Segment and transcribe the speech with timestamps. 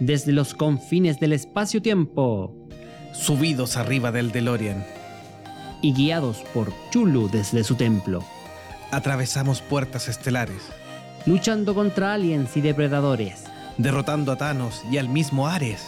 [0.00, 2.56] desde los confines del espacio-tiempo
[3.12, 4.84] Subidos arriba del DeLorean,
[5.82, 8.24] y guiados por Chulu desde su templo,
[8.92, 10.62] atravesamos puertas estelares,
[11.26, 13.44] luchando contra aliens y depredadores,
[13.78, 15.86] derrotando a Thanos y al mismo Ares,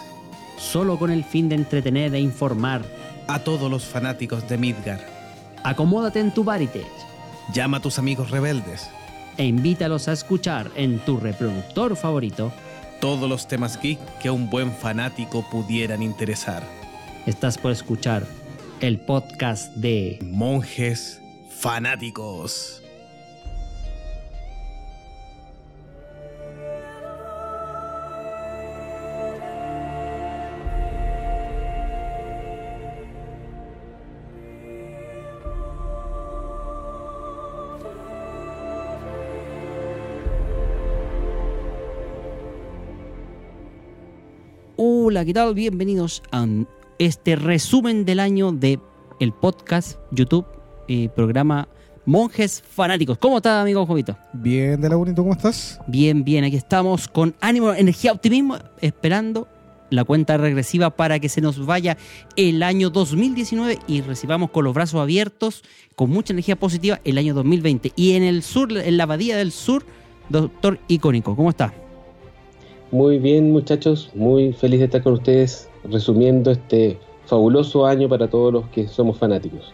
[0.58, 2.82] solo con el fin de entretener e informar.
[3.28, 5.00] a todos los fanáticos de Midgar.
[5.62, 6.84] Acomódate en tu Varitech
[7.54, 8.90] Llama a tus amigos rebeldes.
[9.36, 12.52] e invítalos a escuchar en tu reproductor favorito.
[13.02, 16.62] Todos los temas geek que a un buen fanático pudieran interesar.
[17.26, 18.24] Estás por escuchar
[18.78, 21.20] el podcast de Monjes
[21.50, 22.81] fanáticos.
[45.12, 45.52] Hola, ¿qué tal?
[45.52, 46.46] Bienvenidos a
[46.98, 48.80] este resumen del año de
[49.20, 50.46] el podcast YouTube
[50.88, 51.68] y programa
[52.06, 53.18] Monjes Fanáticos.
[53.18, 54.16] ¿Cómo está, amigo Jovito?
[54.32, 55.78] Bien, de la ¿y tú cómo estás?
[55.86, 59.48] Bien, bien, aquí estamos con ánimo, energía, optimismo, esperando
[59.90, 61.98] la cuenta regresiva para que se nos vaya
[62.36, 65.62] el año 2019 y recibamos con los brazos abiertos,
[65.94, 67.92] con mucha energía positiva, el año 2020.
[67.96, 69.84] Y en el sur, en la Abadía del Sur,
[70.30, 71.74] doctor Icónico, ¿cómo está?
[72.92, 78.52] Muy bien, muchachos, muy feliz de estar con ustedes resumiendo este fabuloso año para todos
[78.52, 79.72] los que somos fanáticos.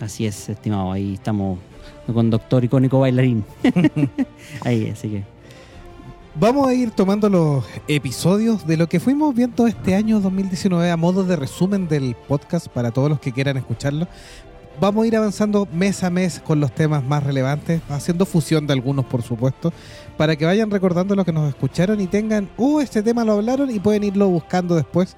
[0.00, 1.60] Así es, estimado, ahí estamos
[2.12, 3.44] con doctor Icónico Bailarín.
[4.64, 5.24] ahí, así que...
[6.34, 10.96] Vamos a ir tomando los episodios de lo que fuimos viendo este año 2019 a
[10.96, 14.08] modo de resumen del podcast para todos los que quieran escucharlo.
[14.80, 18.72] Vamos a ir avanzando mes a mes con los temas más relevantes, haciendo fusión de
[18.72, 19.72] algunos, por supuesto,
[20.22, 23.72] para que vayan recordando lo que nos escucharon y tengan, uh, este tema lo hablaron
[23.72, 25.16] y pueden irlo buscando después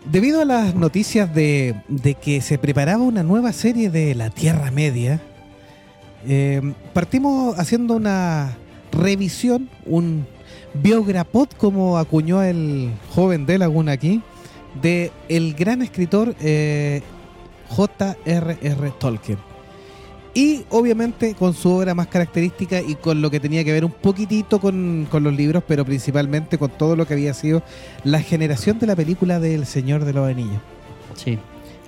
[0.05, 1.75] Debido a las noticias de,
[2.21, 5.23] que se preparaba una nueva serie de La Tierra Media,
[6.29, 8.59] eh, partimos haciendo una
[8.93, 10.27] revisión, un
[10.75, 14.21] biograpod, como acuñó el joven de Laguna aquí,
[14.83, 17.01] de el gran escritor eh,
[17.71, 18.93] J.R.R.
[18.99, 19.52] Tolkien.
[20.35, 23.91] Y obviamente con su obra más característica y con lo que tenía que ver un
[23.93, 27.63] poquitito con, con los libros, pero principalmente con todo lo que había sido
[28.05, 30.61] la generación de la película del Señor de los Anillos.
[31.17, 31.39] Sí.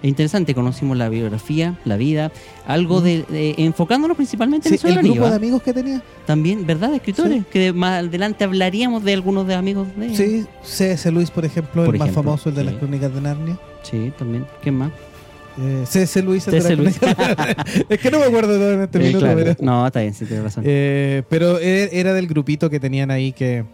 [0.02, 2.30] Es interesante, conocimos la biografía, la vida,
[2.66, 4.78] algo de, de- enfocándonos principalmente en Mm.
[4.78, 5.36] Sí, el el Señor del grupo de ¿ah?
[5.36, 6.02] amigos que tenía.
[6.26, 6.92] También, ¿verdad?
[6.94, 7.44] Escritores, Sí.
[7.50, 10.14] que más adelante hablaríamos de algunos de amigos de.
[10.14, 11.10] Sí, C.S.
[11.10, 12.66] Luis, por ejemplo, Por el más famoso, el de sí.
[12.66, 13.58] las crónicas de Narnia.
[13.82, 14.44] Sí, también.
[14.62, 14.90] ¿Quién más?
[15.58, 16.20] Eh, C.S.
[16.22, 16.98] Luis, las Luis.
[17.88, 19.56] es que no me acuerdo todo en este Eh, minuto, claro.
[19.60, 20.64] No, está bien, sí, tienes razón.
[20.66, 23.64] eh, pero e- era del grupito que tenían ahí que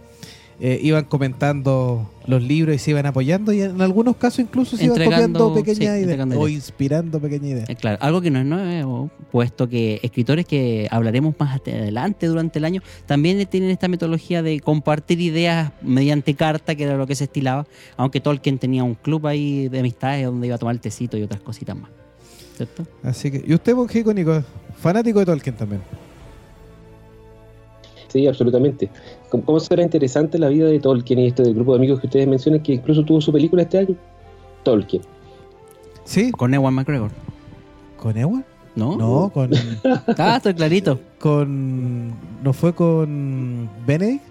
[0.63, 4.85] eh, iban comentando los libros y se iban apoyando y en algunos casos incluso se
[4.85, 7.71] iban copiando pequeñas sí, ideas o inspirando pequeñas ideas.
[7.71, 12.59] Eh, claro, algo que no es nuevo, puesto que escritores que hablaremos más adelante durante
[12.59, 17.15] el año también tienen esta metodología de compartir ideas mediante carta, que era lo que
[17.15, 17.67] se estilaba,
[17.97, 21.23] aunque Tolkien tenía un club ahí de amistades donde iba a tomar el tecito y
[21.23, 21.91] otras cositas más.
[22.57, 22.87] ¿Cierto?
[23.03, 24.45] Así que, y usted, monje icónico,
[24.77, 25.81] fanático de Tolkien también.
[28.09, 28.91] Sí, absolutamente.
[29.31, 32.07] ¿Cómo, cómo será interesante la vida de Tolkien y este del grupo de amigos que
[32.07, 33.95] ustedes mencionan que incluso tuvo su película este año?
[34.65, 35.03] Tolkien.
[36.05, 36.31] ¿Sí?
[36.33, 37.11] Con Ewan McGregor,
[37.97, 38.45] ¿Con Ewan?
[38.77, 38.97] ¿no?
[38.97, 39.51] No, con,
[40.19, 40.99] Ah, estoy clarito.
[41.19, 42.09] con...
[42.43, 44.25] ¿No fue con Benedict?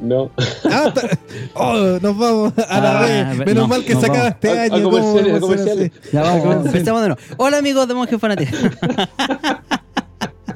[0.00, 0.30] No.
[0.64, 1.08] Ah, ta-
[1.54, 3.38] oh, nos vamos a la Ah, vez.
[3.38, 4.82] ve- Menos no, mal que se acaba este A- a año.
[4.84, 5.92] ¿cómo comerciales, a a comerciales.
[6.12, 7.22] Ya vamos, empezamos de nuevo.
[7.36, 8.58] Hola amigos de Monjes Fanáticos.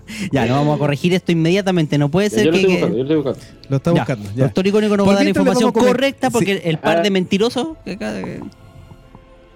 [0.32, 1.98] ya, no vamos a corregir esto inmediatamente.
[1.98, 2.58] No puede Yo ser lo que...
[2.58, 3.68] estoy que- buscando, yo lo estoy buscando.
[3.68, 4.30] Lo está Ya, buscando.
[4.36, 4.44] Ya.
[4.44, 6.62] Doctor Icónico nos va a dar la información correcta porque Sí.
[6.64, 7.02] el par Ah.
[7.02, 8.14] de mentirosos que acá-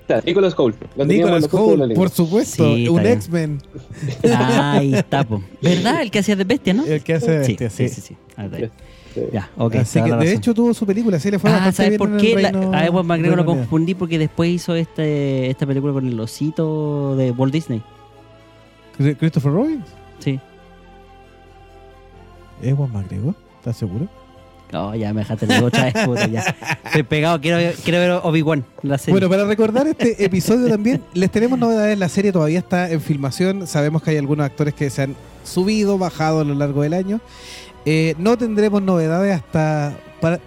[0.02, 0.76] Está, Nicolas Hoult.
[0.96, 2.04] Lo teníamos Nicolas la de la lengua.
[2.04, 2.74] por supuesto.
[2.74, 3.06] Sí, un.
[3.06, 3.62] X-Men.
[4.36, 5.40] Ahí está, po.
[5.62, 6.02] ¿Verdad?
[6.02, 6.84] El que hacía de bestia, ¿no?
[6.84, 7.94] El que hace sí, bestia, sí, sí.
[7.94, 8.16] sí, sí.
[8.36, 8.48] Ah.
[9.14, 9.20] Sí.
[9.32, 9.74] Ya, ok.
[9.76, 11.18] Así te da que, la de hecho, tuvo su película.
[11.20, 12.42] Sí, le fue Ah, bastante ¿sabes bien por en el qué?
[12.42, 16.18] La- Reino- a Ewan McGregor lo confundí porque después hizo este, esta película con el
[16.18, 17.82] osito de Walt Disney.
[18.98, 19.82] ¿Christopher Robin?
[20.20, 20.38] Sí.
[22.62, 23.34] ¿Ewan McGregor?
[23.58, 24.06] ¿Estás seguro?
[24.72, 26.44] No, ya me dejaste de otra vez, puta, ya.
[26.84, 29.14] Estoy pegado, quiero, quiero ver Obi-Wan, la serie.
[29.14, 31.98] Bueno, para recordar este episodio también, les tenemos novedades.
[31.98, 33.66] La serie todavía está en filmación.
[33.66, 37.20] Sabemos que hay algunos actores que se han subido, bajado a lo largo del año.
[37.84, 40.38] Eh, no tendremos novedades hasta para-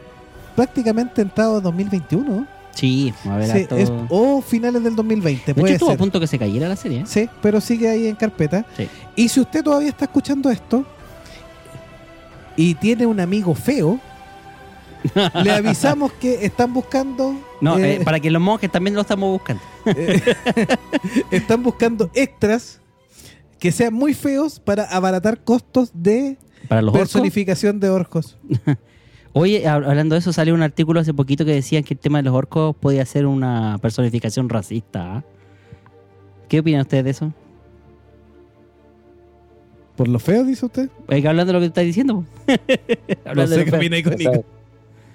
[0.56, 2.48] prácticamente entrado 2021.
[2.74, 6.20] Sí, a ver, Sí, harto- es- o finales del 2020, De hecho, estuvo a punto
[6.20, 7.00] que se cayera la serie.
[7.00, 7.04] ¿eh?
[7.06, 8.66] Sí, pero sigue ahí en carpeta.
[8.78, 8.88] Sí.
[9.16, 10.86] Y si usted todavía está escuchando esto
[12.56, 14.00] y tiene un amigo feo,
[15.44, 19.30] le avisamos que están buscando No, eh, eh, para que los monjes también lo estamos
[19.32, 19.62] buscando.
[21.32, 22.80] están buscando extras
[23.60, 26.38] que sean muy feos para abaratar costos de
[26.68, 27.10] Para los orcos.
[27.10, 28.38] personificación de orcos.
[29.34, 32.20] Oye, hab- hablando de eso, salió un artículo hace poquito que decían que el tema
[32.20, 35.18] de los orcos podía ser una personificación racista.
[35.18, 35.24] ¿ah?
[36.48, 37.34] ¿Qué opinan ustedes de eso?
[39.96, 40.90] ¿Por lo feo, dice usted?
[41.08, 42.24] Hablando de lo que estás diciendo.
[43.58, 43.78] de lo feo.
[43.78, 44.42] opina O sea,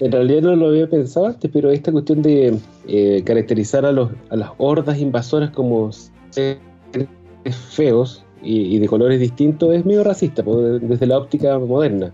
[0.00, 2.56] en realidad no lo había pensado antes, pero esta cuestión de
[2.86, 5.90] eh, caracterizar a, los, a las hordas invasoras como
[6.30, 6.58] seres
[7.70, 12.12] feos y, y de colores distintos es medio racista desde la óptica moderna.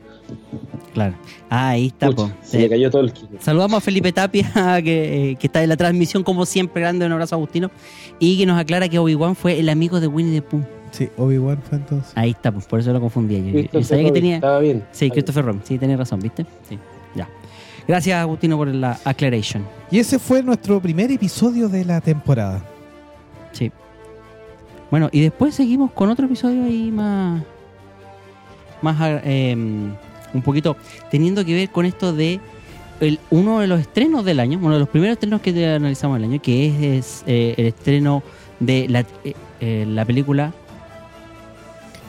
[0.93, 1.15] Claro.
[1.51, 2.07] Ah, ahí está.
[2.07, 2.33] Pucha, po.
[2.43, 3.29] se Eh, me cayó todo el kilo.
[3.41, 4.51] Saludamos a Felipe Tapia,
[4.83, 7.71] que, eh, que está en la transmisión, como siempre, grande, un abrazo a Agustino,
[8.19, 10.63] y que nos aclara que Obi-Wan fue el amigo de Winnie the Pooh.
[10.93, 12.13] Sí, Obi-Wan fue entonces.
[12.15, 13.69] Ahí está, pues por eso lo confundía yo.
[13.69, 14.37] Que tenía.
[14.37, 14.85] Estaba bien.
[14.93, 15.11] Sí.
[15.11, 16.47] Christopher Robin, sí, tenés razón, ¿viste?
[16.69, 16.79] Sí,
[17.17, 17.29] ya.
[17.89, 19.65] Gracias, Agustino, por la aclaration.
[19.91, 22.65] Y ese fue nuestro primer episodio de la temporada.
[23.53, 23.71] Sí.
[24.95, 27.43] Bueno, y después seguimos con otro episodio ahí más.
[28.81, 28.97] Más.
[29.25, 30.77] eh, un poquito.
[31.11, 32.39] Teniendo que ver con esto de.
[33.01, 36.31] El, uno de los estrenos del año, uno de los primeros estrenos que analizamos del
[36.31, 38.23] año, que es, es, eh, el estreno
[38.61, 40.53] de la, eh, eh, la película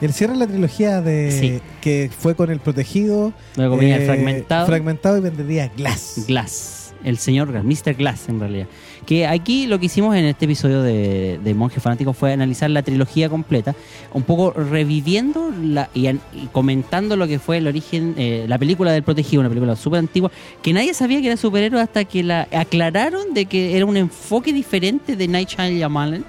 [0.00, 1.60] El cierre de la trilogía de Sí.
[1.80, 4.64] que fue con el protegido, la compañía eh, Fragmentado.
[4.66, 6.24] fragmentado y vendería Glass.
[6.28, 7.94] Glass, el señor Glass, Mr.
[7.94, 8.68] Glass en realidad.
[9.06, 12.82] Que aquí lo que hicimos en este episodio de, de Monje Fanático fue analizar la
[12.82, 13.72] trilogía completa,
[14.12, 18.58] un poco reviviendo la, y, an- y comentando lo que fue el origen, eh, la
[18.58, 22.24] película del Protegido, una película súper antigua, que nadie sabía que era superhéroe hasta que
[22.24, 26.24] la aclararon de que era un enfoque diferente de Night Shyamalan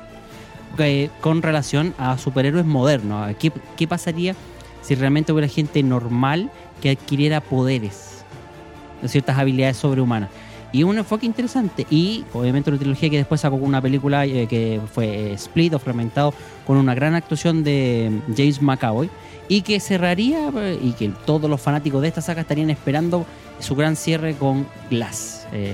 [0.77, 3.35] eh, con relación a superhéroes modernos.
[3.39, 4.35] ¿Qué, ¿Qué pasaría
[4.83, 8.13] si realmente hubiera gente normal que adquiriera poderes?
[9.05, 10.29] ciertas habilidades sobrehumanas.
[10.71, 11.87] Y un enfoque interesante.
[11.89, 15.79] Y obviamente una trilogía que después sacó una película eh, que fue eh, Split o
[15.79, 16.33] Fragmentado
[16.65, 19.09] con una gran actuación de mm, James McAvoy.
[19.49, 23.25] Y que cerraría eh, y que todos los fanáticos de esta saga estarían esperando
[23.59, 25.73] su gran cierre con Glass eh,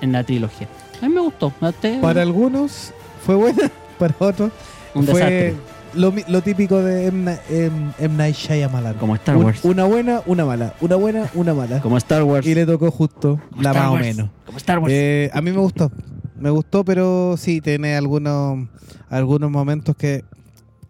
[0.00, 0.68] en en la trilogía.
[1.00, 1.52] A mí me gustó.
[1.60, 2.00] ¿A usted?
[2.00, 2.92] Para algunos
[3.24, 4.50] fue buena, para otros
[4.94, 5.71] un fue desastre.
[5.94, 7.38] Lo, lo típico de M.
[7.50, 8.16] M- M.
[8.16, 8.94] Night Shyamalan.
[8.94, 9.64] Como Star Un- Wars.
[9.64, 10.74] una buena, una mala.
[10.80, 11.80] Una buena, una mala.
[11.80, 12.46] Como Star Wars.
[12.46, 14.30] Y le tocó justo Como la Star más o menos.
[14.46, 14.92] Como Star Wars.
[14.92, 15.90] Eh, a mí me gustó.
[16.38, 18.66] Me gustó, pero sí, tiene algunos,
[19.08, 20.24] algunos momentos que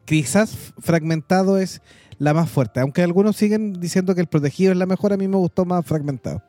[0.04, 1.82] quizás fragmentado es
[2.18, 2.80] la más fuerte.
[2.80, 5.84] Aunque algunos siguen diciendo que el protegido es la mejor, a mí me gustó más
[5.84, 6.42] fragmentado.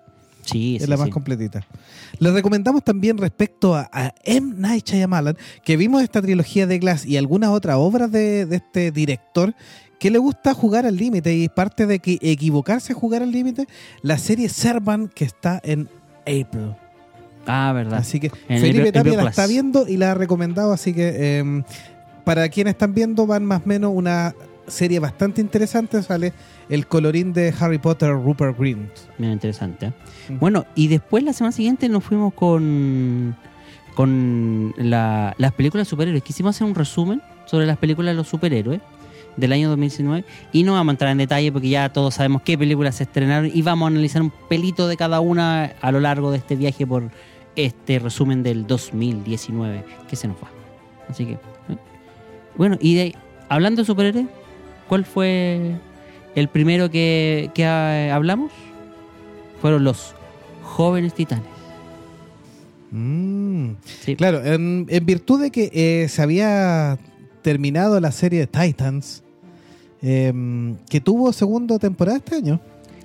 [0.46, 1.12] Sí, es sí, la más sí.
[1.12, 1.66] completita.
[2.20, 4.54] Les recomendamos también respecto a, a M.
[4.58, 8.92] Night Shyamalan, que vimos esta trilogía de Glass y algunas otras obras de, de este
[8.92, 9.54] director
[10.00, 13.68] que le gusta jugar al límite y parte de que equivocarse a jugar al límite,
[14.02, 15.88] la serie Servant que está en
[16.22, 16.76] April.
[17.48, 18.00] Ah, verdad.
[18.00, 21.12] Así que En Felipe April- Tapia la está viendo y la ha recomendado, así que
[21.16, 21.64] eh,
[22.26, 24.34] para quienes están viendo van más o menos una
[24.68, 26.34] serie bastante interesante, sale
[26.70, 28.90] el colorín de Harry Potter Rupert Grint.
[29.18, 29.88] Mira, interesante.
[29.88, 29.94] ¿eh?
[30.30, 30.40] Mm.
[30.40, 33.36] Bueno, y después la semana siguiente nos fuimos con
[33.96, 36.24] con la- las películas de superhéroes.
[36.24, 38.82] Quisimos hacer un resumen sobre las películas de los superhéroes
[39.38, 42.58] del año 2019 y no vamos a entrar en detalle porque ya todos sabemos qué
[42.58, 46.32] películas se estrenaron y vamos a analizar un pelito de cada una a lo largo
[46.32, 47.12] de este viaje por
[47.56, 50.48] este resumen del 2019 que se nos va.
[51.08, 51.38] Así que, ¿eh?
[52.56, 53.16] bueno, y de ahí,
[53.50, 54.26] hablando de superhéroes,
[54.88, 55.76] ¿cuál fue
[56.36, 58.52] el primero que, que ah, hablamos?
[59.62, 60.14] Fueron los
[60.64, 61.46] jóvenes titanes.
[62.92, 63.72] Mm.
[64.02, 64.16] Sí.
[64.16, 66.98] Claro, en, en virtud de que eh, se había
[67.42, 69.24] terminado la serie de Titans,
[70.02, 72.60] em, que tuvo segunda temporada este año.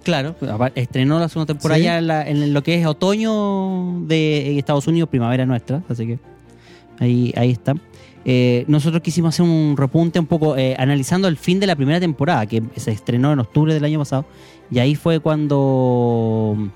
[0.04, 0.34] Claro,
[0.74, 1.84] estrenó la segunda temporada Sí.
[1.84, 6.18] ya en, la- en lo que es otoño de Estados Unidos, primavera nuestra, así que
[6.98, 7.74] ahí, ahí está.
[8.30, 11.98] Eh, nosotros quisimos hacer un repunte un poco eh, analizando el fin de la primera
[11.98, 14.26] temporada, que se estrenó en octubre del año pasado,
[14.70, 16.68] y ahí fue cuando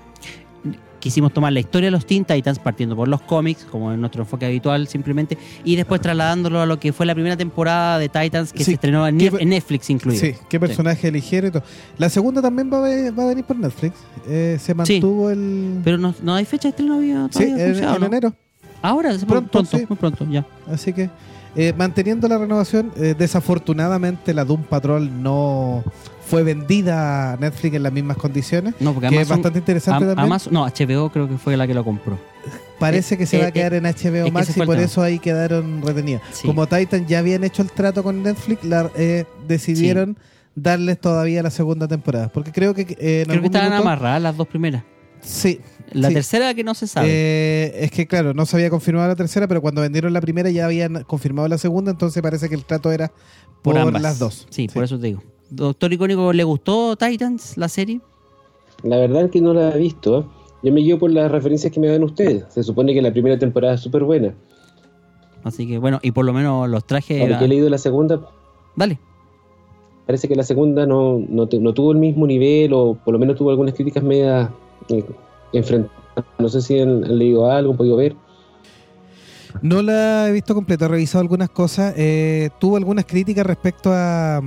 [0.99, 4.23] quisimos tomar la historia de los Teen Titans partiendo por los cómics, como en nuestro
[4.23, 8.51] enfoque habitual simplemente, y después trasladándolo a lo que fue la primera temporada de Titans
[8.53, 8.63] que Sí.
[8.65, 10.21] se estrenó en, ¿Qué Nef- pe- en Netflix incluido.
[10.21, 11.63] Sí, qué personaje eligieron y todo.
[11.97, 13.95] La segunda también va a, va a venir por Netflix.
[14.27, 15.81] Eh, se mantuvo el.
[15.83, 18.05] Pero no, no hay fecha de estreno había sí, todavía en, en ¿no?
[18.07, 18.33] enero.
[18.81, 19.85] Ahora, pronto, Pronto, sí.
[19.87, 20.45] muy pronto, ya.
[20.67, 21.09] Así que,
[21.55, 25.83] eh, manteniendo la renovación, eh, desafortunadamente la Doom Patrol no
[26.25, 28.73] fue vendida a Netflix en las mismas condiciones.
[28.79, 30.25] No, porque Que es bastante interesante Am- también.
[30.25, 32.17] Amazon- no, HBO creo que fue la que lo compró.
[32.79, 34.77] Parece que se eh, va a eh, quedar en HBO es que Max y por
[34.79, 36.21] eso ahí quedaron retenidas.
[36.31, 36.47] Sí.
[36.47, 40.17] Como Titan ya habían hecho el trato con Netflix, la- eh, decidieron
[40.55, 42.29] darles todavía la segunda temporada.
[42.29, 44.83] Porque creo que eh, en Creo que estaban minuto- amarradas las dos primeras.
[45.23, 45.59] Sí.
[45.91, 46.15] La Sí.
[46.15, 47.07] tercera que no se sabe.
[47.09, 50.49] Eh, es que claro, no se había confirmado la tercera, pero cuando vendieron la primera
[50.49, 53.11] ya habían confirmado la segunda, entonces parece que el trato era
[53.61, 54.01] por, ambas.
[54.01, 54.47] las dos.
[54.49, 55.21] Sí, por eso te digo.
[55.51, 58.01] Doctor Icónico, ¿le gustó Titans, la serie?
[58.81, 60.19] La verdad es que no la he visto.
[60.21, 60.23] ¿eh?
[60.63, 62.45] Yo me guío por las referencias que me dan ustedes.
[62.49, 64.33] Se supone que la primera temporada es súper buena.
[65.43, 67.21] Así que bueno, y por lo menos los trajes.
[67.21, 68.19] Ahora que he leído la segunda,
[68.75, 68.97] Dale.
[70.07, 73.19] parece que la segunda no, no, te- no tuvo el mismo nivel o por lo
[73.19, 74.49] menos tuvo algunas críticas medias
[74.89, 75.05] eh,
[75.53, 76.03] enfrentadas.
[76.37, 78.15] No sé si han, han leído algo, han podido ver.
[79.61, 81.93] No la he visto completa, he revisado algunas cosas.
[81.97, 84.41] Eh, tuvo algunas críticas respecto a,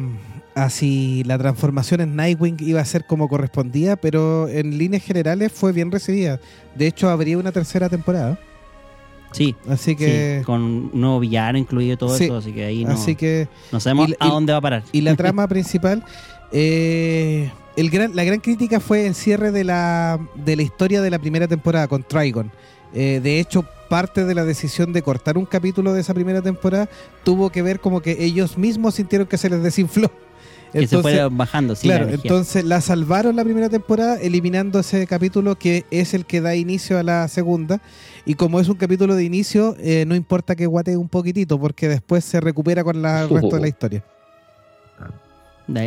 [0.55, 5.52] a si la transformación en Nightwing iba a ser como correspondía, pero en líneas generales
[5.52, 6.40] fue bien recibida.
[6.75, 8.38] De hecho, habría una tercera temporada.
[9.33, 9.55] Sí.
[9.69, 12.25] Así que, sí, con un nuevo villano incluido y todo Sí.
[12.25, 14.62] eso, así que ahí no, así que no sabemos y a y- dónde va a
[14.62, 14.83] parar.
[14.93, 16.02] y la trama principal,
[16.52, 21.11] eh, el gran, la gran crítica fue el cierre de la, de la historia de
[21.11, 22.50] la primera temporada con Trigon.
[22.95, 26.88] Eh, de hecho, parte de la decisión de cortar un capítulo de esa primera temporada
[27.25, 30.11] tuvo que ver como que ellos mismos sintieron que se les desinfló.
[30.73, 35.06] que se fuera bajando, sí, claro, la entonces la salvaron la primera temporada eliminando ese
[35.06, 37.80] capítulo que es el que da inicio a la segunda.
[38.25, 41.88] Y como es un capítulo de inicio, eh, no importa que guatee un poquitito porque
[41.88, 44.04] después se recupera con la- el resto de la historia.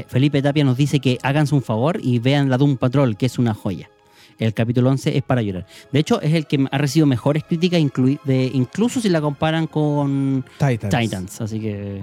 [0.07, 3.39] Felipe Tapia nos dice que háganse un favor y vean la Doom Patrol, que es
[3.39, 3.89] una joya.
[4.37, 5.65] El capítulo 11 es para llorar.
[5.91, 7.81] De hecho, es el que ha recibido mejores críticas,
[8.23, 10.97] de, incluso si la comparan con Titans.
[10.97, 11.41] Titans.
[11.41, 12.01] Así que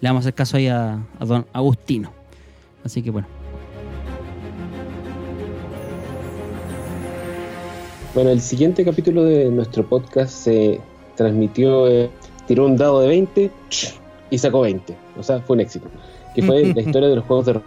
[0.00, 2.12] le vamos a hacer caso ahí a, a don Agustino.
[2.84, 3.28] Así que bueno.
[8.14, 10.80] Bueno, el siguiente capítulo de nuestro podcast se
[11.16, 12.10] transmitió, eh,
[12.46, 13.50] tiró un dado de 20
[14.30, 14.96] y sacó 20.
[15.18, 15.88] O sea, fue un éxito.
[16.40, 17.62] Que fue la historia de los juegos de rol.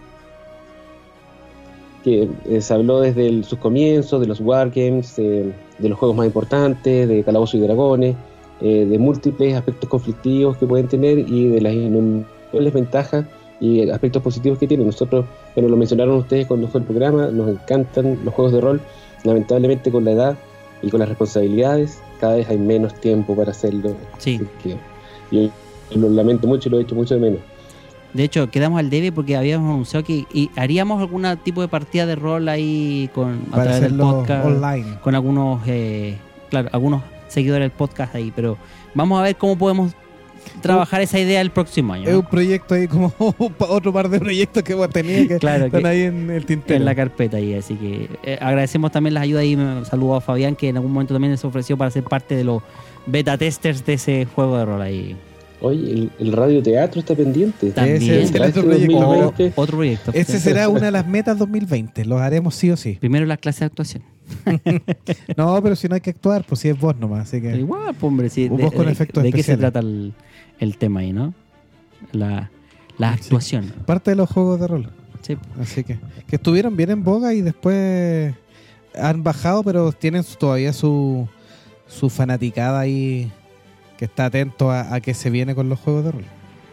[2.04, 6.18] Que eh, se habló desde el- sus comienzos, de los wargames, eh, de los juegos
[6.18, 8.16] más importantes, de Calabozos y Dragones,
[8.62, 13.26] eh, de múltiples aspectos conflictivos que pueden tener y de las innumerables ventajas
[13.60, 14.88] y aspectos positivos que tienen.
[14.88, 15.26] Nosotros,
[15.56, 18.82] bueno, lo mencionaron ustedes cuando fue el programa, nos encantan los juegos de rol
[19.24, 20.38] lamentablemente con la edad
[20.82, 24.40] y con las responsabilidades cada vez hay menos tiempo para hacerlo Sí.
[25.32, 25.50] Yo
[25.96, 27.40] lo lamento mucho y lo he hecho mucho de menos
[28.14, 32.06] De hecho, quedamos al debe porque habíamos anunciado que y haríamos algún tipo de partida
[32.06, 34.46] de rol ahí con, a través del podcast.
[34.46, 34.98] online.
[35.02, 36.18] Con algunos, eh,
[36.50, 38.32] claro, algunos seguidores del podcast ahí.
[38.36, 38.58] Pero
[38.94, 39.94] vamos a ver cómo podemos
[40.62, 42.06] trabajar esa idea el próximo año.
[42.08, 42.20] Es ¿no?
[42.20, 43.14] un proyecto ahí como
[43.60, 46.78] otro par de proyectos que hemos tenido que Claro, están que- ahí en el tintero.
[46.78, 50.22] en la carpeta ahí, así que eh, agradecemos también las ayudas y me saludo a
[50.22, 52.62] Fabián que en algún momento también se ofreció para ser parte de los
[53.06, 55.16] beta testers de ese juego de rol ahí.
[55.62, 57.98] Oye el, el radioteatro está pendiente También.
[57.98, 58.62] Ese es proyecto.
[58.64, 59.54] 2020.
[59.56, 60.12] O- otro proyecto.
[60.14, 62.06] Ese será una de las metas 2020.
[62.06, 62.98] Lo haremos sí o sí.
[63.00, 64.04] Primero las clases de actuación.
[65.38, 67.28] No, pero si no hay que actuar, pues si es vos nomás.
[67.28, 69.52] Así Pero que igual, pues, hombre, sí, Vos de, con de- efectos ¿de qué se
[69.54, 69.72] especiales.
[69.74, 70.14] trata el,
[70.60, 71.34] el tema ahí, no?
[72.12, 72.50] La,
[72.98, 73.24] la Sí.
[73.24, 73.74] actuación.
[73.86, 74.90] parte de los juegos de rol.
[75.22, 75.38] Sí.
[75.60, 78.34] Así que, que estuvieron bien en boga y después
[78.96, 81.28] han bajado, pero tienen todavía su,
[81.88, 83.32] su fanaticada ahí
[84.02, 86.26] que está atento a, que se viene con los juegos de rol.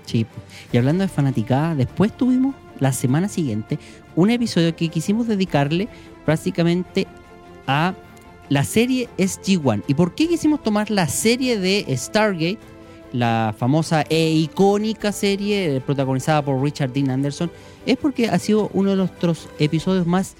[0.06, 0.24] Sí.
[0.72, 3.78] Y hablando de fanaticada, después tuvimos la semana siguiente
[4.16, 5.90] un episodio que quisimos dedicarle
[6.24, 7.06] prácticamente
[7.66, 7.92] a
[8.48, 9.82] la serie SG-1.
[9.86, 12.60] ¿Y por qué quisimos tomar la serie de Stargate?
[13.12, 17.50] La famosa e icónica serie eh, protagonizada por Richard Dean Anderson.
[17.84, 20.34] Es porque ha sido uno de nuestros episodios más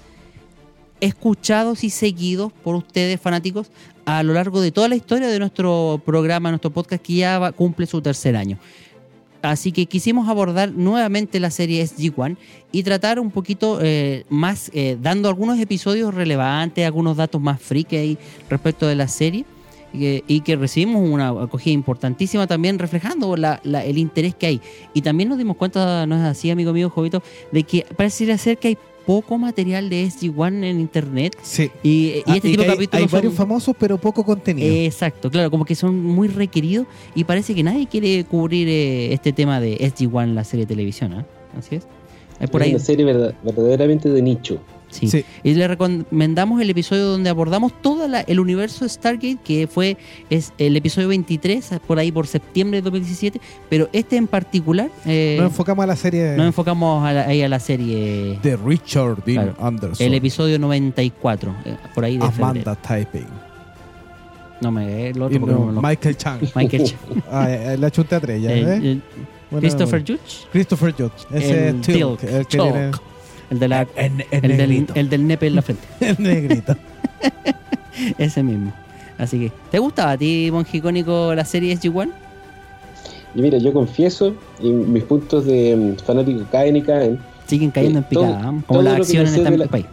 [1.01, 3.71] escuchados y seguidos por ustedes fanáticos
[4.05, 7.85] a lo largo de toda la historia de nuestro programa, nuestro podcast que ya cumple
[7.85, 8.57] su tercer año.
[9.41, 12.35] Así que quisimos abordar nuevamente la serie SG-1
[12.73, 17.95] y tratar un poquito eh, más, eh, dando algunos episodios relevantes, algunos datos más friki
[17.95, 18.17] ahí
[18.49, 19.45] respecto de la serie.
[19.91, 24.61] Y que, que recibimos una acogida importantísima también reflejando la- el interés que hay.
[24.93, 28.59] Y también nos dimos cuenta, no es así, amigo mío, Jovito, de que pareciera ser
[28.59, 28.77] que hay
[29.09, 31.35] poco material de SG-1 en internet.
[31.41, 31.71] Sí.
[31.81, 33.01] Y, y Ah, este y tipo de hay, capítulos.
[33.01, 34.67] hay son- varios famosos, pero poco contenido.
[34.71, 36.85] Exacto, claro, como que son muy requeridos
[37.15, 41.13] y parece que nadie quiere cubrir eh, este tema de SG-1, la serie de televisión.
[41.13, 41.25] ¿ah?
[41.57, 41.87] Así es.
[42.51, 42.75] Por es ahí.
[42.75, 44.59] una serie verdad- verdaderamente de nicho.
[44.89, 45.07] Sí.
[45.07, 45.23] Sí.
[45.43, 49.97] Y le recomendamos el episodio donde abordamos todo el universo de Stargate, que fue
[50.29, 55.35] es el episodio 23, por ahí por septiembre de 2017, pero este en particular eh,
[55.39, 59.23] Nos enfocamos a la serie nos enfocamos a la- ahí a la serie, de Richard
[59.25, 59.55] Dean Claro.
[59.67, 60.07] Anderson.
[60.07, 63.05] el episodio 94, eh, por ahí de Amanda febrero.
[63.05, 63.27] Typing.
[64.61, 66.39] No me el otro no, no- Michael Chang.
[66.55, 66.95] Michael Ch-
[67.31, 68.99] Ah, eh, la chunté a tres ya, ¿eh?
[69.59, 70.01] Christopher.
[70.01, 71.25] Judge, Christopher Judge.
[71.31, 72.91] Ese el es el que tiene
[73.49, 75.83] el, de la, el, el el, del, el del nepe en la frente.
[75.99, 76.75] El negrito.
[78.17, 78.71] Ese mismo.
[79.17, 82.09] Así que, ¿te gustaba a ti, Mongicónico, la serie SG-1?
[83.35, 87.19] Y mira, yo confieso, y mis puntos de mm, fanático caen y caen.
[87.47, 88.43] Siguen cayendo en picada, todo- ¿eh?
[88.43, 89.85] todo como la lo que acción yo en sé este de la- país.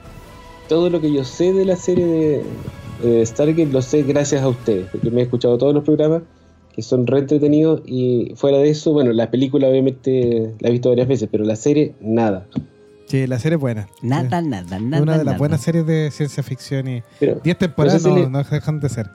[0.69, 2.43] Todo lo que yo sé de la serie de
[3.05, 6.23] eh, Stargate lo sé gracias a ustedes, porque me he escuchado todos los programas
[6.75, 10.89] que son re entretenidos y fuera de eso, bueno, la película obviamente la he visto
[10.91, 12.47] varias veces, pero la serie nada.
[13.07, 13.89] Sí, la serie es buena.
[14.03, 14.49] Nada, Sí.
[14.49, 15.03] nada, nada.
[15.03, 15.39] una de las nada.
[15.39, 18.43] buenas series de ciencia ficción y Pero 10 temporadas No sé si no, le- no
[18.43, 19.11] dejan de ser.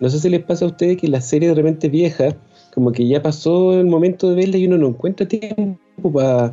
[0.00, 2.34] no sé si les pasa a ustedes que la serie de repente vieja,
[2.74, 6.52] como que ya pasó el momento de verla y uno no encuentra tiempo para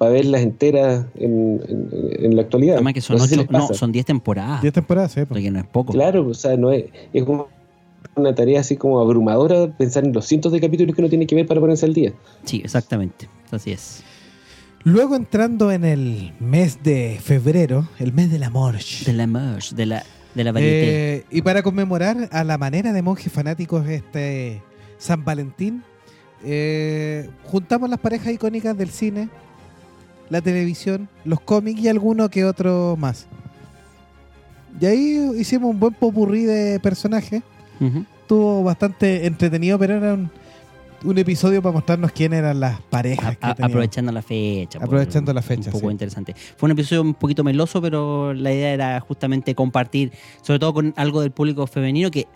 [0.00, 2.74] verlas enteras en, en- en la actualidad.
[2.76, 3.36] Además que son No sé si
[3.92, 4.60] 10 temporadas.
[4.62, 5.16] 10 temporadas, sí.
[5.20, 5.28] pues.
[5.28, 5.92] Porque no es poco.
[5.92, 7.48] Claro, o sea, no es, es como
[8.16, 11.34] una tarea así como abrumadora pensar en los cientos de capítulos que uno tiene que
[11.34, 12.12] ver para ponerse al día.
[12.44, 13.28] Sí, exactamente.
[13.50, 14.02] Así es.
[14.84, 18.76] Luego entrando en el mes de febrero, el mes del amor.
[19.06, 21.16] De la merch, de la, de la varieté.
[21.16, 24.60] Eh, y para conmemorar a la manera de monjes fanáticos este
[24.98, 25.84] San Valentín,
[26.44, 29.28] eh, juntamos las parejas icónicas del cine,
[30.30, 33.26] la televisión, los cómics y alguno que otro más.
[34.80, 37.42] Y ahí hicimos un buen popurrí de personajes.
[38.22, 40.16] Estuvo bastante entretenido, pero era
[41.04, 43.36] un, episodio para mostrarnos quién eran las parejas.
[43.40, 44.78] A- que a- aprovechando la fecha.
[44.82, 45.92] Aprovechando la fecha, Un poco sí.
[45.92, 46.34] interesante.
[46.56, 50.94] Fue un episodio un poquito meloso, pero la idea era justamente compartir, sobre todo con
[50.96, 52.26] algo del público femenino, que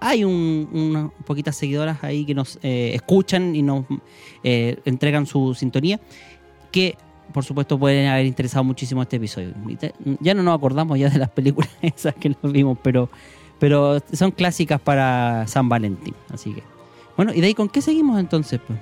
[0.00, 3.84] hay un, unas poquitas seguidoras ahí que nos eh, escuchan y nos
[4.44, 5.98] eh, entregan su sintonía,
[6.70, 6.96] que
[7.32, 9.52] por supuesto pueden haber interesado muchísimo este episodio.
[10.20, 13.08] Ya no nos acordamos ya de las películas esas que nos vimos, pero,
[13.58, 16.14] pero son clásicas para San Valentín.
[16.30, 16.62] Así que,
[17.16, 18.60] bueno, ¿y de ahí con qué seguimos entonces?
[18.66, 18.78] Pues?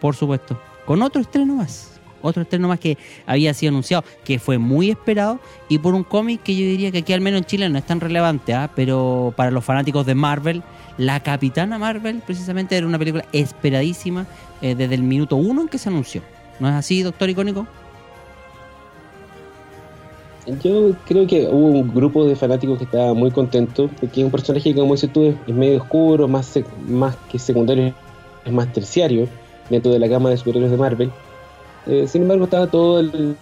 [0.00, 2.00] Por supuesto, con otro estreno más.
[2.22, 6.42] Otro estreno más que había sido anunciado, que fue muy esperado, y por un cómic
[6.42, 8.70] que yo diría que aquí al menos en Chile no es tan relevante, ¿ah?
[8.74, 10.62] pero para los fanáticos de Marvel,
[10.98, 14.26] La Capitana Marvel precisamente era una película esperadísima
[14.60, 16.22] eh, desde el minuto uno en que se anunció.
[16.58, 17.66] ¿No es así, doctor icónico?
[20.46, 24.30] Yo creo que hubo un grupo de fanáticos que estaba muy contento, porque es un
[24.30, 27.94] personaje que, como dices tú, es, medio oscuro, más, más que secundario,
[28.44, 29.28] es más terciario
[29.68, 31.10] dentro de la gama de superhéroes de Marvel.
[31.86, 33.36] Eh, sin embargo, estaba todo el-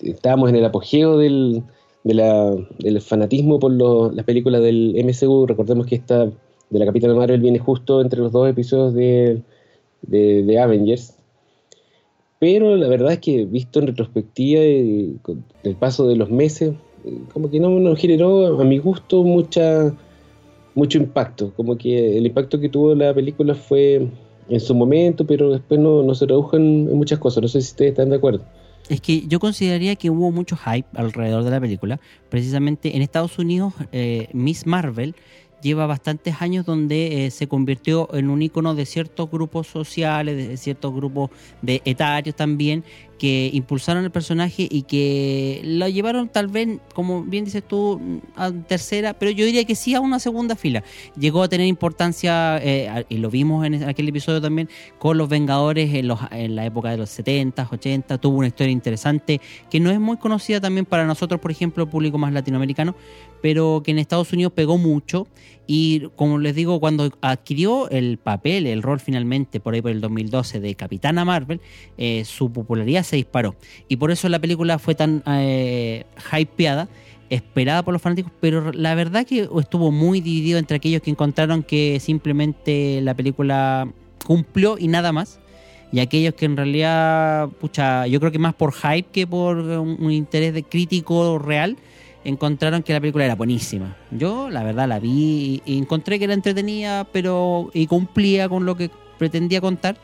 [0.00, 1.62] estábamos en el apogeo del,
[2.04, 5.46] del fanatismo por lo- las películas del MCU.
[5.46, 9.42] Recordemos que esta de la Capitana Marvel viene justo entre los dos episodios de,
[10.02, 11.16] de Avengers.
[12.40, 16.72] Pero la verdad es que visto en retrospectiva y con el paso de los meses,
[17.04, 19.94] eh, como que no nos generó a mi gusto mucha
[20.74, 21.52] mucho impacto.
[21.54, 24.08] Como que el impacto que tuvo la película fue
[24.48, 27.42] en su momento, pero después no, no se redujo en, en muchas cosas.
[27.42, 28.42] No sé si ustedes están de acuerdo.
[28.88, 32.00] Es que yo consideraría que hubo mucho hype alrededor de la película.
[32.28, 35.14] Precisamente en Estados Unidos, eh, Miss Marvel
[35.62, 40.56] lleva bastantes años donde eh, se convirtió en un icono de ciertos grupos sociales, de
[40.56, 41.30] ciertos grupos
[41.62, 42.84] de etarios también,
[43.20, 48.00] que impulsaron el personaje y que lo llevaron tal vez, como bien dices tú,
[48.34, 50.82] a tercera, pero yo diría que sí a una segunda fila.
[51.18, 55.92] Llegó a tener importancia, eh, y lo vimos en aquel episodio también, con los Vengadores
[55.94, 59.38] en, los, en la época de los 70, 80, tuvo una historia interesante
[59.70, 62.94] que no es muy conocida también para nosotros, por ejemplo, el público más latinoamericano,
[63.42, 65.26] pero que en Estados Unidos pegó mucho
[65.72, 70.00] y como les digo, cuando adquirió el papel, el rol finalmente, por ahí por el
[70.00, 71.60] 2012 de Capitana Marvel,
[71.96, 73.54] eh, su popularidad se disparó.
[73.86, 76.06] Y por eso la película fue tan eh,
[76.36, 76.88] hypeada,
[77.28, 81.62] esperada por los fanáticos, pero la verdad que estuvo muy dividido entre aquellos que encontraron
[81.62, 83.88] que simplemente la película
[84.26, 85.38] cumplió y nada más.
[85.92, 90.02] Y aquellos que en realidad, pucha, yo creo que más por hype que por un,
[90.02, 91.76] un interés de crítico real,
[92.24, 93.96] encontraron que la película era buenísima.
[94.10, 98.76] Yo, la verdad, la vi y, encontré que era entretenida, pero y cumplía con lo
[98.76, 99.96] que pretendía contar,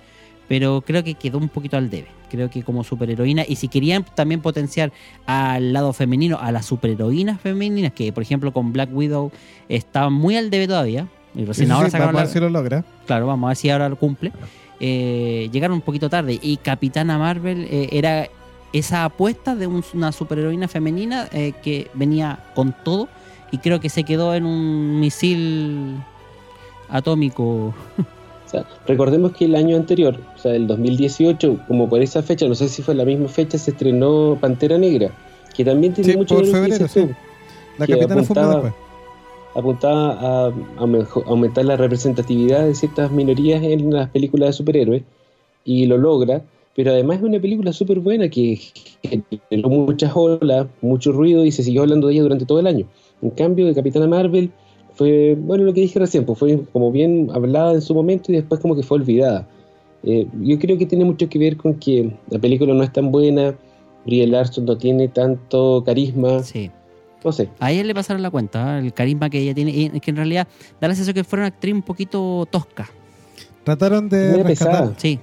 [0.48, 2.08] pero creo que quedó un poquito al debe.
[2.30, 4.92] Creo que como superheroína, y si querían también potenciar
[5.26, 9.30] al lado femenino, a las superheroínas femeninas, que por ejemplo con Black Widow
[9.68, 12.48] estaban muy al debe todavía, y recién Eso ahora sí, vamos a ver si lo
[12.48, 12.84] logra.
[13.06, 14.32] Claro, vamos a ver si ahora lo cumple.
[14.80, 18.28] Eh, llegaron un poquito tarde y Capitana Marvel eh, era
[18.78, 23.08] esa apuesta de un- una superheroína femenina eh, que venía con todo
[23.52, 25.96] y creo que se quedó en un misil
[26.88, 27.44] atómico.
[28.46, 32.46] O sea, recordemos que el año anterior, o sea, el 2018, como por esa fecha,
[32.46, 35.10] no sé si fue la misma fecha, se estrenó Pantera Negra,
[35.54, 37.08] que también tiene Sí, mucho por febrero, sí.
[37.78, 38.74] La que capitana fue apuntaba- después.
[39.54, 40.52] apuntaba a,
[41.26, 45.02] aumentar la representatividad de ciertas minorías en las películas de superhéroes
[45.64, 46.42] y lo logra,
[46.76, 48.60] pero además es una película súper buena que
[49.48, 52.86] generó muchas olas, mucho ruido y se siguió hablando de ella durante todo el año.
[53.22, 54.50] En cambio, de Capitana Marvel
[54.94, 58.36] fue, bueno, lo que dije recién, pues fue como bien hablada en su momento y
[58.36, 59.48] después como que fue olvidada.
[60.04, 63.10] Eh, yo creo que tiene mucho que ver con que la película no es tan
[63.10, 63.54] buena,
[64.04, 66.70] Brie Larson no tiene tanto carisma, Sí.
[67.24, 67.48] no sé.
[67.58, 68.84] A ella le pasaron la cuenta, ¿eh?
[68.86, 69.70] el carisma que ella tiene.
[69.72, 70.46] y es que en realidad
[70.80, 72.88] da la sensación que fuera una actriz un poquito tosca.
[73.64, 74.94] Trataron de rescatar, pesada.
[74.98, 75.18] Sí,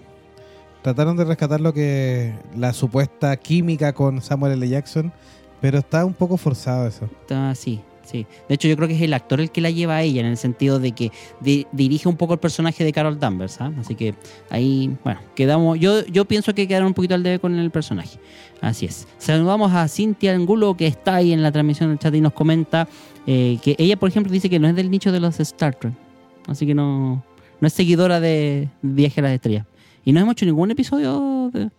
[0.84, 4.68] trataron de rescatar lo que la supuesta química con Samuel L.
[4.70, 5.12] Jackson,
[5.62, 7.06] pero está un poco forzado eso.
[7.22, 7.82] está así.
[8.06, 8.28] Sí.
[8.50, 10.28] De hecho, yo creo que es el actor el que la lleva a ella, en
[10.28, 13.62] el sentido de que di- dirige un poco el personaje de Carol Danvers.
[13.62, 13.72] ¿ah?
[13.80, 14.14] Así que
[14.50, 15.80] ahí, bueno, quedamos.
[15.80, 18.20] Yo, yo pienso que quedaron un poquito al debe con el personaje.
[18.60, 19.08] Así es.
[19.18, 22.90] Saludamos a Cintia Angulo, que está ahí en la transmisión del chat y nos comenta
[23.26, 25.94] eh, que ella, por ejemplo, dice que no es del nicho de los Star Trek.
[26.48, 27.24] Así que no,
[27.62, 29.66] no es seguidora de Viaje a las Estrellas.
[30.06, 31.70] Y no hemos hecho ningún episodio de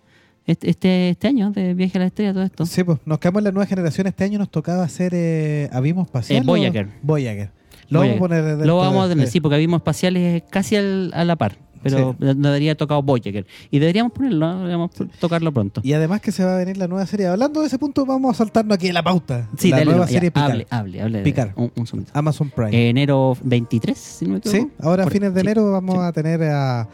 [0.47, 2.67] este, este, este año de Viaje a las Estrellas, todo esto.
[2.67, 4.07] Sí, pues nos quedamos en la nueva generación.
[4.07, 6.43] Este año nos tocaba hacer eh, Abismo Espacial.
[6.43, 6.89] Eh, Voyager.
[7.03, 7.51] Voyager.
[7.89, 11.13] Lo vamos a poner Lo vamos a de- tener, sí, porque vimos espaciales casi al-
[11.15, 11.57] a la par.
[11.83, 13.47] Pero nos debería tocado Voyager.
[13.71, 14.57] Y deberíamos ponerlo, ¿no?
[14.61, 15.83] deberíamos tocarlo pronto.
[15.85, 17.27] Y además que se va a venir la nueva serie.
[17.27, 19.51] Hablando de ese punto, vamos a saltarnos aquí en la pauta.
[19.59, 20.51] Sí, la dale, nueva no, ya, serie Picar.
[20.51, 21.19] hable, hable, hable.
[21.19, 21.53] de- Picar.
[21.57, 22.07] Un, un.
[22.15, 22.89] Amazon Prime.
[22.89, 24.63] Enero 23, si no me equivoco.
[24.63, 26.01] sí, ahora a fines de sí, enero vamos sí.
[26.03, 26.89] a tener a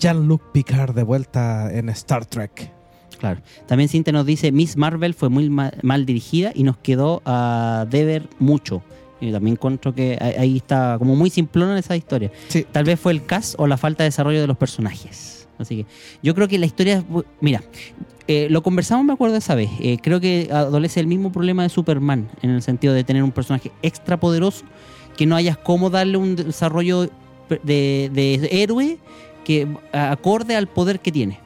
[0.00, 2.72] Jean-Luc Picard de vuelta en Star Trek.
[3.18, 3.40] Claro.
[3.66, 7.86] También Cintia nos dice, Miss Marvel fue muy ma- mal dirigida y nos quedó a
[7.90, 8.82] deber mucho.
[9.20, 12.32] Y también encuentro que ahí- ahí está como muy simplona esa historia.
[12.48, 12.64] Sí.
[12.72, 15.46] Tal vez fue el cast o la falta de desarrollo de los personajes.
[15.58, 15.86] Así que
[16.22, 17.04] yo creo que la historia,
[17.42, 17.62] mira,
[18.26, 21.68] eh, lo conversamos me acuerdo esa vez, eh, creo que adolece el mismo problema de
[21.68, 24.64] Superman, en el sentido de tener un personaje extra poderoso,
[25.18, 27.10] que no hayas cómo darle un desarrollo
[27.62, 28.96] de, de héroe
[29.44, 31.38] que acorde al poder que tiene.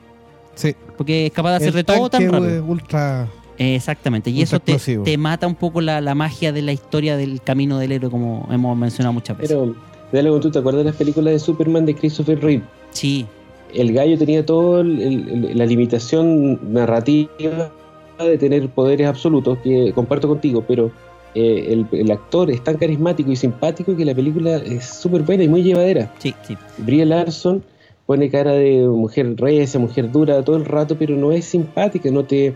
[0.55, 0.75] Sí.
[0.97, 2.65] Porque es capaz de hacer El de todo tan rápido.
[2.65, 3.29] ultra.
[3.57, 7.41] Exactamente, y Ultra eso te mata un poco la, la magia de la historia del
[7.41, 9.57] camino del héroe, como hemos mencionado muchas veces.
[9.57, 9.75] Pero,
[10.11, 12.65] de algo, ¿tú te acuerdas de las películas de Superman de Christopher Reeve?
[12.91, 13.27] sí,
[13.73, 17.73] el gallo tenía toda la limitación narrativa
[18.19, 20.93] de tener poderes absolutos, que comparto contigo, pero
[21.35, 25.43] eh, el, el actor es tan carismático y simpático que la película es súper buena
[25.45, 26.13] y muy llevadera.
[26.19, 26.57] sí, sí.
[26.79, 27.65] Brie Larson
[28.07, 32.25] pone cara de mujer recia, mujer dura todo el rato, pero no es simpática, no
[32.25, 32.55] te,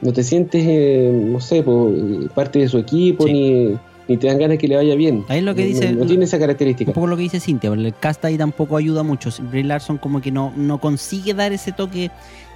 [0.00, 1.90] no te sientes, eh, no sé, po,
[2.34, 3.32] parte de su equipo, Sí.
[3.32, 5.24] ni, ni te dan ganas que le vaya bien.
[5.28, 6.90] Ahí es lo que No- dice- No, no tiene esa característica.
[6.90, 9.30] Un poco lo que dice Cintia, porque el cast ahí tampoco ayuda mucho.
[9.50, 12.10] Brie Larson como que no, no consigue dar ese toque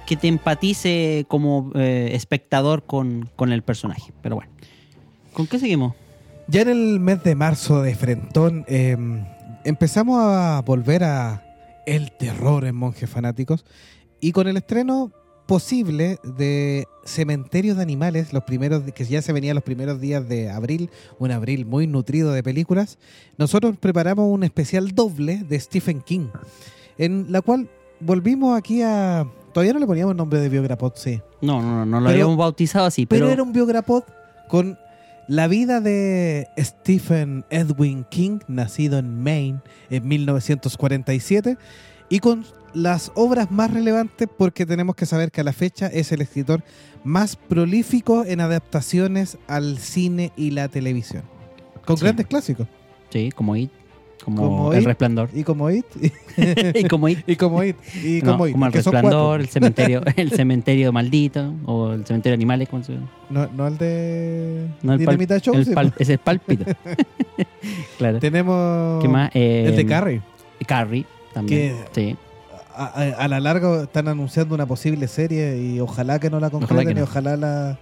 [0.05, 4.11] que te empatice como eh, espectador con, con el personaje.
[4.21, 4.51] Pero bueno.
[5.33, 5.93] ¿Con qué seguimos?
[6.49, 8.95] Ya en el mes de marzo de Frentón eh,
[9.65, 11.43] empezamos a volver a
[11.87, 13.65] el terror en Monjes Fanáticos
[14.19, 15.11] y con el estreno
[15.47, 20.49] posible de Cementerio de Animales, los primeros que ya se venía los primeros días de
[20.51, 22.99] abril, un abril muy nutrido de películas,
[23.37, 26.27] nosotros preparamos un especial doble de Stephen King,
[26.97, 27.69] en la cual
[28.01, 31.21] volvimos aquí a todavía no le poníamos nombre de Biograpod, sí.
[31.41, 34.03] No, no, no, no lo Pero- habíamos bautizado así, Pero, pero, era un biograpod
[34.49, 34.77] con
[35.27, 39.59] la vida de Stephen Edwin King, nacido en Maine
[39.89, 41.57] en 1947,
[42.09, 46.11] y con las obras más relevantes porque tenemos que saber que a la fecha es
[46.11, 46.63] el escritor
[47.03, 51.23] más prolífico en adaptaciones al cine y la televisión.
[51.85, 52.03] Con Sí.
[52.03, 52.67] grandes clásicos.
[53.09, 53.71] sí, como It,
[54.35, 54.87] como, Como El It.
[54.87, 55.29] Resplandor.
[55.33, 55.85] Y como It.
[56.75, 57.19] y como It.
[57.25, 57.77] y como It.
[58.03, 58.51] Y No, como It.
[58.51, 62.83] como el que resplandor, el cementerio, el cementerio maldito, o el cementerio de animales, ¿cómo
[62.83, 63.09] se llama?
[63.29, 66.65] No, no el de No, el pal- Dinamita Show, pal- ese es pálpito.
[67.97, 68.19] claro.
[68.19, 69.31] Tenemos ¿Qué más?
[69.33, 70.21] Eh, el de Carrie.
[70.67, 71.75] Carrie también.
[71.93, 72.17] Sí.
[72.75, 76.49] a, a- a la larga están anunciando una posible serie y ojalá que no la
[76.49, 76.99] concreten que no.
[76.99, 77.79] y ojalá la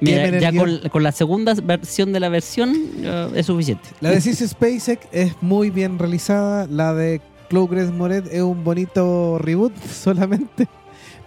[0.00, 3.88] Mira, ya con, con la segunda versión de la versión eh, es suficiente.
[4.00, 7.20] La de Sissy Spacek es muy bien realizada, la de
[7.50, 10.68] Chloe Grace Moret es un bonito reboot solamente,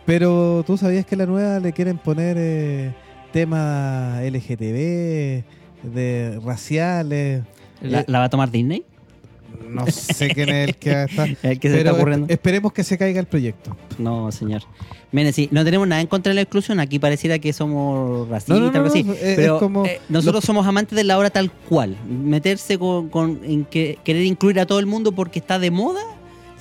[0.06, 2.94] Pero tú sabías que la nueva le quieren poner eh,
[3.32, 5.44] temas LGTB,
[5.84, 7.44] de raciales.
[7.82, 8.84] ¿La, Eh, la va a tomar Disney?
[9.70, 11.26] No sé quién es el que está.
[11.44, 12.28] El que se está ocurriendo.
[12.28, 13.76] esp- esperemos que se caiga el proyecto.
[13.98, 14.62] No, señor.
[15.12, 16.80] Miren, sí, no tenemos nada en contra de la exclusión.
[16.80, 19.00] Aquí pareciera que somos racistas, No, no, no, algo así.
[19.22, 21.98] es- Pero es como eh, nosotros lo- somos amantes de la obra tal cual.
[22.08, 26.02] Meterse con, con- en que, querer incluir a todo el mundo porque está de moda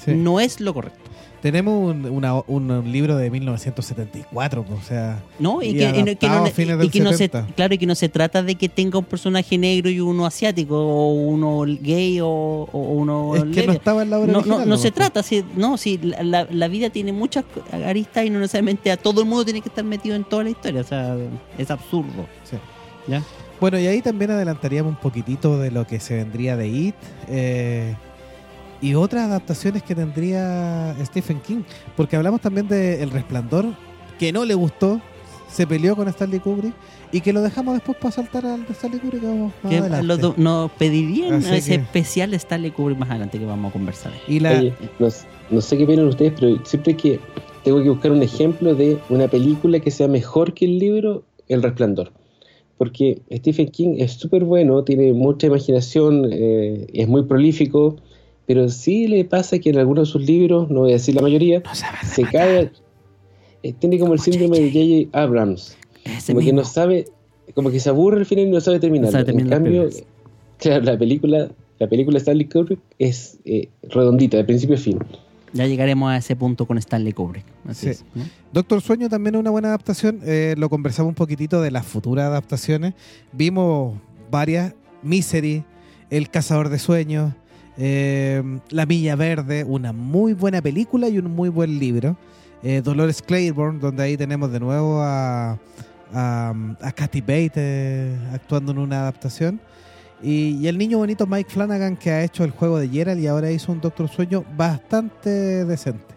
[0.04, 0.12] Sí.
[0.14, 1.05] no es lo correcto.
[1.42, 5.62] Tenemos un, una- un libro de 1974, pues, o sea, ¿No?
[5.62, 7.54] Y, Y que, no- que adaptado no, a fines y del que no se, 70.
[7.54, 10.74] claro, y que no se trata de que tenga un personaje negro y uno asiático,
[10.76, 14.38] o uno gay, o, o uno es que no estaba en la obra No, no,
[14.40, 14.68] original.
[14.68, 18.38] no se trata, sí, no, sí, la, la- la vida tiene muchas aristas y no
[18.40, 21.16] necesariamente a todo el mundo tiene que estar metido en toda la historia, o sea,
[21.58, 22.26] es absurdo.
[22.44, 22.56] Sí.
[23.08, 23.22] ¿Ya?
[23.60, 26.94] Bueno, y ahí también adelantaríamos un poquitito de lo que se vendría de It
[27.28, 27.94] eh,
[28.80, 31.62] y otras adaptaciones que tendría Stephen King,
[31.96, 33.66] porque hablamos también de El Resplandor,
[34.18, 35.00] que no le gustó,
[35.50, 36.74] se peleó con Stanley Kubrick
[37.12, 39.78] y que lo dejamos después para saltar al de Stanley Kubrick que vamos más Que
[39.78, 40.32] adelante.
[40.36, 44.12] nos pedirían Así ese que- especial de Stanley Kubrick más adelante que vamos a conversar.
[44.28, 45.08] Y la, Oye, no,
[45.50, 47.20] no sé qué opinan ustedes, pero siempre que
[47.64, 51.62] tengo que buscar un ejemplo de una película que sea mejor que el libro, El
[51.62, 52.12] Resplandor.
[52.76, 57.96] Porque Stephen King es súper bueno, tiene mucha imaginación, eh, es muy prolífico,
[58.46, 61.22] pero sí le pasa que en algunos de sus libros, no voy a decir la
[61.22, 61.62] mayoría,
[62.04, 62.70] se cae,
[63.62, 65.22] eh, tiene como el síndrome de J.J.
[65.24, 67.06] Abrams, Ese como que no sabe,
[67.54, 69.06] como que se aburre al final y no sabe terminar.
[69.06, 69.88] No sabe terminar en cambio,
[70.58, 74.98] claro, la película, la película Stanley Kubrick es eh, redondita, de principio a fin.
[75.52, 77.44] Ya llegaremos a ese punto con Stanley Kubrick.
[77.66, 77.88] Así Sí.
[77.90, 78.24] es, ¿no?
[78.52, 80.20] Doctor Sueño también es una buena adaptación.
[80.24, 82.94] eh, lo conversamos un poquitito de las futuras adaptaciones.
[83.32, 83.96] Vimos
[84.30, 84.74] varias.
[85.02, 85.62] Misery,
[86.10, 87.32] El Cazador de Sueños,
[87.78, 92.16] eh, La Milla Verde, una muy buena película y un muy buen libro.
[92.62, 95.58] Eh, Dolores Claiborne, donde ahí tenemos de nuevo a,
[96.12, 99.60] a, a Kathy Bates eh, actuando en una adaptación.
[100.22, 103.26] Y, y el niño bonito Mike Flanagan que ha hecho el juego de Gerald y
[103.26, 106.15] ahora hizo un Doctor Sueño bastante decente.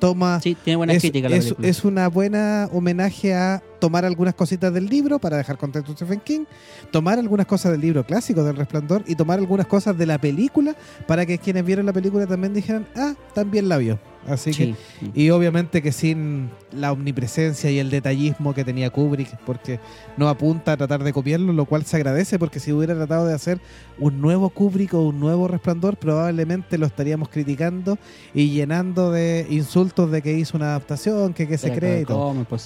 [0.00, 1.12] Toma Sí, tiene buena es, la es-
[1.44, 1.68] película.
[1.68, 6.20] es una buena homenaje a tomar algunas cositas del libro para dejar contento a Stephen
[6.20, 6.44] King,
[6.90, 10.74] tomar algunas cosas del libro clásico del Resplandor y tomar algunas cosas de la película
[11.06, 13.98] para que quienes vieron la película también dijeran, ah, también la vio.
[14.26, 14.74] Así que,
[15.14, 19.80] y obviamente que sin la omnipresencia y el detallismo que tenía Kubrick, porque
[20.18, 23.32] no apunta a tratar de copiarlo, lo cual se agradece, porque si hubiera tratado de
[23.34, 23.58] hacer
[24.00, 27.98] un nuevo Kubrick o un nuevo Resplandor, probablemente lo estaríamos criticando
[28.34, 32.06] y llenando de insultos de que hizo una adaptación, que, que se cree.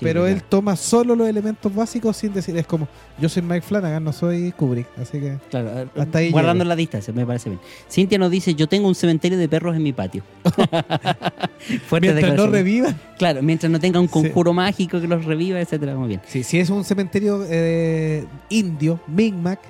[0.01, 2.87] Pero él toma solo los elementos básicos sin decir, es como,
[3.19, 5.39] yo soy Mike Flanagan, no soy Kubrick, así que...
[5.51, 7.61] Claro, Hasta ahí guardando la distancia, me parece bien.
[7.91, 10.23] Cintia nos dice, yo tengo un cementerio de perros en mi patio.
[11.87, 12.95] Fuerte Mientras no reviva.
[13.19, 14.13] Claro, mientras no tenga un Sí.
[14.13, 16.21] conjuro mágico que los reviva, etcétera, muy bien.
[16.27, 19.61] Sí, si es un cementerio eh, indio, Mi'kmaq,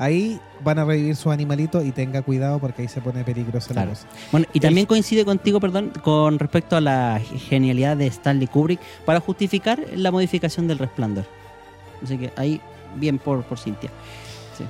[0.00, 3.90] ahí van a revivir sus animalitos y tenga cuidado porque ahí se pone peligrosa Claro.
[3.90, 4.08] la cosa.
[4.32, 9.20] Bueno, y también coincide contigo, perdón, con respecto a la genialidad de Stanley Kubrick para
[9.20, 11.26] justificar la modificación del resplandor.
[12.02, 12.60] Así que ahí,
[12.96, 13.90] bien por, por Cintia.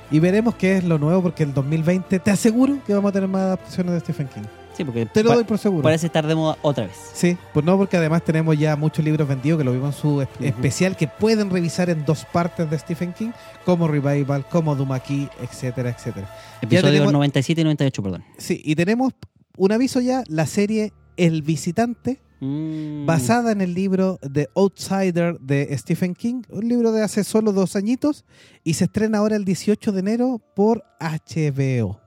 [0.09, 3.27] Y veremos qué es lo nuevo porque el 2020 te aseguro que vamos a tener
[3.27, 4.43] más adaptaciones de Stephen King.
[4.75, 5.83] Sí, porque Te lo doy por seguro.
[5.83, 6.95] parece estar de moda otra vez.
[7.13, 10.21] Sí, pues no, porque además tenemos ya muchos libros vendidos que lo vimos en su
[10.39, 13.31] especial que pueden revisar en dos partes de Stephen King,
[13.65, 16.33] como Revival, como Dumaki, etcétera, etcétera.
[16.61, 18.23] Episodios tenemos- 97 y 98, perdón.
[18.37, 19.13] Sí, y tenemos
[19.57, 23.05] un aviso ya, la serie El Visitante, Mm.
[23.05, 27.75] basada en el libro The Outsider de Stephen King, un libro de hace solo dos
[27.75, 28.25] añitos,
[28.63, 32.00] y se estrena ahora el 18 de enero por HBO.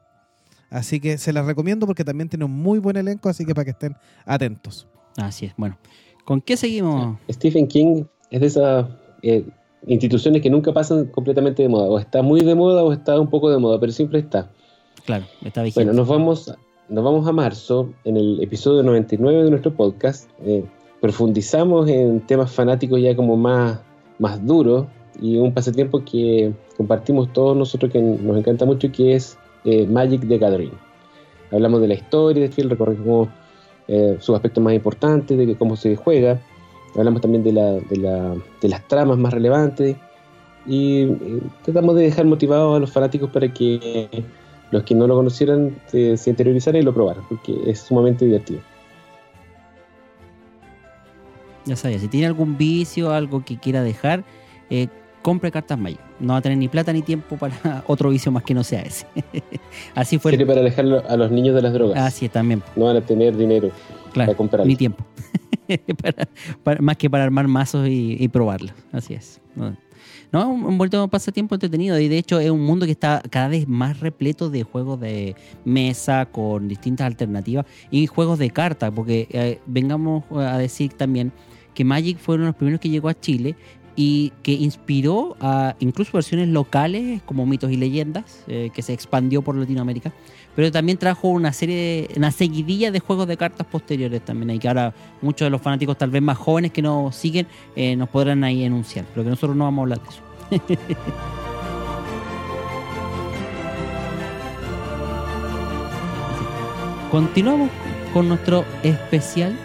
[0.75, 3.65] Así que se las recomiendo porque también tiene un muy buen elenco, así que para
[3.65, 3.95] que estén
[4.27, 4.89] atentos.
[5.17, 5.55] Así es.
[5.57, 5.79] Bueno,
[6.25, 7.17] ¿con qué seguimos?
[7.31, 8.87] Stephen King es de esas
[9.23, 9.47] eh,
[9.87, 11.85] instituciones que nunca pasan completamente de moda.
[11.85, 14.51] O está muy de moda o está un poco de moda, pero siempre está.
[15.07, 15.85] Claro, está vigente.
[15.85, 16.53] Bueno, nos vamos,
[16.89, 20.29] nos vamos a marzo, en el episodio 99 de nuestro podcast.
[20.45, 20.65] eh,
[21.01, 23.79] profundizamos en temas fanáticos ya como más,
[24.19, 24.87] más duros
[25.21, 30.27] y un pasatiempo que compartimos todos nosotros que nos encanta mucho, que es eh, Magic
[30.29, 30.73] the Gathering.
[31.53, 33.29] Hablamos de la historia de Phil, recorrimos
[33.89, 36.41] eh, sus aspectos más importantes, de cómo se juega.
[36.97, 39.97] Hablamos también de, la, de, la- de las tramas más relevantes
[40.67, 44.25] y eh, tratamos de dejar motivados a los fanáticos para que
[44.71, 48.61] los que no lo conocieran se, se interiorizaran y lo probaran, porque es sumamente divertido.
[51.67, 54.25] Ya sabía, si tiene algún vicio, algo que quiera dejar,
[54.71, 54.89] eh,
[55.25, 55.99] compre cartas Magic.
[56.21, 58.83] No va a tener ni plata ni tiempo para otro vicio más que no sea
[58.83, 59.07] ese.
[59.95, 60.33] Así fue.
[60.33, 61.99] Sirve para alejarlo a los niños de las drogas.
[61.99, 62.63] Así es, también.
[62.77, 63.71] No van a tener dinero
[64.13, 64.67] Claro, para comprar.
[64.67, 65.03] ni tiempo.
[66.03, 66.29] Para-
[66.63, 68.75] para- más que para armar mazos y, y probarlos.
[68.93, 69.41] Así es.
[69.57, 69.75] No,
[70.31, 71.99] no, un, un bonito pasatiempo entretenido.
[71.99, 75.35] Y de hecho es un mundo que está cada vez más repleto de juegos de
[75.65, 78.93] mesa con distintas alternativas y juegos de cartas.
[78.95, 81.33] Porque eh, vengamos a decir también
[81.73, 83.57] que Magic fue uno de los primeros que llegó a Chile
[83.97, 89.43] y que inspiró a incluso versiones locales como mitos y leyendas, eh, que se expandió
[89.43, 90.13] por Latinoamérica,
[90.57, 94.59] pero también trajo una serie, de- una seguidilla de juegos de cartas posteriores también, ahí
[94.59, 98.09] que ahora muchos de los fanáticos tal vez más jóvenes que nos siguen eh, nos
[98.09, 100.23] podrán ahí enunciar, pero que nosotros no vamos a hablar de eso.
[107.11, 107.71] Continuamos
[108.13, 109.57] con nuestro especial,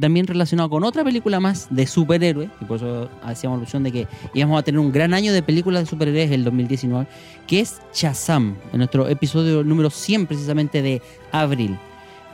[0.00, 4.08] también relacionado con otra película más de superhéroes, y por eso hacíamos alusión de que
[4.34, 7.06] íbamos a tener un gran año de películas de superhéroes el 2019,
[7.46, 11.76] que es Shazam, en nuestro episodio número 100 precisamente de abril.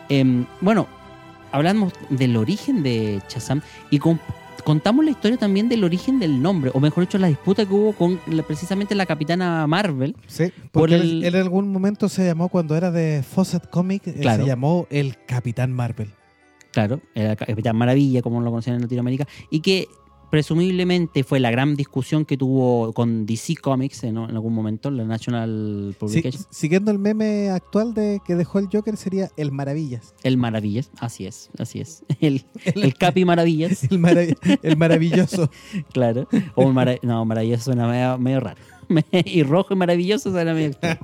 [0.08, 0.86] Em, bueno,
[1.52, 4.20] hablamos del origen de Shazam y con-
[4.64, 7.92] contamos la historia también del origen del nombre, o mejor dicho, la disputa que hubo
[7.92, 12.08] con la- precisamente la capitana Marvel, Sí, Por porque el- él, él en algún momento
[12.08, 14.42] se llamó, cuando era de Fawcett Comic, eh, Claro.
[14.42, 16.08] se llamó el Capitán Marvel.
[16.76, 19.88] Claro, era Capitán Maravilla, como lo conocían en Latinoamérica, y que
[20.30, 25.04] presumiblemente fue la gran discusión que tuvo con DC Comics en, en algún momento, la
[25.04, 26.44] National Sí, Publication.
[26.50, 30.14] siguiendo el meme actual de que dejó el Joker sería el Maravillas.
[30.22, 32.04] El Maravillas, así es, así es.
[32.20, 35.48] El, el Capi Maravillas, El, marav- el maravilloso.
[35.92, 36.28] claro.
[36.56, 38.60] O un mara- no, Maravilloso suena medio, medio raro.
[39.24, 40.98] y rojo y maravilloso medio extraño.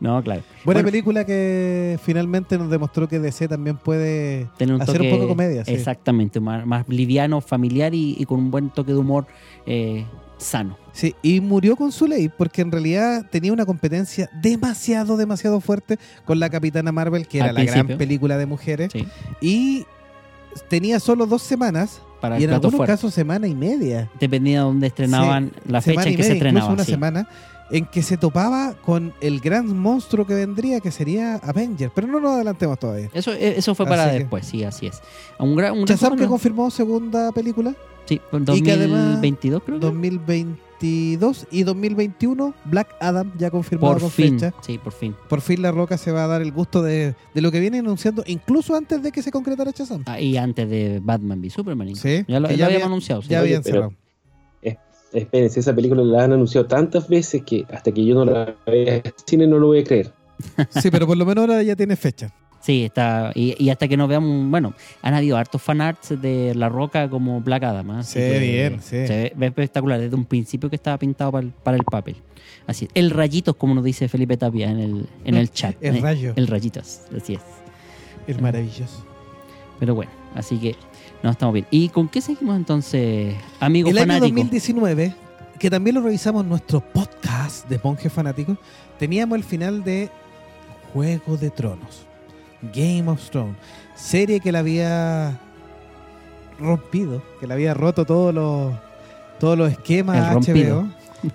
[0.00, 0.42] No, claro.
[0.64, 5.08] Buena Bueno, película que finalmente nos demostró que DC también puede tener un hacer toque,
[5.08, 5.64] un poco de comedia.
[5.64, 5.72] sí.
[5.72, 9.26] Exactamente, más, más liviano, familiar y, y con un buen toque de humor
[9.66, 10.04] eh,
[10.36, 10.78] sano.
[10.92, 15.98] Sí, y murió con su ley porque en realidad tenía una competencia demasiado, demasiado fuerte
[16.24, 19.04] con la Capitana Marvel, que era la gran película de mujeres, Sí,
[19.40, 19.84] y
[20.68, 22.92] tenía solo dos semanas para y el en algunos fuerte.
[22.92, 24.10] casos semana y media.
[24.18, 26.58] Dependía de dónde estrenaban, la fecha en que se media, estrenaba.
[26.66, 26.90] incluso una sí.
[26.92, 27.28] semana
[27.70, 31.90] en que se topaba con el gran monstruo que vendría, que sería Avenger.
[31.94, 33.10] Pero no nos adelantemos todavía.
[33.12, 35.02] Eso, eh, eso fue para Así que- después, sí, así es.
[35.38, 37.74] Un gran, un que confirmó segunda película,
[38.08, 39.86] Sí, en y que además- 2022 creo que.
[39.86, 44.54] 2022 y 2021, Black Adam ya confirmado Por con fin, fecha.
[44.62, 45.14] sí, por fin.
[45.28, 47.80] Por fin La Roca se va a dar el gusto de, de lo que viene
[47.80, 50.04] anunciando, incluso antes de que se concretara Shazam.
[50.06, 51.94] Ah, y antes de Batman v Superman.
[51.96, 53.22] Sí, Ya lo, que lo ya habíamos había- anunciado.
[53.22, 53.92] Ya habían pero- cerrado.
[55.10, 58.96] Espérense, esa película la han anunciado tantas veces que hasta que yo no la vea
[58.96, 60.12] en cine no lo voy a creer.
[60.68, 62.30] Sí, pero por lo menos ahora ya tiene fecha.
[62.68, 63.32] Sí, está.
[63.34, 64.50] Y, y hasta que nos veamos.
[64.50, 67.92] Bueno, han habido hartos fanarts de La Roca como Black Adam.
[67.92, 68.00] ¿ah?
[68.00, 69.06] Así Se ve bien, sí.
[69.06, 69.98] Se ve, espectacular.
[69.98, 72.16] Desde un principio que estaba pintado para el, para el papel.
[72.66, 72.90] Así es.
[72.92, 75.76] El rayitos, como nos dice Felipe Tapia en el, en el chat.
[75.80, 76.00] El ¿eh?
[76.02, 77.40] rayo, El rayitos, así es.
[78.26, 79.02] el maravilloso.
[79.80, 80.76] Pero bueno, así que
[81.22, 81.66] no estamos bien.
[81.70, 84.40] ¿Y con qué seguimos entonces, amigo El año fanático?
[84.40, 85.14] 2019,
[85.58, 88.58] que también lo revisamos en nuestro podcast de Monjes Fanáticos,
[88.98, 90.10] teníamos el final de
[90.92, 92.06] Juego de Tronos,
[92.62, 93.56] Game of Thrones,
[93.94, 95.38] serie que la había
[96.58, 98.72] rompido, que le había roto todos los
[99.38, 100.86] todos los esquemas El rompido.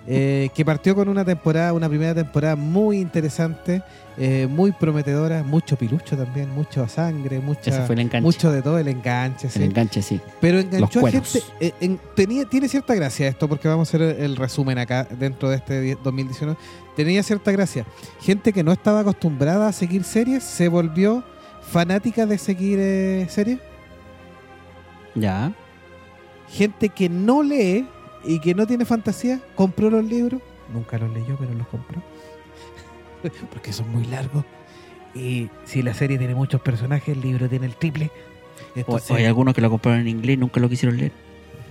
[0.08, 3.84] Eh, que partió con una temporada, una primera temporada muy interesante,
[4.18, 8.22] eh, muy prometedora, mucho pilucho también, mucha sangre, mucha, fue el enganche.
[8.22, 9.60] mucho de todo, el enganche, sí.
[9.60, 10.22] El enganche, sí.
[10.40, 11.42] Pero enganchó a gente.
[11.60, 15.50] eh, en- tenía, tiene cierta gracia esto, porque vamos a hacer el, resumen acá dentro
[15.50, 16.58] de este die- 2019.
[16.96, 17.86] Tenía cierta gracia.
[18.22, 21.24] Gente que no estaba acostumbrada a seguir series se volvió
[21.62, 23.60] fanática de seguir series.
[25.16, 25.52] Ya.
[26.50, 27.88] Gente que no lee
[28.24, 30.42] y que no tiene fantasía compró los libros.
[30.74, 32.02] Nunca los leyó, pero los compró.
[33.52, 34.46] porque son muy largos.
[35.16, 38.10] Y si la serie tiene muchos personajes, el libro tiene el triple.
[38.76, 41.12] O, Entonces, o hay algunos que lo compraron en inglés y nunca lo quisieron leer.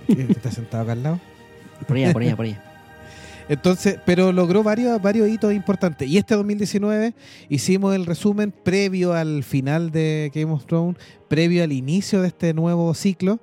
[0.09, 1.21] eh, está sentado acá al lado.
[1.89, 2.63] Por allá, por allá, por allá.
[3.49, 6.09] Entonces, pero logró varios, varios hitos importantes.
[6.09, 7.13] Y este 2019
[7.49, 12.55] hicimos el resumen previo al final de Game of Thrones, previo al inicio de este
[12.55, 13.41] nuevo ciclo,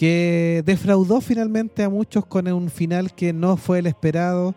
[0.00, 4.54] que defraudó finalmente a muchos con un final que no fue el esperado,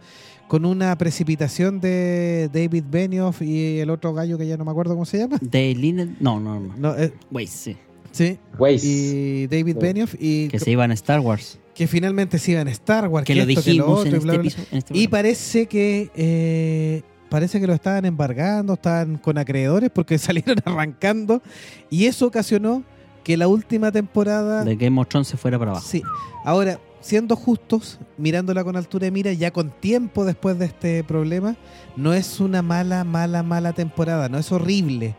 [0.47, 4.93] con una precipitación de David Benioff y el otro gallo que ya no me acuerdo
[4.93, 5.37] cómo se llama.
[5.41, 6.15] De Linen.
[6.21, 6.73] No, no, no.
[6.77, 7.75] No, eh, Wait, sí.
[8.13, 8.37] sí.
[8.57, 8.85] Weiss.
[8.85, 9.79] Y David Sí.
[9.81, 11.59] Benioff y Que se iban a Star Wars.
[11.75, 14.17] que finalmente se iban a Star Wars, Que lo esto, que dijimos otro, en y
[14.19, 14.67] este episodio.
[14.71, 20.55] en este parece que eh, parece que lo estaban embargando, estaban con acreedores porque salieron
[20.63, 21.41] arrancando
[21.89, 22.85] y eso ocasionó
[23.23, 25.85] que la última temporada De Game of Thrones se fuera para abajo.
[25.87, 26.01] sí.
[26.45, 31.55] Ahora, siendo justos, mirándola con altura de mira, ya con tiempo después de este problema,
[31.97, 35.15] no es una mala, mala, mala temporada, no es horrible,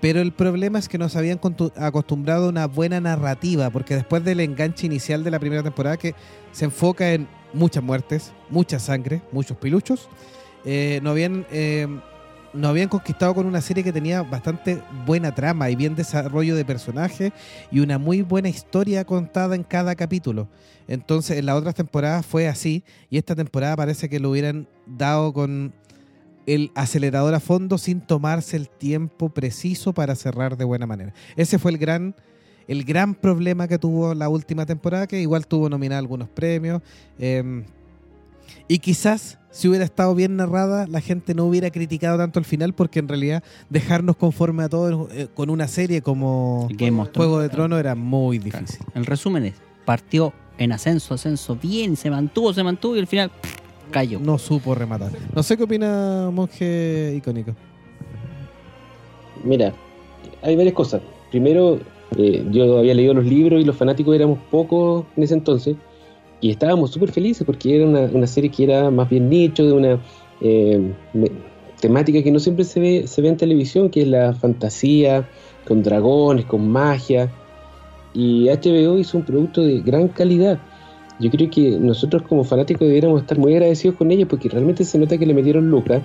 [0.00, 1.40] pero el problema es que nos habían
[1.76, 6.14] acostumbrado a una buena narrativa, porque después del enganche inicial de la primera temporada, que
[6.52, 10.08] se enfoca en muchas muertes, mucha sangre, muchos piluchos,
[10.64, 11.86] eh, nos, habían, eh,
[12.52, 16.64] nos habían conquistado con una serie que tenía bastante buena trama y bien desarrollo de
[16.64, 17.32] personajes
[17.70, 20.48] y una muy buena historia contada en cada capítulo.
[20.86, 25.32] Entonces, en las otras temporadas fue así, y esta temporada parece que lo hubieran dado
[25.32, 25.72] con
[26.46, 31.12] el acelerador a fondo sin tomarse el tiempo preciso para cerrar de buena manera.
[31.36, 32.14] Ese fue el gran,
[32.66, 36.80] el gran problema que tuvo la última temporada, que igual tuvo nominada algunos premios.
[37.18, 37.64] eh,
[38.68, 42.74] y quizás si hubiera estado bien narrada, la gente no hubiera criticado tanto el final,
[42.74, 47.16] porque en realidad dejarnos conforme a todos eh, con una serie como Game of Thrones.
[47.16, 48.60] Juego de Tronos era muy Claro.
[48.66, 48.86] difícil.
[48.94, 53.30] El resumen es, partió en ascenso, ascenso, bien, se mantuvo, se mantuvo y al final
[53.30, 53.56] pff,
[53.90, 54.20] cayó.
[54.20, 55.10] No supo rematar.
[55.34, 57.54] No sé qué opina Monje Icónico.
[59.44, 59.72] Mira,
[60.42, 61.00] hay varias cosas.
[61.30, 61.78] Primero,
[62.16, 65.76] eh, yo había leído los libros y los fanáticos éramos pocos en ese entonces
[66.40, 69.72] y estábamos súper felices porque era una, una serie que era más bien nicho, de
[69.72, 69.98] una
[70.40, 70.92] eh,
[71.80, 75.28] temática que no siempre se ve, se ve en televisión, que es la fantasía,
[75.66, 77.30] con dragones, con magia.
[78.14, 80.58] Y HBO hizo un producto de gran calidad.
[81.20, 84.98] Yo creo que nosotros como fanáticos debiéramos estar muy agradecidos con ellos porque realmente se
[84.98, 86.02] nota que le metieron lucas.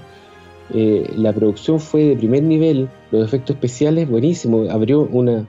[0.73, 5.45] Eh, la producción fue de primer nivel, los efectos especiales buenísimos, abrió una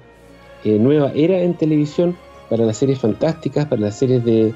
[0.65, 2.17] eh, nueva era en televisión
[2.51, 4.53] para las series fantásticas, para las series de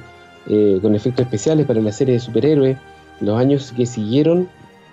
[0.48, 2.78] eh, con efectos especiales, para las series de superhéroes.
[3.20, 4.48] Los años que siguieron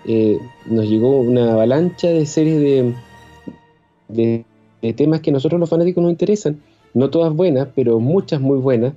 [0.06, 2.94] eh, nos llegó una avalancha de series de,
[4.10, 4.46] de,
[4.82, 6.62] de temas que a nosotros los fanáticos nos interesan,
[6.94, 8.94] no todas buenas, pero muchas muy buenas.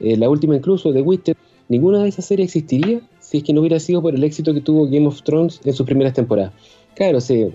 [0.00, 1.36] Eh, la última incluso, The Witcher,
[1.68, 4.60] ninguna de esas series existiría si es que no hubiera sido por el éxito que
[4.60, 6.52] tuvo Game of Thrones en sus primeras temporadas.
[6.96, 7.52] Claro, se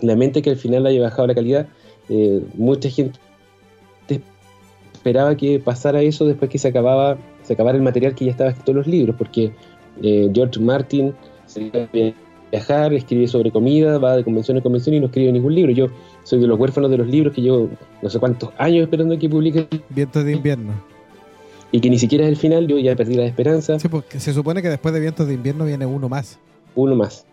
[0.00, 1.66] lamenta que al final haya bajado la calidad.
[2.56, 3.18] mucha gente
[4.92, 8.50] esperaba que pasara eso después que se acababa se acabara el material que ya estaba
[8.50, 9.52] escrito en los libros, porque
[10.02, 11.14] eh, George Martin
[11.46, 11.70] se
[12.52, 15.72] viajar, escribe sobre comida, va de convención en convención y no escribe ningún libro.
[15.72, 15.86] Yo
[16.22, 17.68] soy de los huérfanos de los libros que llevo
[18.02, 20.72] no sé cuántos años esperando que publique Vientos de invierno.
[21.72, 23.78] y que ni siquiera es el final, yo ya perdí la esperanza.
[23.78, 26.38] Sí, porque se supone que después de Vientos de invierno viene uno más.
[26.74, 27.24] uno más.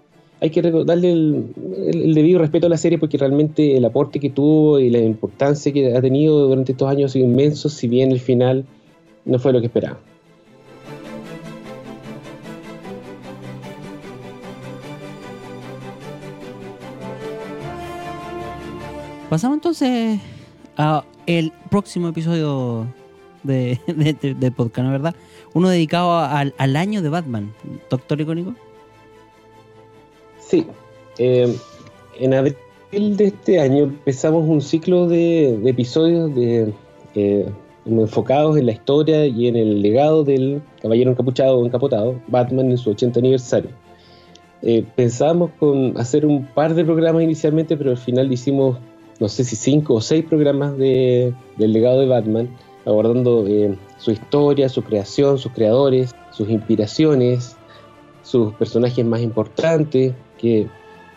[0.42, 1.46] Hay que darle el,
[1.88, 5.00] el- el debido respeto a la serie porque realmente el aporte que tuvo y la
[5.00, 8.66] importancia que ha tenido durante estos años ha sido inmenso, si bien el final
[9.26, 9.98] no fue lo que esperaba.
[19.30, 20.20] Pasamos entonces
[20.78, 22.86] a el próximo episodio
[23.44, 25.16] de, de, de- del podcast, ¿no verdad?
[25.54, 27.54] Uno dedicado al, al año de Batman.
[27.90, 28.54] Doctor Icónico.
[30.40, 30.66] Sí,
[31.18, 31.56] eh,
[32.20, 32.56] en abril
[33.18, 36.74] de este año empezamos un ciclo de, de episodios de,
[37.16, 37.50] eh,
[37.86, 42.78] enfocados en la historia y en el legado del caballero encapuchado o encapotado, Batman en
[42.78, 43.72] su 80 aniversario.
[44.62, 48.78] Eh, pensábamos con hacer un par de programas inicialmente, pero al final hicimos,
[49.20, 52.50] no sé si cinco o seis programas de, del legado de Batman,
[52.86, 57.58] abordando eh, su historia, su creación, sus creadores, sus inspiraciones,
[58.22, 60.68] sus personajes más importantes, que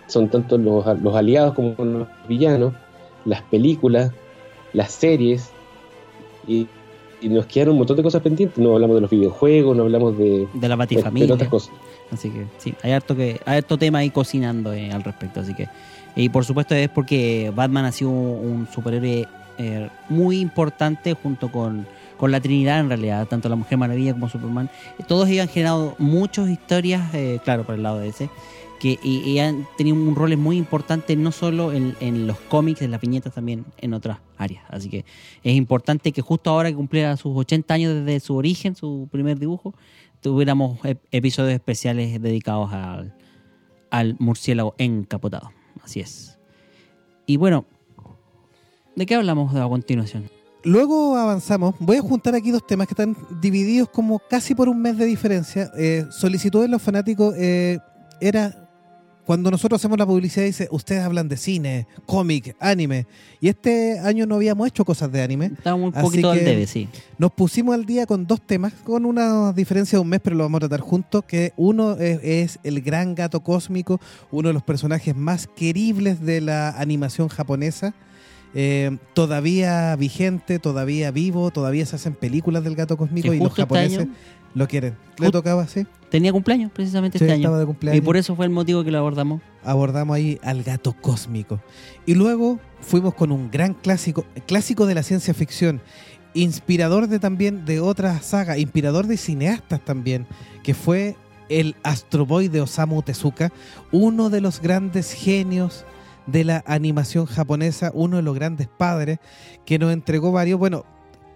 [0.09, 2.75] son tanto los, los aliados como los villanos,
[3.25, 4.13] las películas,
[4.73, 5.51] las series,
[6.47, 6.67] y,
[7.21, 8.59] y nos quedaron un montón de cosas pendientes.
[8.59, 11.35] No hablamos de los videojuegos, no hablamos de, De la de- de Batifamilia.
[11.35, 11.73] otras cosas.
[12.13, 15.41] Así que sí, hay harto que hay harto tema ahí cocinando eh, al respecto.
[15.41, 15.69] Así que
[16.15, 18.17] y por supuesto es porque Batman ha sido un,
[18.61, 19.27] un superhéroe
[19.59, 21.87] eh, muy importante junto con,
[22.17, 24.71] con la Trinidad en realidad, tanto la Mujer Maravilla como Superman.
[25.09, 28.31] Todos ellos han generado muchas historias, eh, claro, por el lado de ese,
[28.79, 33.01] que y, han tenido un rol muy importante no solo en, los cómics, en las
[33.01, 34.65] viñetas, también en otras áreas.
[34.69, 35.05] Así que
[35.43, 39.39] es importante que justo ahora que cumpliera sus 80 años desde su origen, su primer
[39.39, 39.75] dibujo,
[40.21, 43.15] tuviéramos ep- episodios especiales dedicados al,
[43.91, 45.53] al murciélago encapotado.
[45.83, 46.39] Así es.
[47.27, 47.65] Y bueno,
[48.95, 50.31] ¿de qué hablamos a continuación?
[50.65, 51.77] Luego avanzamos.
[51.79, 55.05] Voy a juntar aquí dos temas que están divididos como casi por un mes de
[55.05, 55.71] diferencia.
[55.79, 56.05] Eh,
[56.61, 57.79] de los fanáticos eh,
[58.21, 58.66] era
[59.27, 63.07] cuando nosotros hacemos la publicidad dice ustedes hablan de cine, cómic, anime
[63.41, 65.47] y este año no habíamos hecho cosas de anime.
[65.47, 66.89] Estamos un poquito al debe, sí.
[67.19, 70.45] Nos pusimos al día con dos temas, con una diferencia de un mes, pero lo
[70.45, 74.01] vamos a tratar juntos, que uno es, es el gran gato cósmico,
[74.31, 77.95] uno de los personajes más queribles de la animación japonesa,
[78.55, 83.63] eh, todavía vigente, todavía vivo, todavía se hacen películas del gato cósmico y los este
[83.63, 84.13] japoneses año
[84.55, 84.97] lo quieren.
[85.19, 85.85] Le tocaba, sí.
[86.11, 87.77] Tenía cumpleaños precisamente Sí, este año.
[87.93, 89.41] Y por eso fue el motivo que lo abordamos.
[89.65, 91.61] abordamos ahí al gato cósmico.
[92.07, 95.81] Y luego fuimos con un gran clásico, clásico de la ciencia ficción,
[96.35, 100.27] inspirador de también de otras sagas, inspirador de cineastas también,
[100.63, 101.17] que fue
[101.49, 103.53] el Astro Boy de Osamu Tezuka,
[103.93, 105.85] uno de los grandes genios
[106.27, 109.19] de la animación japonesa, uno de los grandes padres
[109.65, 110.85] que nos entregó varios, bueno,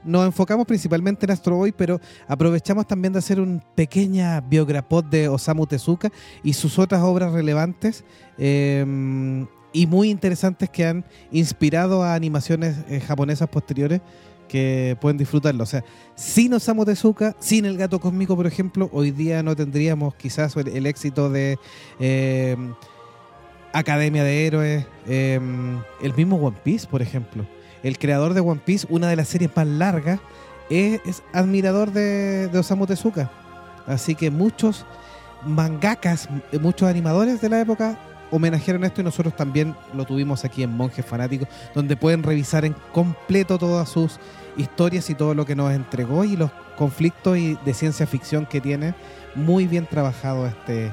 [0.04, 5.28] nos enfocamos principalmente en Astro Boy, pero aprovechamos también de hacer una pequeña biograpod de
[5.28, 6.10] Osamu Tezuka
[6.42, 8.04] y sus otras obras relevantes
[8.38, 14.00] eh, y muy interesantes que han inspirado a animaciones eh, japonesas posteriores
[14.48, 15.62] que pueden disfrutarlo.
[15.62, 15.84] O sea,
[16.16, 20.86] sin Osamu Tezuka, sin El Gato Cósmico, por ejemplo, hoy día no tendríamos quizás el,
[20.86, 21.56] éxito de
[22.00, 22.56] eh,
[23.72, 25.40] Academia de Héroes, eh,
[26.02, 27.46] el mismo One Piece, por ejemplo.
[27.82, 30.20] El creador de One Piece, una de las series más largas,
[30.68, 33.30] es, admirador de, de Osamu Tezuka.
[33.86, 34.84] Así que muchos
[35.44, 36.28] mangakas,
[36.60, 37.98] muchos animadores de la época
[38.30, 42.74] homenajearon esto y nosotros también lo tuvimos aquí en Monjes Fanáticos, donde pueden revisar en
[42.92, 44.18] completo todas sus
[44.56, 48.60] historias y todo lo que nos entregó y los conflictos y de ciencia ficción que
[48.60, 48.94] tiene
[49.34, 50.92] muy bien trabajado este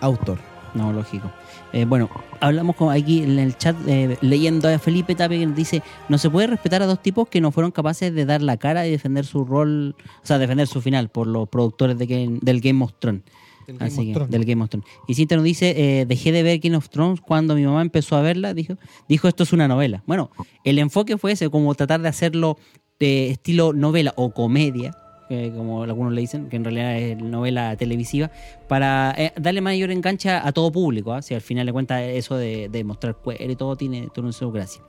[0.00, 0.38] autor.
[0.74, 1.32] No, lógico.
[1.72, 2.08] Eh, bueno,
[2.40, 6.16] hablamos con aquí en el chat eh, leyendo a Felipe Tapia que nos dice no
[6.16, 8.90] se puede respetar a dos tipos que no fueron capaces de dar la cara y
[8.90, 12.82] defender su rol, o sea, defender su final por los productores de Game- del Game
[12.84, 13.22] of Thrones.
[13.66, 14.88] Del Game Así que, del Game of Thrones.
[15.08, 18.16] Y Cintia nos dice, eh, dejé de ver Game of Thrones cuando mi mamá empezó
[18.16, 18.74] a verla, dijo,
[19.08, 20.04] dijo esto es una novela.
[20.06, 20.30] Bueno,
[20.62, 22.58] el enfoque fue ese, como tratar de hacerlo
[23.00, 24.96] de estilo novela o comedia,
[25.28, 28.30] como algunos le dicen, que en realidad es novela televisiva,
[28.68, 31.12] para eh, darle mayor engancha a todo público.
[31.12, 31.22] ¿ah?
[31.22, 34.50] Si al final le cuenta eso de, de mostrar cuero y todo tiene, tiene su
[34.52, 34.82] gracia.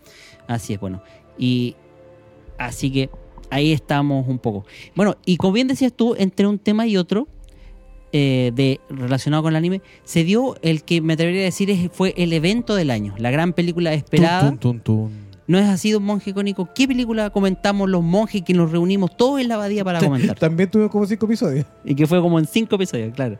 [0.48, 1.02] Así es, bueno.
[1.38, 1.76] Y
[2.58, 3.10] así que
[3.50, 4.66] ahí estamos un poco.
[4.96, 7.28] Bueno, y como bien decías tú, entre un tema y otro,
[8.14, 11.90] eh, de relacionado con el anime, se dio el que me atrevería a decir es,
[11.92, 14.50] fue el evento del año, la gran película esperada.
[14.50, 15.27] Tun, tun, tun.
[15.48, 16.68] ¿No es así, don monje icónico?
[16.76, 20.38] ¿Qué película comentamos los monjes que nos reunimos todos en la abadía para comentar?
[20.38, 21.66] También tuvimos como cinco episodios.
[21.86, 23.38] y que fue como en cinco episodios, claro.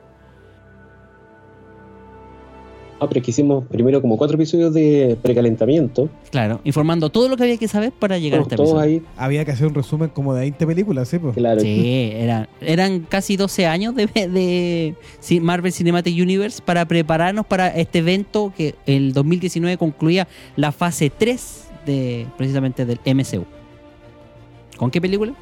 [3.00, 6.10] Ah, pero es que hicimos primero como cuatro episodios de precalentamiento.
[6.32, 9.02] Claro, informando todo lo que había que saber para llegar a este todos episodio.
[9.02, 11.20] ahí, Había que hacer un resumen como de 20 películas, ¿sí?
[11.20, 11.32] po?
[11.32, 11.62] claro.
[11.62, 14.96] Sí, era, eran casi 12 años de, de
[15.42, 21.67] Marvel Cinematic Universe para prepararnos para este evento que el 2019 concluía la fase 3
[21.88, 23.44] de precisamente del MCU.
[24.78, 25.34] ¿Con qué película?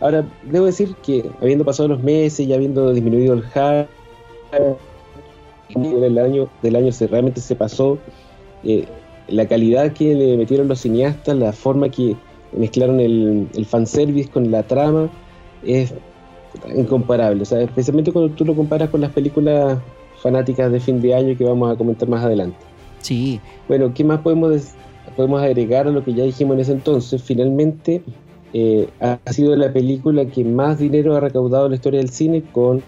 [0.00, 3.88] Ahora, debo decir que habiendo pasado los meses y habiendo disminuido el hype,
[5.74, 7.98] del año, del año se, realmente se pasó,
[8.64, 8.84] eh,
[9.28, 12.16] la calidad que le metieron los cineastas, la forma que
[12.56, 15.08] mezclaron el, el fanservice con la trama,
[15.64, 15.94] es
[16.76, 17.42] incomparable.
[17.42, 19.78] O sea, especialmente cuando tú lo comparas con las películas
[20.22, 22.56] fanáticas de fin de año que vamos a comentar más adelante.
[23.00, 24.74] Sí, Bueno, ¿qué más podemos, des-
[25.16, 27.22] podemos agregar a lo que ya dijimos en ese entonces?
[27.22, 28.02] Finalmente,
[28.54, 32.42] eh, ha sido la película que más dinero ha recaudado en la historia del cine
[32.52, 32.82] con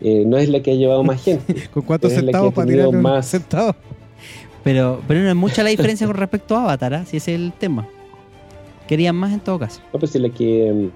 [0.00, 1.68] Eh, no es la que ha llevado más gente.
[1.72, 3.26] ¿Con cuántos centavos para tirar más.
[3.26, 3.74] centavos?
[4.62, 7.04] pero, pero no es mucha la diferencia con respecto a Avatar, ¿ah?
[7.06, 7.86] si ese es el tema.
[8.88, 9.80] Querían más en todo caso.
[9.92, 10.90] No, pues es la que.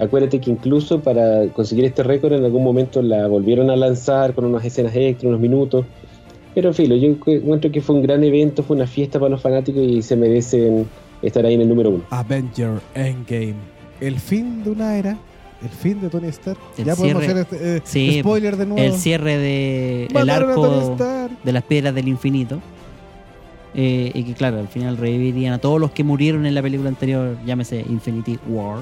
[0.00, 4.44] Acuérdate que incluso para conseguir este récord en algún momento la volvieron a lanzar con
[4.44, 5.84] unas escenas extra, unos minutos.
[6.54, 9.82] Pero filo, yo encuentro que fue un gran evento, fue una fiesta para los fanáticos
[9.82, 10.86] y se merecen
[11.22, 12.04] estar ahí en el número uno.
[12.10, 13.54] Avenger Endgame.
[14.00, 15.16] El fin de una era.
[15.62, 16.58] El fin de Tony Stark.
[16.78, 17.40] El ya podemos cierre.
[17.42, 18.82] hacer este, eh, Sí, spoiler de nuevo.
[18.82, 22.60] El cierre de el Mataron Tony arco de las piedras del infinito.
[23.74, 26.88] Eh, y que claro, al final revivirían a todos los que murieron en la película
[26.88, 28.80] anterior, llámese Infinity War,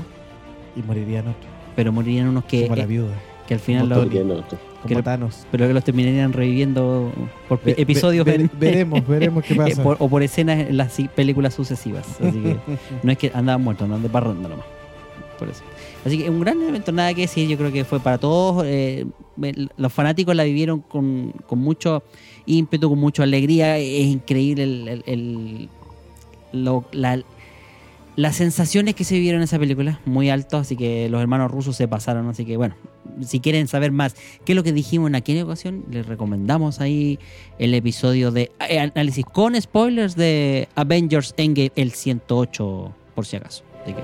[0.79, 1.47] Y morirían otros.
[1.77, 3.15] pero morirían unos que, como la eh, viuda.
[3.47, 5.47] que al final los, que- Thanos.
[5.51, 7.11] pero que los terminarían reviviendo
[7.49, 9.83] por Ve- episodios ve- veremos, veremos qué eh, pasa.
[9.83, 12.07] por- o por escenas en las películas sucesivas.
[12.21, 12.57] Así que
[13.03, 14.67] no es que andaban muertos, andaban de parranda nomás.
[15.39, 15.63] Por eso.
[16.05, 17.49] Así que un gran evento, nada que decir.
[17.49, 18.65] Yo creo que fue para todos.
[18.67, 19.07] eh,
[19.77, 22.03] los fanáticos la vivieron con, con mucho
[22.47, 23.79] ímpetu, con mucha alegría.
[23.79, 25.69] Es increíble el, el- el-
[26.53, 27.23] lo- la-
[28.19, 30.01] las sensaciones que se vivieron en esa película.
[30.05, 32.29] Muy alto, así que los hermanos rusos se pasaron.
[32.29, 32.75] Así que bueno,
[33.21, 37.21] si quieren saber más qué es lo que dijimos en aquella ocasión, les recomendamos ahí
[37.61, 43.63] el episodio de eh, análisis con spoilers de Avengers Endgame, el 108, por si acaso.
[43.85, 44.03] Así que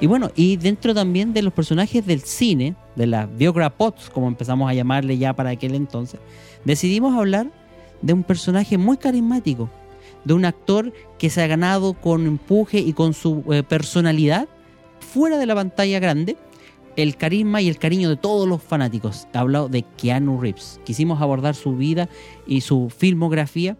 [0.00, 4.70] Y bueno, y dentro también de los personajes del cine, de las biograpods, como empezamos
[4.70, 6.20] a llamarle ya para aquel entonces,
[6.64, 7.50] decidimos hablar
[8.02, 9.70] de un personaje muy carismático,
[10.24, 14.48] de un actor que se ha ganado con empuje y con su eh, personalidad
[15.00, 16.36] fuera de la pantalla grande
[16.96, 19.26] el carisma y el cariño de todos los fanáticos.
[19.32, 20.80] He hablado de Keanu Reeves.
[20.84, 22.08] Quisimos abordar su vida
[22.46, 23.76] y su filmografía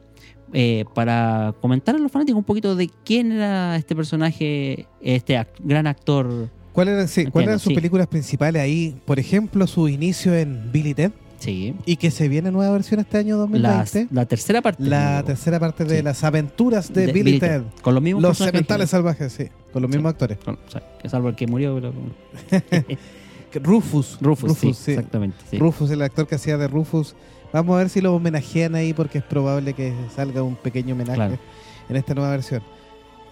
[0.52, 5.86] eh, para comentar a los fanáticos un poquito de quién era este personaje, este gran
[5.86, 6.48] actor.
[6.72, 7.74] ¿Cuáles eran, sí, Entiendo, ¿cuáles eran sus sí.
[7.74, 8.96] películas principales ahí?
[9.04, 11.74] Por ejemplo, su inicio en Billy Ted Sí.
[11.84, 14.08] y que se viene nueva versión este año La, 2020.
[14.14, 14.82] la tercera parte.
[14.82, 16.02] La tercera parte de Sí.
[16.02, 17.62] las aventuras de, De Billy, Billy Ted.
[17.62, 17.82] Ted.
[17.82, 19.48] Con los mismos Los cementales salvajes, sí.
[19.72, 20.38] Con los mismos actores.
[20.38, 21.92] Con- o sea, que salvo el que murió, pero...
[23.62, 24.18] Rufus.
[24.20, 25.36] Rufus, sí, exactamente.
[25.58, 27.14] Rufus, el actor que hacía de Rufus.
[27.52, 31.14] Vamos a ver si lo homenajean ahí porque es probable que salga un pequeño homenaje
[31.16, 31.38] Claro.
[31.88, 32.62] en esta nueva versión.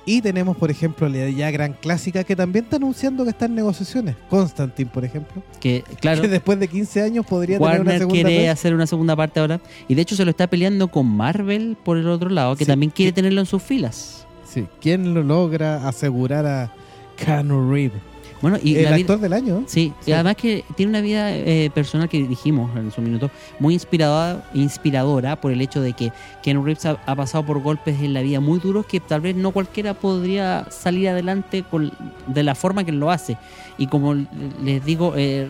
[0.04, 3.54] Y tenemos, por ejemplo, la ya gran clásica que también está anunciando que está en
[3.54, 4.16] negociaciones.
[4.28, 5.42] Constantine, por ejemplo.
[5.60, 8.50] Que, claro, Que después de 15 años podría tener una Warner segunda quiere vez.
[8.50, 9.60] hacer una segunda parte ahora.
[9.86, 12.70] Y de hecho se lo está peleando con Marvel por el otro lado, que Sí.
[12.70, 14.26] también quiere tenerlo en sus filas.
[14.44, 14.66] Sí.
[14.80, 16.72] ¿Quién lo logra asegurar a
[17.16, 18.00] Keanu Reeves?
[18.42, 19.62] Bueno, y el actor del año.
[19.66, 20.10] Sí, Sí.
[20.10, 23.30] y además que tiene una vida eh, personal que dijimos en su minuto
[23.60, 26.12] muy inspiradora, inspiradora por el hecho de que
[26.42, 29.36] Keanu Reeves ha, ha pasado por golpes en la vida muy duros que tal vez
[29.36, 31.92] no cualquiera podría salir adelante con-
[32.26, 33.36] de la forma que lo hace.
[33.78, 34.14] Y como
[34.62, 35.48] les digo, eh,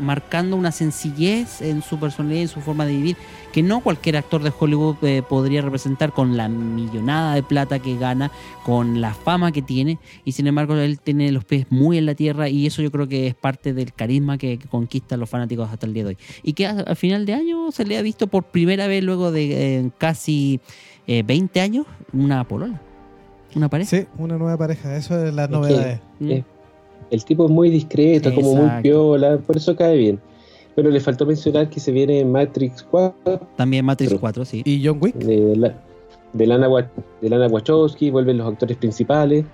[0.00, 3.16] marcando una sencillez en su personalidad y en su forma de vivir
[3.52, 7.96] que no cualquier actor de Hollywood eh, podría representar con la millonada de plata que
[7.98, 8.30] gana,
[8.64, 12.14] con la fama que tiene y sin embargo él tiene los pies muy en la
[12.14, 15.28] tierra y eso yo creo que es parte del carisma que, que conquista a los
[15.28, 16.18] fanáticos hasta el día de hoy.
[16.42, 19.32] Y que a- al final de año se le ha visto por primera vez luego
[19.32, 20.60] de eh, casi
[21.08, 22.80] eh, 20 años una polola,
[23.56, 23.90] una pareja.
[23.90, 24.94] Sí, una nueva pareja.
[24.96, 26.00] Eso es la que- novedad.
[26.20, 26.30] Mm.
[27.10, 28.82] El tipo es muy discreto, como muy Exacto.
[28.82, 30.20] piola, por eso cae bien.
[30.76, 34.62] Pero le faltó mencionar que se viene Matrix 4 También Matrix Pero- 4, sí.
[34.64, 35.14] ¿Y John Wick?
[35.16, 35.74] de, la,
[36.32, 36.88] de, Lana, Wa-
[37.20, 39.44] de Lana Wachowski, vuelven los actores principales.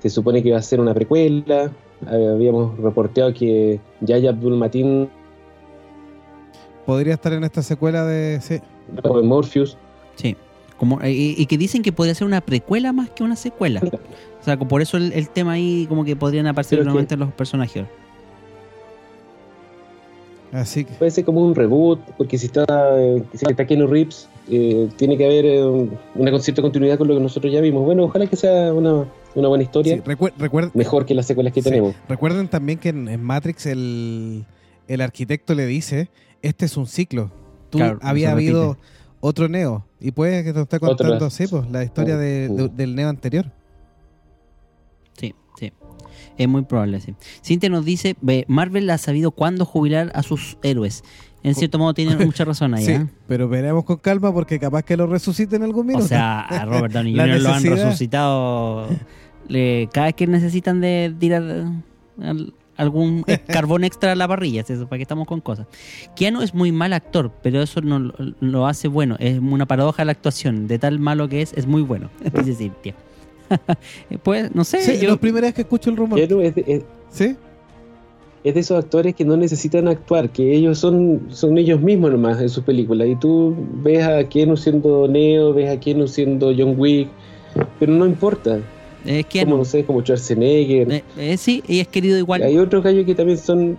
[0.00, 1.70] Se supone que va a ser una precuela.
[2.10, 5.08] Eh, Habíamos reporteado que Yaya Abdul Mateen
[6.86, 8.40] Podría estar en esta secuela de...
[8.40, 8.58] Sí.
[8.90, 9.76] de Morpheus.
[10.16, 10.36] Sí.
[10.78, 13.80] Como, eh, y, y que dicen que podría ser una precuela más que una secuela.
[14.42, 17.16] O sea, por eso el, el tema ahí como que podrían aparecer Pero que- nuevamente
[17.16, 17.84] los personajes.
[20.52, 20.92] Así que...
[20.94, 22.64] Puede ser como un reboot, porque si está,
[23.00, 27.14] eh, si está Keanu Reeves, eh, tiene que haber eh, una cierta continuidad con lo
[27.14, 27.84] que nosotros ya vimos.
[27.86, 31.54] Bueno, ojalá que sea una, una buena historia, Sí, recuer- recuer- mejor que las secuelas
[31.54, 31.70] que Sí.
[31.70, 31.94] tenemos.
[32.06, 34.44] Recuerden también que en, en Matrix el,
[34.88, 36.10] el arquitecto le dice,
[36.42, 37.30] este es un ciclo.
[37.70, 38.76] Tú Claro, había habido
[39.20, 39.86] otro Neo.
[40.00, 43.46] Y puede que te esté contando, sí, pues, la historia de- de- del Neo anterior.
[46.38, 47.14] Es muy probable, sí.
[47.44, 51.04] Cintia nos dice, ve, Marvel ha sabido cuándo jubilar a sus héroes.
[51.44, 53.06] En cierto modo tienen mucha razón ahí, Sí, ¿eh?
[53.26, 56.06] pero veremos con calma porque capaz que lo resuciten en algún O minuto.
[56.08, 57.40] sea, a Robert Downey Jr.
[57.40, 58.88] lo han resucitado
[59.48, 61.42] le- cada vez que necesitan de tirar
[62.22, 65.66] al- algún eh, carbón extra a la parrilla, para que estamos con cosas.
[66.16, 69.16] Keanu es muy mal actor, pero eso no lo, lo hace bueno.
[69.18, 70.66] Es una paradoja la actuación.
[70.68, 72.94] De tal malo que es, es muy bueno, dice Cintia.
[74.22, 75.10] pues, no sé, Sí, yo...
[75.10, 76.18] la primera vez que escucho el rumor.
[76.18, 77.36] Keanu es de, es- ¿Sí?
[78.44, 82.40] es de esos actores que no necesitan actuar, que ellos son, son ellos mismos nomás
[82.40, 83.06] en sus películas.
[83.08, 87.08] Y tú ves a Keanu siendo Neo, ves a Keanu siendo John Wick,
[87.78, 88.58] pero no importa.
[89.04, 89.56] Es Como, Keanu.
[89.58, 90.90] no sé, como Schwarzenegger.
[90.92, 92.42] Eh, eh, sí, y es querido igual.
[92.42, 93.78] Hay otros gallos que también son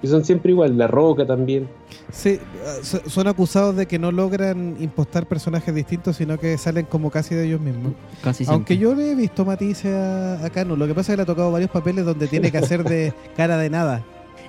[0.00, 1.68] que son siempre igual, La Roca también.
[2.12, 6.86] Sí, ah, so- son acusados de que no logran impostar personajes distintos, sino que salen
[6.86, 7.92] como casi de ellos mismos.
[8.22, 8.54] Casi siempre.
[8.54, 11.22] Aunque yo le he visto matices a, a Cano, lo que pasa es que le
[11.22, 14.04] ha tocado varios papeles donde tiene que hacer de cara de nada.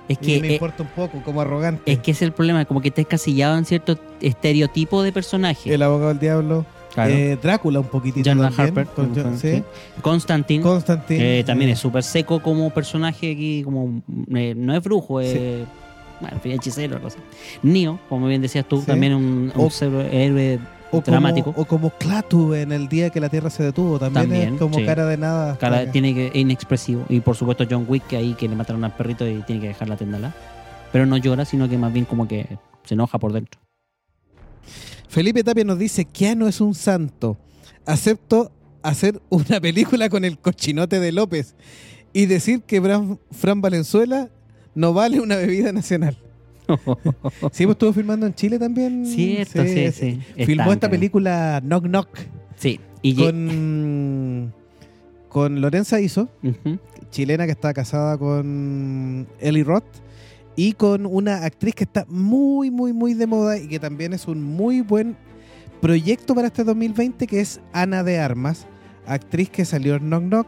[0.07, 1.91] Es y que, me eh, importa un poco, como arrogante.
[1.91, 5.73] es que es el problema, como que estés casillado en cierto estereotipo de personaje.
[5.73, 6.65] El abogado del diablo.
[6.97, 7.13] Claro.
[7.13, 8.59] Eh, Drácula un poquitito John también.
[8.79, 8.87] Harper.
[8.87, 9.51] con sí.
[9.57, 9.63] sí.
[10.01, 10.63] Constantine.
[10.63, 11.39] Constantine.
[11.39, 14.01] eh, también eh, es súper seco como personaje aquí, como
[14.33, 15.67] eh, no es brujo, es
[16.19, 17.19] bueno, en fin, hechicero, algo así.
[17.61, 18.87] Neo, como bien decías tú, Sí.
[18.87, 19.69] también un, un O-
[20.11, 20.57] héroe
[20.91, 21.51] o dramático.
[21.53, 23.99] Como, o como Clatu en el día que la Tierra se detuvo.
[23.99, 24.83] También, También, es como sí.
[24.85, 25.55] cara de nada.
[25.59, 27.05] cara, tiene que inexpresivo.
[27.09, 29.67] Y por supuesto John Wick, que ahí que le mataron al perrito y tiene que
[29.67, 30.33] dejar la tendala.
[30.91, 32.47] Pero no llora, sino que más bien como que
[32.85, 33.59] se enoja por dentro.
[35.07, 37.37] Felipe Tapia nos dice, Keanu es un santo.
[37.85, 38.51] Acepto
[38.83, 41.55] hacer una película con el cochinote de López
[42.13, 44.29] y decir que Bran- Fran Valenzuela
[44.75, 46.17] no vale una bebida nacional.
[47.53, 49.05] Sí, pues estuvo filmando en Chile también.
[49.05, 50.19] Cierto, sí, sí.
[50.35, 52.09] Filmó Están, esta película Knock Knock
[52.57, 52.79] Sí.
[53.01, 54.53] Y con,
[55.29, 56.27] con Lorenza Iso,
[57.09, 59.85] chilena que está casada con Eli Roth
[60.57, 64.27] y con una actriz que está muy, muy, muy de moda y que también es
[64.27, 65.15] un muy buen
[65.79, 68.65] proyecto para este 2020 que es Ana de Armas,
[69.05, 70.47] actriz que salió en Knock Knock,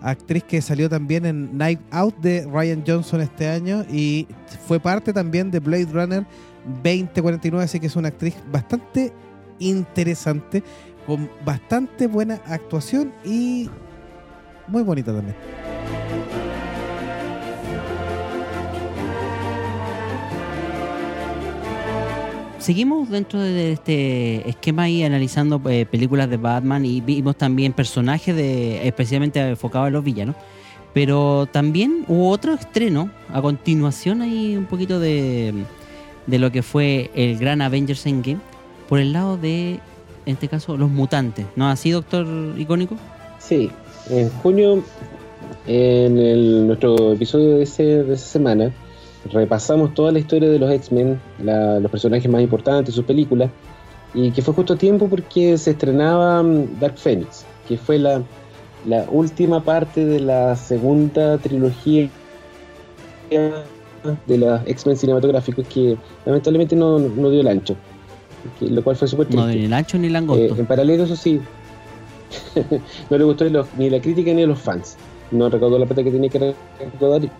[0.00, 4.26] actriz que salió también en Night Out de Ryan Johnson este año y
[4.66, 6.26] fue parte también de Blade Runner
[6.82, 9.12] 2049, así que es una actriz bastante
[9.58, 10.62] interesante,
[11.06, 13.68] con bastante buena actuación y
[14.68, 15.36] muy bonita también.
[22.60, 28.36] Seguimos dentro de este esquema ahí analizando eh, películas de Batman y vimos también personajes
[28.36, 30.36] de especialmente enfocados en los villanos.
[30.92, 35.54] Pero también hubo otro estreno a continuación ahí un poquito de,
[36.26, 38.40] de lo que fue el gran Avengers Endgame
[38.90, 39.80] por el lado de,
[40.26, 41.46] en este caso, los mutantes.
[41.56, 42.26] ¿No así, doctor
[42.58, 42.96] icónico?
[43.38, 43.70] Sí,
[44.10, 44.84] en junio,
[45.66, 48.70] en el, nuestro episodio de, ese, de esa semana,
[49.32, 53.50] repasamos toda la historia de los X-Men, los personajes más importantes, sus películas,
[54.14, 58.22] y que fue justo a tiempo porque se estrenaba mm, Dark Phoenix, que fue la,
[58.86, 62.08] la última parte de la segunda trilogía
[64.26, 67.76] de los X-Men cinematográficos que lamentablemente no, no dio el ancho,
[68.60, 69.46] lo cual fue súper triste.
[69.46, 70.42] No dio el ancho ni el angosto.
[70.42, 71.40] Eh, en paralelo, eso sí,
[73.10, 73.44] no le gustó
[73.76, 74.96] ni la crítica ni a los fans.
[75.30, 76.54] No recaudó la plata que tenía que
[76.92, 77.30] recaudar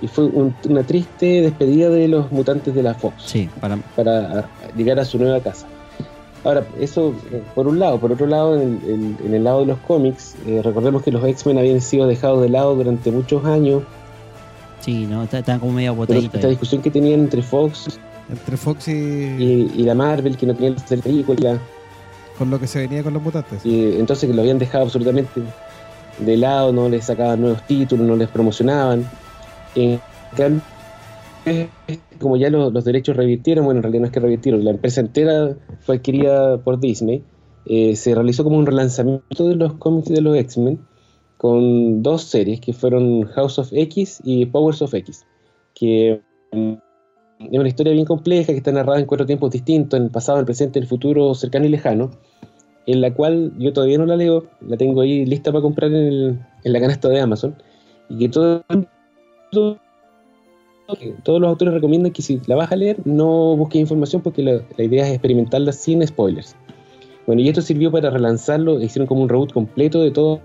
[0.00, 3.76] y fue una triste despedida de los mutantes de la Fox sí, para...
[3.96, 5.66] para llegar a su nueva casa.
[6.44, 7.98] Ahora, eso eh, por un lado.
[7.98, 11.80] Por otro lado, en, el lado de los cómics, eh, recordemos que los X-Men habían
[11.80, 13.82] sido dejados de lado durante muchos años.
[14.80, 15.22] Sí, ¿no?
[15.22, 16.34] Estaban como medio botaditos.
[16.34, 18.92] Esta discusión que tenían entre Fox, entre Fox y...
[18.92, 21.58] y, la Marvel, que no tenían el película.
[22.38, 23.64] Con lo que se venía con los mutantes.
[23.64, 25.40] Y entonces que lo habían dejado absolutamente
[26.18, 29.08] de lado, no les sacaban nuevos títulos, no les promocionaban.
[29.74, 30.00] En
[30.36, 30.62] cambio,
[32.18, 35.56] como ya los, derechos revirtieron, bueno, en realidad no es que revirtieron, la empresa entera
[35.80, 37.22] fue adquirida por Disney,
[37.66, 40.78] eh, se realizó como un relanzamiento de los cómics de los X-Men
[41.36, 45.26] con dos series que fueron House of X y Powers of X,
[45.74, 46.22] que
[46.52, 46.72] mm,
[47.40, 50.38] es una historia bien compleja que está narrada en cuatro tiempos distintos, en el pasado,
[50.38, 52.10] en el presente, en el futuro, cercano y lejano,
[52.86, 56.44] en la cual yo todavía no la leo, la tengo ahí lista para comprar en,
[56.64, 57.54] en la canasta de Amazon,
[58.08, 58.62] y que todo
[59.54, 64.82] todos los autores recomiendan que si la vas a leer, no busques información porque la,
[64.82, 66.54] idea es experimentarla sin spoilers.
[67.26, 70.40] Bueno, y esto sirvió para relanzarlo, hicieron como un reboot completo de todo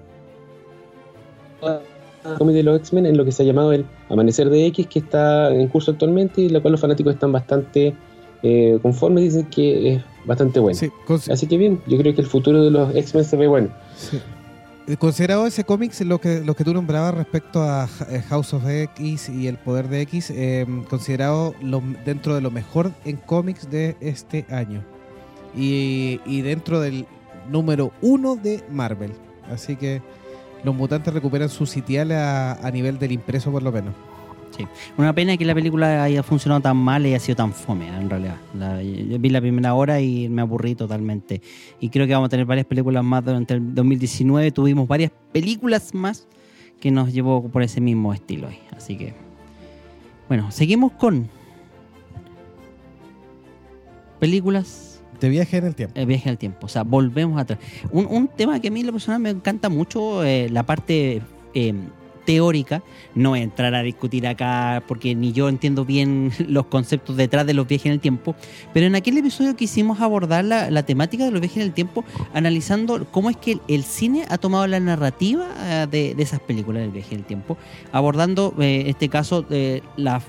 [2.37, 4.99] cómic de los X-Men en lo que se ha llamado el Amanecer de X, que
[4.99, 7.93] está en curso actualmente y la cual los fanáticos están bastante
[8.43, 10.79] eh, conformes, dicen que es bastante bueno.
[11.29, 13.69] Así que bien, yo creo que el futuro de los X-Men se ve bueno.
[13.97, 14.19] Sí.
[14.97, 19.29] Considerado ese cómic, lo que, lo que tú nombrabas respecto a eh, House of X
[19.29, 21.53] y el poder de X, eh, considerado
[22.05, 24.83] dentro de lo mejor en cómics de este año.
[25.55, 27.05] Y, y, dentro del
[27.51, 29.11] número uno de Marvel.
[29.51, 30.01] Así que
[30.63, 33.93] los mutantes recuperan su sitial a, a nivel del impreso por lo menos.
[34.97, 38.09] Una pena que la película haya funcionado tan mal y haya sido tan fome, en
[38.09, 38.37] realidad.
[38.53, 41.41] yo vi la primera hora y me aburrí totalmente.
[41.79, 44.51] Y creo que vamos a tener varias películas más durante el 2019.
[44.51, 46.27] Tuvimos varias películas más
[46.79, 48.49] que nos llevó por ese mismo estilo.
[48.75, 49.13] Así que,
[50.27, 51.29] bueno, seguimos con
[54.19, 55.99] películas de viaje en el tiempo.
[55.99, 56.65] El viaje en el tiempo.
[56.65, 57.59] O sea, volvemos atrás.
[57.91, 61.21] Un, un tema que a mí, la persona, me encanta mucho, eh, la parte
[61.53, 61.73] eh,
[62.29, 62.83] teórica,
[63.15, 67.67] no entrar a discutir acá porque ni yo entiendo bien los conceptos detrás de los
[67.67, 68.35] viajes en el tiempo,
[68.71, 73.07] pero en aquel episodio quisimos abordar la, temática de los viajes en el tiempo analizando
[73.09, 77.15] cómo es que el, cine ha tomado la narrativa eh, de, esas películas del viaje
[77.15, 77.57] en el tiempo,
[77.91, 80.21] abordando eh, este caso de la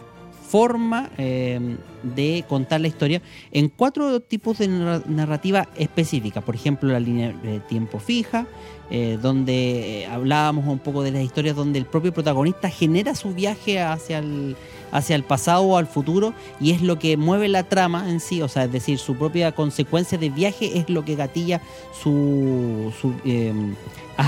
[0.50, 3.22] forma eh, de contar la historia
[3.52, 6.40] en cuatro tipos de narrativa específica.
[6.40, 8.48] Por ejemplo, la línea de tiempo fija,
[8.90, 13.32] eh, donde eh, hablábamos un poco de las historias donde el propio protagonista genera su
[13.32, 14.56] viaje hacia el,
[14.92, 18.42] hacia el pasado o al futuro y es lo que mueve la trama en sí,
[18.42, 21.60] o sea, es decir, su propia consecuencia de viaje es lo que gatilla
[21.92, 23.14] su, su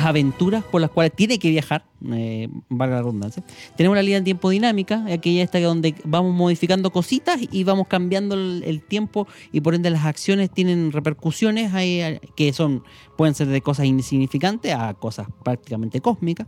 [0.00, 3.42] aventuras por las cuales tiene que viajar, eh, valga la redundancia.
[3.76, 8.34] Tenemos la línea de tiempo dinámica, aquella esta donde vamos modificando cositas y vamos cambiando
[8.34, 12.84] el, tiempo y por ende las acciones tienen repercusiones ahí, que son
[13.16, 16.46] pueden ser de cosas insignificantes a cosas prácticamente cósmicas.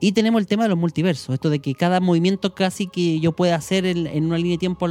[0.00, 3.32] Y tenemos el tema de los multiversos, esto de que cada movimiento casi que yo
[3.32, 4.88] pueda hacer en, una línea de tiempo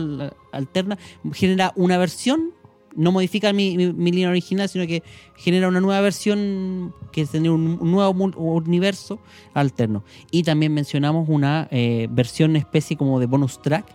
[0.51, 0.97] alterna
[1.34, 2.53] genera una versión
[2.95, 5.03] no modifica mi, línea original, sino que
[5.36, 9.20] genera una nueva versión que tener un, nuevo universo
[9.53, 10.03] alterno.
[10.32, 13.86] Y también mencionamos una eh, versión especie como de bonus track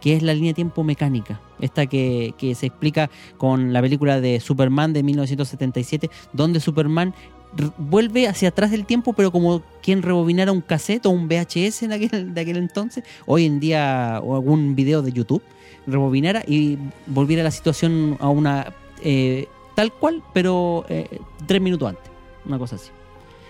[0.00, 1.40] que es la línea de tiempo mecánica.
[1.60, 7.14] Esta que, que se explica con la película de Superman de 1977, donde Superman
[7.78, 11.92] vuelve hacia atrás del tiempo, pero como quien rebobinara un cassette o un VHS en
[11.92, 15.42] aquel, de aquel entonces, hoy en día, o algún video de YouTube,
[15.86, 22.04] rebobinara y volviera la situación a una eh, tal cual, pero eh, tres minutos antes,
[22.46, 22.90] una cosa así.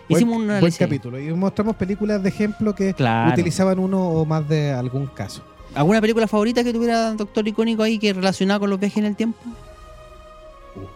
[0.08, 1.18] Buen, Hicimos un buen capítulo.
[1.18, 3.32] Y mostramos películas de ejemplo que Claro.
[3.32, 5.42] utilizaban uno o más de algún caso.
[5.74, 9.16] ¿Alguna película favorita que tuviera Doctor Icónico ahí que relacionada con los viajes en el
[9.16, 9.38] tiempo?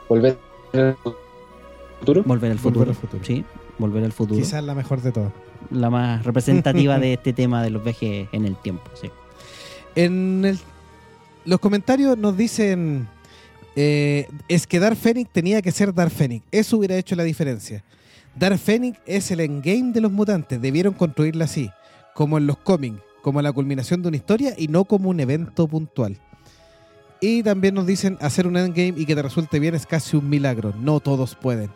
[0.09, 0.39] Volver
[1.99, 2.23] futuro.
[2.25, 2.87] Volver al futuro.
[2.87, 3.25] Volver al futuro.
[3.25, 3.45] Sí,
[3.79, 4.41] Volver al futuro.
[4.41, 5.33] Quizás la mejor de todas.
[5.71, 8.85] La más representativa de este tema de los viajes en el tiempo.
[9.01, 9.11] Sí.
[9.95, 10.59] En el-
[11.45, 13.09] los comentarios nos dicen
[13.77, 16.45] eh, es que Dark Phoenix tenía que ser Dark Phoenix.
[16.51, 17.85] Eso hubiera hecho la diferencia.
[18.37, 20.61] Dark Phoenix es el endgame de los mutantes.
[20.61, 21.71] Debieron construirla así,
[22.15, 25.67] como en los cómics, como la culminación de una historia y no como un evento
[25.69, 26.19] puntual.
[27.21, 30.29] Y también nos dicen hacer un endgame y que te resulte bien es casi un
[30.29, 30.73] milagro.
[30.81, 31.71] No todos pueden.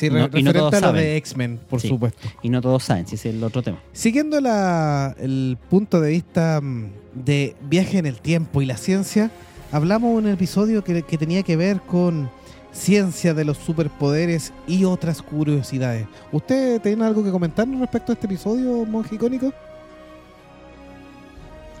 [0.00, 1.02] Sí, No- re- y no referente todos a lo saben.
[1.02, 1.88] de X-Men, por Sí.
[1.88, 2.28] supuesto.
[2.42, 3.78] Y no todos saben si es el otro tema.
[3.92, 9.30] Siguiendo la- el punto de vista mm, de viaje en el tiempo y la ciencia,
[9.72, 12.30] hablamos en un episodio que, que tenía que ver con
[12.72, 16.06] ciencia de los superpoderes y otras curiosidades.
[16.32, 19.52] ¿Usted tiene algo que comentarnos respecto a este episodio, monje icónico?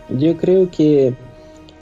[0.08, 1.14] Yo creo que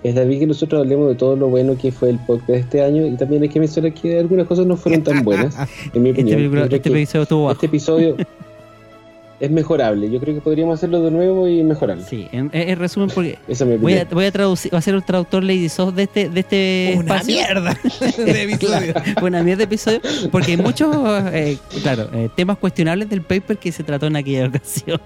[0.02, 2.82] está bien que nosotros hablemos de todo lo bueno que fue el podcast de este
[2.82, 5.56] año y también hay que mencionar que algunas cosas no fueron tan buenas,
[5.94, 6.38] en mi Este, opinión.
[6.38, 7.52] película- este que episodio estuvo bajo.
[7.54, 8.16] este episodio
[9.40, 10.10] es mejorable.
[10.10, 12.02] Yo creo que podríamos hacerlo de nuevo y mejorarlo.
[12.04, 14.14] Sí, en, en- en resumen, porque Esa es mi voy a, opinión.
[14.14, 17.16] voy a traducir, va a ser el traductor Lady Sos de este, de este Una
[17.16, 17.34] espacio.
[17.34, 17.78] mierda
[18.24, 18.94] de episodio.
[19.22, 20.00] Una mierda de episodio,
[20.32, 20.94] porque hay muchos,
[21.32, 25.00] eh, claro, eh, temas cuestionables del paper que se trató en aquella ocasión.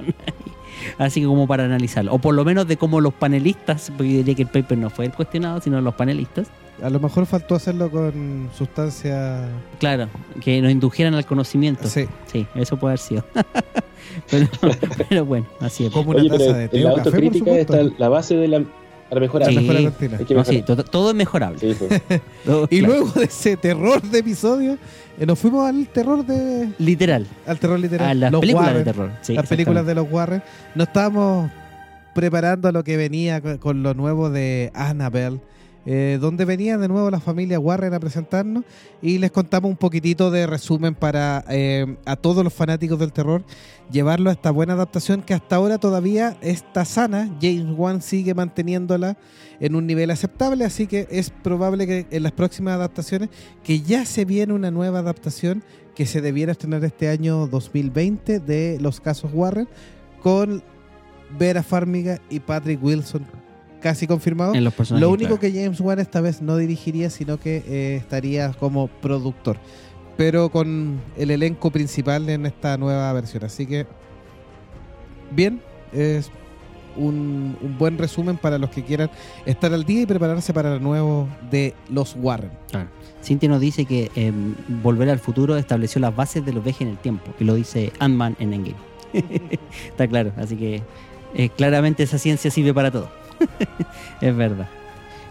[0.98, 2.12] Así que como para analizarlo.
[2.14, 4.90] O por lo menos de cómo los panelistas, porque yo diría que el paper no
[4.90, 6.48] fue el cuestionado, sino los panelistas,
[6.82, 9.48] A lo mejor faltó hacerlo con sustancia...
[9.78, 10.08] claro,
[10.42, 11.86] que nos indujeran al conocimiento.
[11.88, 13.24] Sí, Sí, eso puede haber sido.
[14.30, 14.46] pero,
[15.08, 15.92] pero bueno, así es.
[15.92, 17.94] como una Oye, taza de té la café, por autocrítica está supuesto.
[17.98, 18.62] la base de la
[19.08, 19.48] para mejorar.
[19.50, 19.56] Sí.
[19.56, 20.18] Mejora continua.
[20.18, 21.58] Hay que No, sí, todo, todo es mejorable.
[21.60, 22.00] Sí, pues.
[22.46, 22.94] Todo- Y claro.
[22.94, 24.78] luego de ese terror de episodio,
[25.26, 26.68] nos fuimos al terror de...
[26.78, 27.26] Literal.
[27.46, 28.08] Al terror literal.
[28.10, 28.84] A las Los películas Warren.
[28.84, 29.10] de terror.
[29.22, 30.42] Sí, las películas de los Warren.
[30.74, 31.50] Nos estábamos
[32.14, 35.40] preparando a lo que venía co- con lo nuevo de Annabelle,
[35.84, 38.64] eh, donde venía de nuevo la familia Warren a presentarnos
[39.00, 43.42] y les contamos un poquitito de resumen para eh, a todos los fanáticos del terror
[43.90, 47.28] llevarlo a esta buena adaptación que hasta ahora todavía está sana.
[47.40, 49.16] James Wan sigue manteniéndola
[49.58, 53.28] en un nivel aceptable, así que es probable que en las próximas adaptaciones,
[53.64, 55.64] que ya se viene una nueva adaptación
[55.96, 59.68] que se debiera estrenar este año 2020 de Los Casos Warren
[60.22, 60.62] con
[61.38, 63.41] Vera Farmiga y Patrick Wilson
[63.82, 64.54] casi confirmado.
[64.54, 65.40] En los personajes, Lo único claro.
[65.40, 69.58] que James Wan esta vez no dirigiría, sino que eh, estaría como productor.
[70.16, 73.44] Pero con el elenco principal en esta nueva versión.
[73.44, 73.86] Así que,
[75.30, 75.60] bien,
[75.92, 76.30] es
[76.96, 79.10] un, un buen resumen para los que quieran
[79.46, 82.50] estar al día y prepararse para el nuevo de los Warren.
[82.70, 82.88] Claro.
[83.22, 84.32] Cintia nos dice que eh,
[84.82, 87.92] Volver al Futuro estableció las bases de los viajes en el tiempo, que lo dice
[87.98, 88.76] Ant-Man en Endgame.
[89.88, 90.82] Está claro, así que
[91.34, 93.08] eh, claramente esa ciencia sirve para todo.
[94.20, 94.68] es verdad.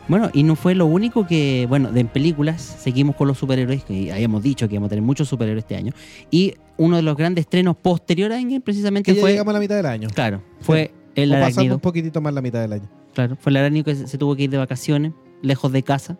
[0.07, 3.84] Bueno, y no fue lo único que, bueno, de en películas seguimos con los superhéroes,
[3.84, 5.93] que habíamos dicho que íbamos a tener muchos superhéroes este año,
[6.30, 9.53] y uno de los grandes estrenos posteriores a Endgame precisamente Que ya fue, llegamos a
[9.53, 10.09] la mitad del año.
[10.14, 11.76] claro, fue el o arácnido.
[11.76, 12.89] un poquitito más la mitad del año.
[13.14, 16.18] Claro, fue el arácnido que se, se tuvo que ir de vacaciones, lejos de casa.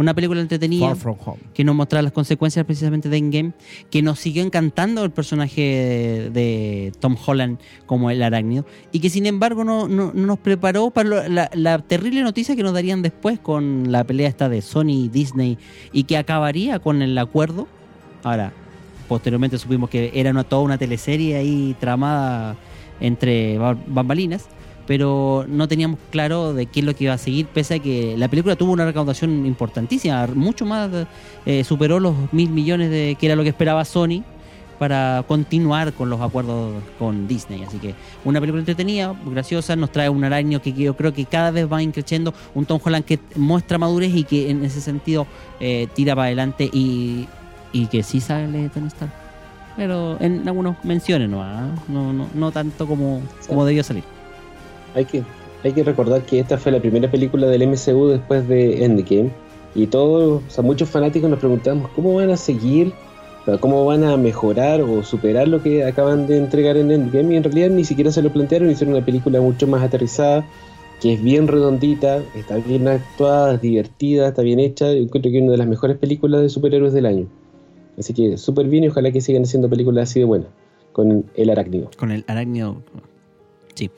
[0.00, 1.38] Una película entretenida Far From Home.
[1.52, 3.52] que nos mostraba las consecuencias precisamente de Endgame,
[3.90, 9.10] que nos siguió encantando el personaje de, de Tom Holland como el arácnido, y que
[9.10, 12.72] sin embargo no, no- no nos preparó para lo- la, la terrible noticia que nos
[12.72, 15.58] darían después con la pelea esta de Sony y Disney,
[15.92, 17.68] y que acabaría con el acuerdo.
[18.22, 18.52] Ahora,
[19.06, 22.56] posteriormente supimos que era una, toda una teleserie ahí tramada
[23.00, 24.46] entre ba- bambalinas,
[24.90, 28.16] pero no teníamos claro de qué es lo que iba a seguir, pese a que
[28.18, 30.90] la película tuvo una recaudación importantísima, mucho más,
[31.46, 34.24] eh, superó los mil millones de que era lo que esperaba Sony
[34.80, 37.62] para continuar con los acuerdos con Disney.
[37.62, 41.52] Así que una película entretenida, graciosa, nos trae un araño que yo creo que cada
[41.52, 45.24] vez va increciendo, un Tom Holland que muestra madurez y que en ese sentido
[45.60, 47.28] eh, tira para adelante y,
[47.72, 49.12] y que sí sale Tony Stark.
[49.76, 51.44] Pero en algunos menciones no,
[51.86, 54.02] no, no, no tanto como, como debió salir.
[54.94, 55.22] Hay que,
[55.62, 59.30] hay que recordar que esta fue la primera película del MCU después de Endgame.
[59.74, 62.92] Y todos, o sea, muchos fanáticos nos preguntamos cómo van a seguir,
[63.60, 67.34] cómo van a mejorar o superar lo que acaban de entregar en Endgame.
[67.34, 70.46] Y en realidad ni siquiera se lo plantearon, hicieron una película mucho más aterrizada,
[71.00, 74.92] que es bien redondita, está bien actuada, es divertida, está bien hecha.
[74.92, 77.26] Yo encuentro que es una de las mejores películas de superhéroes del año.
[77.98, 80.48] Así que súper bien y ojalá que sigan haciendo películas así de buenas
[80.92, 81.90] con el arácnido.
[81.96, 82.82] Con el arácnido.
[83.74, 83.90] Sí.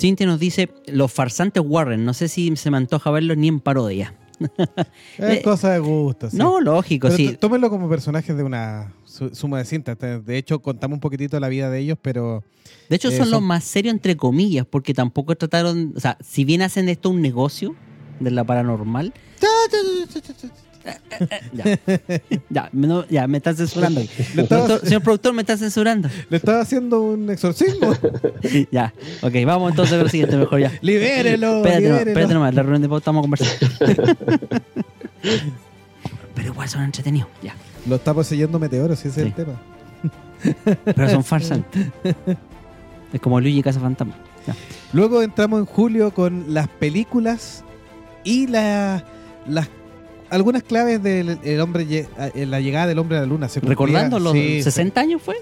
[0.00, 2.04] Cintia nos dice: Los farsantes Warren.
[2.04, 4.14] No sé si se me antoja verlos ni en parodia.
[5.18, 6.28] Es Eh, cosa de gusto.
[6.30, 6.36] sí.
[6.36, 7.36] No, lógico, Pero sí.
[7.40, 9.96] tómenlo como personajes de una su- suma de cintas.
[9.98, 12.44] De hecho, contamos un poquitito la vida de ellos, pero
[12.90, 13.30] De hecho, son Eso.
[13.30, 15.94] los más serios, entre comillas, porque tampoco trataron.
[15.96, 17.74] O sea, si bien hacen de esto un negocio
[18.20, 19.14] de la paranormal.
[21.52, 21.78] Ya,
[22.50, 24.00] ya, no- ya, me están censurando.
[24.34, 26.08] Productor- señor productor, me está censurando.
[26.28, 27.92] le estaba haciendo un exorcismo.
[28.70, 30.72] ya, ok, vamos entonces con lo siguiente, mejor ya.
[30.80, 32.10] libérelo, Espérate, no, libérelo.
[32.10, 33.66] espérate nomás, la reunión de pauta estamos conversando.
[36.34, 37.54] Pero igual son entretenidos, ya.
[37.88, 39.32] Lo está poseyendo meteoros, si ese es Sí.
[39.36, 39.60] el tema.
[40.84, 41.86] Pero son farsantes.
[43.12, 44.14] Es como Luigi Casa Fantasma.
[44.92, 47.64] Luego entramos en julio con las películas
[48.22, 49.04] y la-
[49.48, 49.68] las
[50.36, 53.48] algunas claves del el hombre eh, la llegada del hombre a la luna.
[53.48, 55.36] Se Recordando los sí, 60 años fue.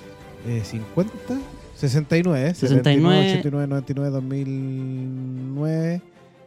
[0.48, 1.12] eh, 50,
[1.76, 3.26] 69, 69.
[3.26, 6.00] 89, 99, 2009,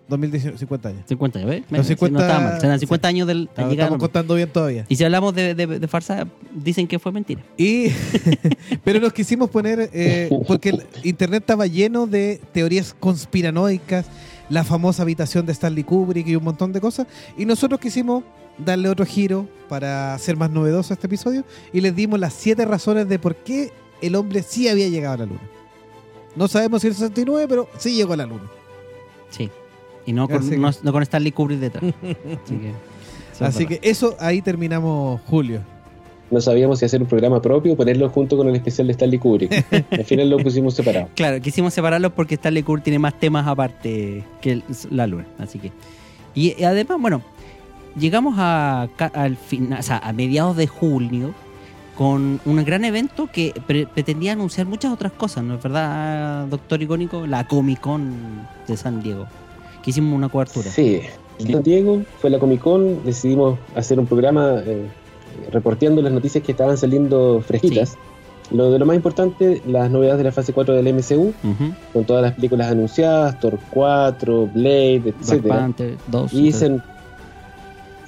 [0.09, 1.01] 2019, 50 años.
[1.07, 1.63] 50 años, ¿ves?
[1.69, 2.61] Los Sí, 50 no estaba mal.
[2.61, 3.09] Serán 50 sí.
[3.13, 3.85] años del, de Estamos, llegar.
[3.87, 4.85] estamos contando bien todavía.
[4.87, 7.41] Y si hablamos de, de, de farsa, dicen que fue mentira.
[7.57, 7.87] Y
[8.85, 14.05] pero nos quisimos poner eh, porque el internet estaba lleno de teorías conspiranoicas,
[14.49, 17.07] la famosa habitación de Stanley Kubrick y un montón de cosas.
[17.37, 18.23] Y nosotros quisimos
[18.57, 21.43] darle otro giro para hacer más novedoso este episodio
[21.73, 23.71] y les dimos las siete razones de por qué
[24.01, 25.41] el hombre sí había llegado a la luna.
[26.35, 28.43] No sabemos si el 69, pero sí llegó a la luna.
[29.29, 29.49] Sí.
[30.05, 31.83] Y no con, que- no, no con Stanley Kubrick detrás.
[32.03, 32.69] Así que.
[32.69, 32.75] eso
[33.33, 33.79] es Así verdad.
[33.81, 35.61] que eso ahí terminamos julio.
[36.30, 39.17] No sabíamos si hacer un programa propio o ponerlo junto con el especial de Stanley
[39.19, 39.65] Kubrick.
[39.91, 41.07] Al final lo pusimos separado.
[41.15, 44.61] Claro, quisimos separarlos porque Stanley Kubrick tiene más temas aparte que
[44.91, 45.25] la luna.
[45.39, 45.71] Así que.
[46.36, 47.21] Y, además, bueno,
[47.97, 51.34] llegamos a, al final, o sea, a mediados de julio
[51.97, 56.80] con un gran evento que pre- pretendía anunciar muchas otras cosas, ¿no es verdad, doctor
[56.82, 57.25] icónico?
[57.25, 58.13] La Comic Con
[58.67, 59.25] de San Diego.
[59.82, 60.69] Que hicimos una cobertura.
[60.69, 61.01] Sí,
[61.39, 64.86] San Diego fue la Comic Con, decidimos hacer un programa eh,
[65.51, 67.97] reporteando las noticias que estaban saliendo fresquitas.
[68.51, 71.33] Lo de lo más importante, las novedades de la fase 4 del MCU,
[71.91, 75.13] con todas las películas anunciadas, Thor 4, Blade,
[76.07, 76.33] 2.
[76.33, 76.79] Y se,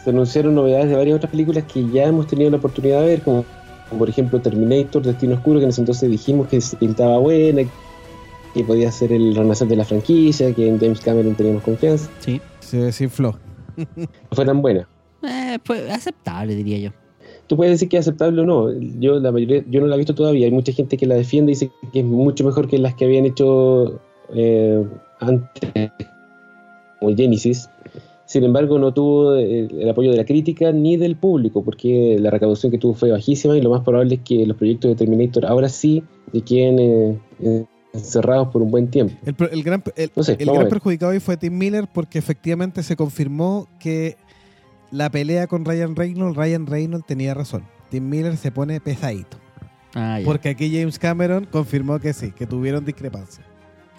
[0.03, 3.21] se anunciaron novedades de varias otras películas que ya hemos tenido la oportunidad de ver,
[3.21, 3.43] como,
[3.89, 7.63] como por ejemplo Terminator, Destino Oscuro, que en ese entonces dijimos que se pintaba buena,
[8.53, 12.09] que podía ser el renacer de la franquicia, que en James Cameron teníamos confianza.
[12.19, 12.39] Sí.
[12.61, 13.37] Se desinfló.
[13.95, 14.87] No fue tan buena.
[15.23, 16.91] Eh, fue aceptable, diría yo.
[17.49, 18.71] Tú puedes decir que es aceptable o no.
[18.99, 20.45] Yo la mayoría, yo no la he visto todavía.
[20.45, 23.05] Hay mucha gente que la defiende y dice que es mucho mejor que las que
[23.05, 23.99] habían hecho
[24.35, 24.85] eh,
[25.19, 25.71] antes,
[26.99, 27.67] como Genesis.
[28.25, 32.29] Sin embargo, no tuvo el, el apoyo de la crítica ni del público, porque la
[32.29, 35.47] recaudación que tuvo fue bajísima y lo más probable es que los proyectos de Terminator
[35.47, 39.15] ahora sí se queden eh, eh, encerrados por un buen tiempo.
[39.25, 42.19] El, gran, el, No sé, el vamos a gran perjudicado hoy fue Tim Miller porque
[42.19, 44.17] efectivamente se confirmó que
[44.91, 47.63] la pelea con Ryan Reynolds, Ryan Reynolds tenía razón.
[47.89, 49.37] Tim Miller se pone pesadito.
[49.95, 50.19] Ah.
[50.23, 53.43] Porque aquí James Cameron confirmó que sí, que tuvieron discrepancia.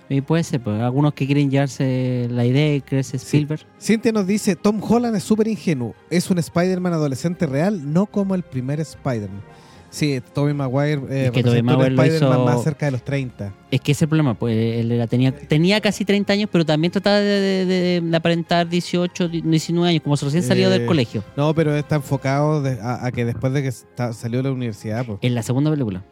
[0.08, 3.60] Y puede ser, pues algunos que quieren llevarse la idea y creerse Spielberg.
[3.80, 5.94] Cintia nos dice, Tom Holland es súper ingenuo.
[6.10, 9.42] Es un Spider-Man adolescente real, no como el primer Spider-Man.
[9.90, 13.02] Sí, Tobey Maguire eh, Es que Tobey un Maguire lo hizo- más cerca de los
[13.02, 13.52] 30.
[13.72, 16.64] Es que ese es el problema, pues él era, tenía, tenía casi 30 años, pero
[16.64, 20.78] también trataba de, de- de- de aparentar 18, 19 años, como si recién salió Eh,
[20.78, 21.24] del colegio.
[21.36, 25.04] No, pero está enfocado a, a que después de que está- salió de la universidad...
[25.04, 26.02] Pues, En la segunda película.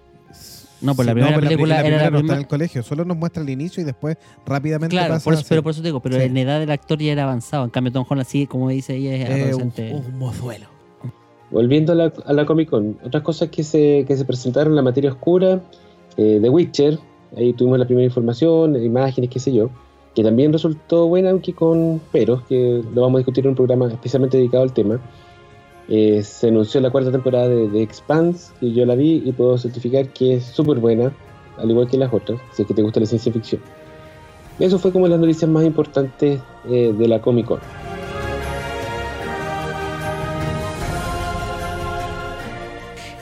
[0.80, 2.82] No, pues la Sí, primera película la, era primera la no está en el colegio,
[2.84, 4.16] solo nos muestra el inicio y después
[4.46, 6.22] rápidamente Claro, pasa por eso, pero por eso te digo, pero Sí.
[6.22, 7.64] en la edad del actor ya era avanzado.
[7.64, 9.92] En cambio, Tom Holland sí, como dice ella, es eh, un, adolescente.
[9.92, 10.66] un mozuelo.
[11.50, 14.82] Volviendo a la, a la Comic Con, otras cosas que se, que se presentaron, la
[14.82, 15.62] materia oscura,
[16.16, 16.98] eh, The Witcher,
[17.36, 19.70] ahí tuvimos la primera información, imágenes, qué sé yo,
[20.14, 23.88] que también resultó buena, aunque con peros, que lo vamos a discutir en un programa
[23.88, 25.00] especialmente dedicado al tema.
[25.88, 29.56] Eh, se anunció la cuarta temporada de The Expanse, que yo la vi y puedo
[29.56, 31.12] certificar que es súper buena,
[31.56, 33.62] al igual que las otras, si es que te gusta la ciencia ficción.
[34.58, 37.60] Eso fue como las noticias más importantes eh, de la Comic Con.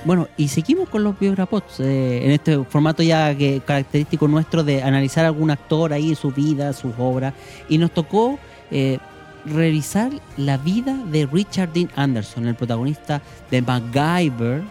[0.06, 4.82] Bueno, y seguimos con los biograpods, eh, en este formato ya que característico nuestro de
[4.82, 7.34] analizar a algún actor ahí, su vida, sus obras,
[7.68, 8.38] y nos tocó
[8.70, 8.98] eh,
[9.44, 14.62] revisar la vida de Richard Dean Anderson, el protagonista de MacGyver,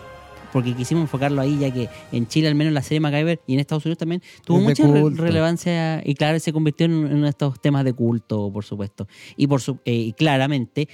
[0.54, 3.60] porque quisimos enfocarlo ahí, ya que en Chile, al menos la serie MacGyver y en
[3.60, 7.24] Estados Unidos también, tuvo Es mucha re- relevancia y, claro, se convirtió en, en uno
[7.24, 9.06] de estos temas de culto, por supuesto.
[9.36, 10.88] Y, por su, eh, y claramente,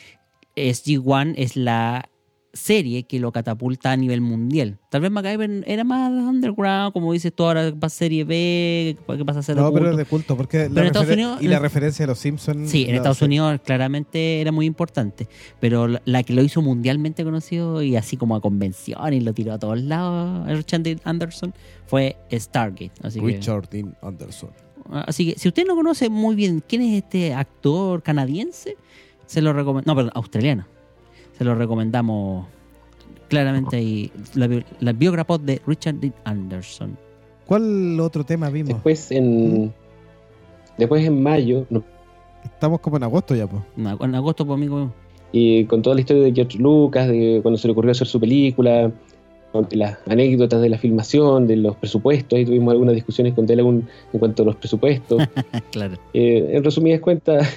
[0.56, 2.10] SG-1 es la
[2.54, 4.78] serie que lo catapulta a nivel mundial.
[4.90, 9.40] Tal vez MacGyver era más underground, como dices tú ahora, pasa serie B, que pasa
[9.40, 9.92] a ser de No, pero culto.
[9.92, 12.70] es de culto, porque Pero la en Estados Unidos- y la referencia a los Simpsons.
[12.70, 13.22] Sí, en Estados.
[13.22, 15.28] Unidos claramente era muy importante,
[15.60, 19.34] pero la, la que lo hizo mundialmente conocido y así como a convención y lo
[19.34, 21.54] tiró a todos lados, Richard Dean Anderson,
[21.86, 22.92] fue Stargate.
[23.04, 24.50] Así que, Richard Dean Anderson.
[24.92, 28.76] así que si usted no conoce muy bien quién es este actor canadiense,
[29.26, 30.66] se lo recomiendo, no, perdón, australiano,
[31.42, 32.46] se lo recomendamos
[33.28, 36.96] claramente y la, bi- la biograpod de Richard Dean Anderson.
[37.48, 38.70] ¿Cuál otro tema vimos?
[38.74, 39.74] Después en,
[40.78, 41.84] después en mayo, no,
[42.44, 43.64] Estamos como en agosto ya, pues.
[43.76, 44.92] En ag- en agosto, por amigo.
[45.32, 48.20] y con toda la historia de George Lucas, de cuando se le ocurrió hacer su
[48.20, 48.92] película,
[49.52, 53.88] con las anécdotas de la filmación, de los presupuestos, y tuvimos algunas discusiones con Telegun
[54.14, 55.24] en cuanto a los presupuestos.
[55.72, 55.96] claro.
[56.14, 57.48] Eh, en resumidas cuentas,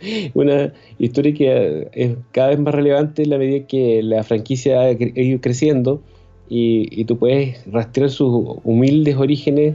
[0.34, 4.80] una historia que eh, es cada vez más relevante en la medida que la franquicia
[4.80, 6.00] ha ido creciendo
[6.48, 9.74] y, y tú puedes rastrear sus humildes orígenes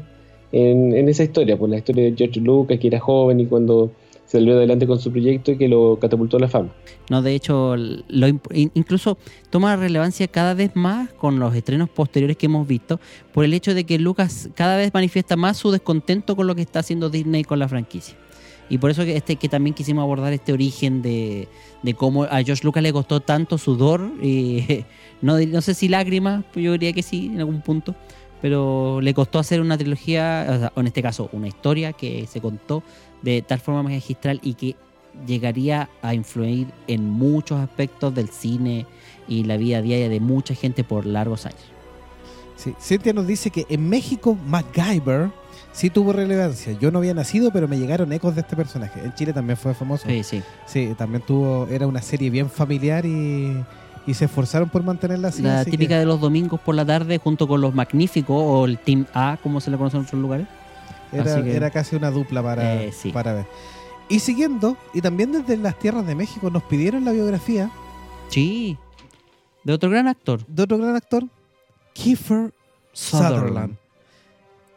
[0.54, 3.92] en, esa historia, por la historia de George Lucas, que era joven y cuando
[4.26, 6.70] salió adelante con su proyecto y que lo catapultó a la fama.
[7.10, 9.18] No, de hecho, lo, incluso
[9.50, 13.00] toma relevancia cada vez más con los estrenos posteriores que hemos visto,
[13.34, 16.62] por el hecho de que Lucas cada vez manifiesta más su descontento con lo que
[16.62, 18.16] está haciendo Disney con la franquicia.
[18.70, 21.48] Y por eso que, este, que también quisimos abordar este origen de,
[21.82, 24.02] de cómo a George Lucas le costó tanto sudor,
[25.22, 27.96] no, no sé si lágrimas, yo diría que sí, en algún punto,
[28.42, 32.42] pero le costó hacer una trilogía, o, sea, en este caso, una historia que se
[32.42, 32.84] contó
[33.22, 34.76] de tal forma magistral y que
[35.26, 38.86] llegaría a influir en muchos aspectos del cine
[39.28, 41.62] y la vida diaria de mucha gente por largos años.
[42.56, 42.74] Sí.
[42.82, 45.32] Cintia nos dice que en México MacGyver
[45.74, 46.72] sí tuvo relevancia.
[46.80, 49.02] Yo no había nacido, pero me llegaron ecos de este personaje.
[49.04, 50.08] En Chile también fue famoso.
[50.08, 50.42] Sí, sí.
[50.66, 53.62] Sí, también tuvo, era una serie bien familiar y,
[54.08, 55.42] y se esforzaron por mantenerla así.
[55.42, 58.66] la así que típica de los domingos por la tarde junto con los magníficos o
[58.66, 60.48] el Team A, como se le conoce en otros lugares.
[61.12, 63.12] era, que- era casi una dupla para, Eh, sí.
[63.12, 63.46] para ver.
[64.10, 67.70] Y siguiendo, y también desde las tierras de México nos pidieron la biografía
[68.30, 68.78] Sí.
[69.64, 70.46] De otro gran actor.
[70.48, 71.24] de otro gran actor,
[71.94, 72.52] Kiefer
[72.92, 73.76] Sutherland.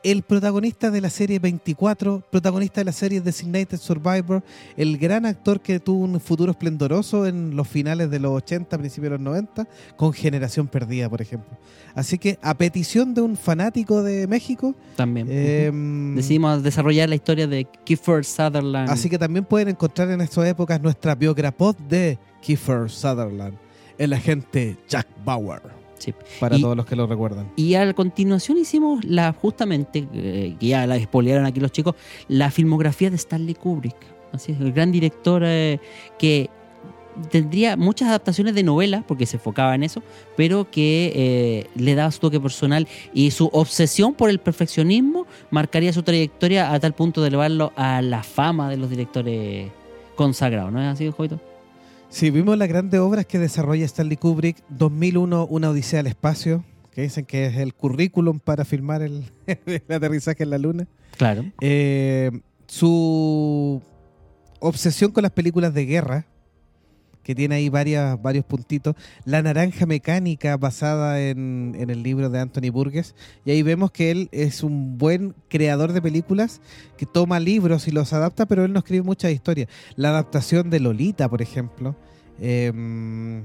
[0.06, 4.40] El protagonista de la serie 24, protagonista de la serie Designated Survivor,
[4.76, 9.10] el gran actor que tuvo un futuro esplendoroso en los finales de los 80, principios
[9.10, 11.58] de los 90, con Generación Perdida, por ejemplo.
[11.96, 15.26] Así que, a petición de un fanático de México, También.
[15.28, 15.72] eh,
[16.14, 18.88] Decidimos desarrollar la historia de Kiefer Sutherland.
[18.88, 23.54] así que también pueden encontrar en estas épocas nuestra biograpod de Kiefer Sutherland,
[23.98, 25.62] el agente Jack Bauer,
[25.98, 26.14] Sí.
[26.40, 27.50] para Y- todos los que lo recuerdan.
[27.56, 31.94] Y a continuación hicimos la justamente, eh, que ya la expoliaron aquí los chicos,
[32.28, 33.96] la filmografía de Stanley Kubrick.
[34.32, 35.78] Así es, el gran director eh,
[36.18, 36.50] que
[37.30, 40.02] tendría muchas adaptaciones de novelas, porque se enfocaba en eso,
[40.36, 45.94] pero que eh, le daba su toque personal y su obsesión por el perfeccionismo marcaría
[45.94, 49.70] su trayectoria a tal punto de elevarlo a la fama de los directores
[50.14, 50.70] consagrados.
[50.70, 51.10] ¿No es así,
[52.16, 52.26] Jovito?
[52.26, 54.62] Sí, vimos las grandes obras que desarrolla Stanley Kubrick.
[54.70, 59.82] 2001, Una Odisea al Espacio, que dicen que es el currículum para filmar el, el
[59.88, 60.86] aterrizaje en la Luna.
[61.16, 61.44] Claro.
[61.60, 62.30] Eh,
[62.66, 63.82] su
[64.60, 66.26] obsesión con las películas de guerra,
[67.26, 68.94] que tiene ahí varios puntitos.
[69.24, 73.16] La Naranja Mecánica, basada en, en el libro de Anthony Burgess.
[73.44, 76.60] Y ahí vemos que él es un buen creador de películas
[76.96, 79.68] que toma libros y los adapta, pero él no escribe muchas historias.
[79.96, 81.96] La adaptación de Lolita, por ejemplo.
[82.38, 83.42] eh,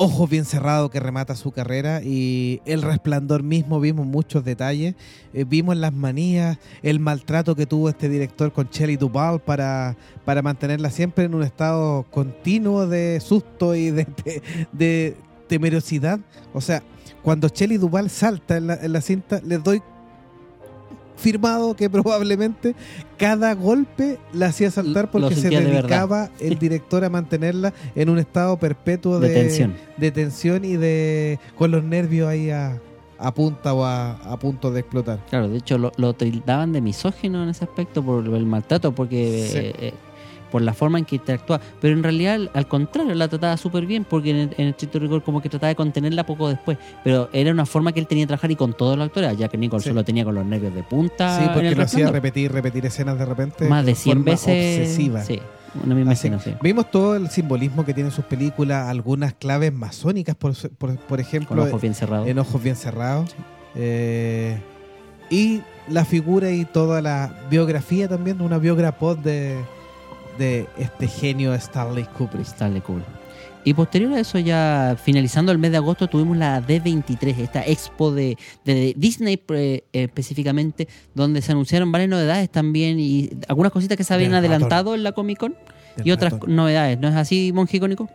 [0.00, 4.94] Ojos bien cerrado que remata su carrera y El Resplandor mismo vimos muchos detalles,
[5.34, 10.40] Eh, vimos las manías, el maltrato que tuvo este director con Shelley Duvall para, para
[10.40, 14.42] mantenerla siempre en un estado continuo de susto y de, de,
[14.72, 15.16] de
[15.48, 16.20] temerosidad.
[16.54, 16.82] O sea,
[17.22, 19.82] cuando Shelley Duvall salta en la, en la cinta, les doy
[21.18, 22.74] firmado que probablemente
[23.18, 28.18] cada golpe la hacía saltar porque se de dedicaba el director a mantenerla en un
[28.18, 29.74] estado perpetuo De de, tensión.
[29.96, 32.78] de tensión y de con los nervios ahí a,
[33.18, 35.18] a punta o a, a punto de explotar.
[35.28, 39.48] Claro, de hecho lo, lo tildaban de misógino en ese aspecto por el maltrato, porque
[39.50, 39.58] Sí.
[39.58, 39.94] eh, eh,
[40.50, 41.60] por la forma en que interactúa.
[41.80, 45.22] Pero en realidad, al- contrario, la trataba súper bien, porque en el, en el rigor
[45.22, 46.78] como que trataba de contenerla poco después.
[47.04, 49.48] Pero era una forma que él tenía de trabajar y con todos los actores, ya
[49.48, 49.94] que Nicholson Sí.
[49.94, 51.38] lo tenía con los nervios de punta.
[51.40, 53.68] sí, porque lo hacía repetir, repetir escenas de repente.
[53.68, 54.80] Más de de 100 forma veces.
[54.80, 55.22] Obsesiva.
[55.22, 55.40] Sí.
[55.84, 56.54] Una misma Así- escena, sí.
[56.62, 61.56] Vimos todo el simbolismo que tienen sus películas, algunas claves masónicas, por, por, por ejemplo,
[61.56, 62.26] Con ojos bien cerrados.
[62.26, 63.36] en ojos bien cerrados.
[63.74, 64.58] Eh,
[65.30, 69.56] y la figura y toda la biografía también, una biograpod de,
[70.38, 72.46] de este genio Stanley Kubrick.
[72.46, 73.06] Stanley Kubrick.
[73.64, 78.10] Y posterior a eso, ya finalizando el mes de agosto, tuvimos la D23, esta expo
[78.12, 84.04] de, de Disney eh, específicamente, donde se anunciaron varias novedades también y algunas cositas que
[84.04, 84.52] se habían Del ratón.
[84.54, 85.56] adelantado en la Comic Con
[86.02, 86.56] y otras ratón.
[86.56, 86.98] novedades.
[86.98, 88.08] ¿No es así, Mongicónico?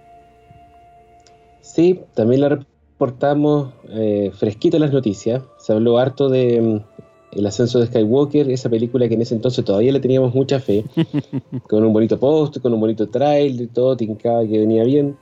[1.62, 5.44] Sí, también la reportamos eh, fresquita en las noticias.
[5.60, 6.93] Se habló harto de mm,
[7.36, 10.86] El ascenso de Skywalker, esa película que en ese entonces todavía le teníamos mucha fe,
[11.68, 15.18] con un bonito post, con un bonito trailer, todo tincaba que venía bien.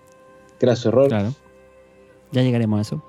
[0.60, 1.08] Graso error.
[1.08, 1.34] Claro.
[2.32, 3.04] Ya llegaremos a eso.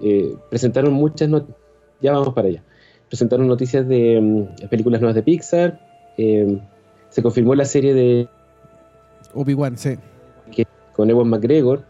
[0.00, 1.56] Eh, presentaron muchas noticias,
[2.00, 2.62] ya vamos para allá.
[3.08, 5.80] Presentaron noticias de mm, películas nuevas de Pixar.
[6.18, 6.58] eh,
[7.10, 8.28] se confirmó la serie de
[9.34, 9.96] Obi-Wan, sí.
[10.94, 11.84] con Ewan McGregor,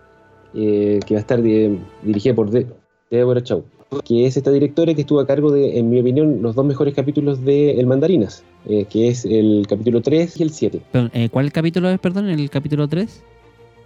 [0.55, 2.67] eh, que va a estar di- dirigida por De-
[3.11, 3.65] Deborah Chow,
[4.01, 6.95] que es esta directora que estuvo a cargo de, en mi opinión, los dos mejores
[6.95, 10.81] capítulos de El Mandarinas, eh, que es el capítulo 3 y el 7.
[10.93, 12.29] Pero, eh, ¿Cuál capítulo es, perdón?
[12.29, 13.23] ¿El capítulo 3?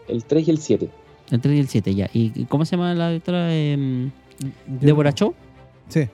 [0.09, 0.89] El 3 y el 7.
[1.31, 2.09] El 3 y el 7, ya.
[2.13, 3.49] ¿Y cómo se llama la directora?
[3.51, 4.09] Eh,
[4.67, 5.35] ¿Deborah Chow?
[5.89, 6.07] Sí.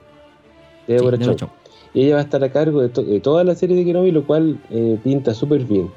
[0.87, 1.35] Deborah Sí, Chow.
[1.35, 1.49] Deborah Chow.
[1.93, 4.11] Y ella va a estar a cargo de, to- de toda la serie de Kenobi,
[4.11, 5.89] lo cual eh, pinta súper bien.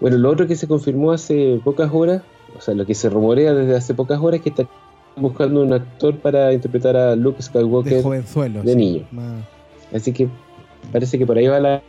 [0.00, 2.22] Bueno, lo otro que se confirmó hace pocas horas,
[2.56, 4.66] o sea, lo que se rumorea desde hace pocas horas, es que está
[5.20, 8.02] buscando un actor para interpretar a Luke De Skywalker.
[8.02, 8.62] jovenzuelo.
[8.62, 8.76] de sí.
[8.78, 9.04] niño.
[9.12, 9.44] Más-
[9.94, 10.28] Así que
[10.92, 11.82] parece que por ahí va la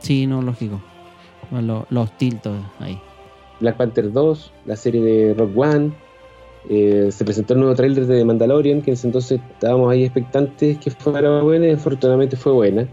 [0.00, 0.80] Sí, no, lógico.
[1.50, 2.98] Los, los tiltos ahí.
[3.60, 5.90] Black Panther 2, la serie de Rock One.
[6.68, 10.78] eh, se presentó el nuevo tráiler de Mandalorian, que en ese entonces estábamos ahí expectantes
[10.78, 12.86] que fuera buena y afortunadamente fue buena.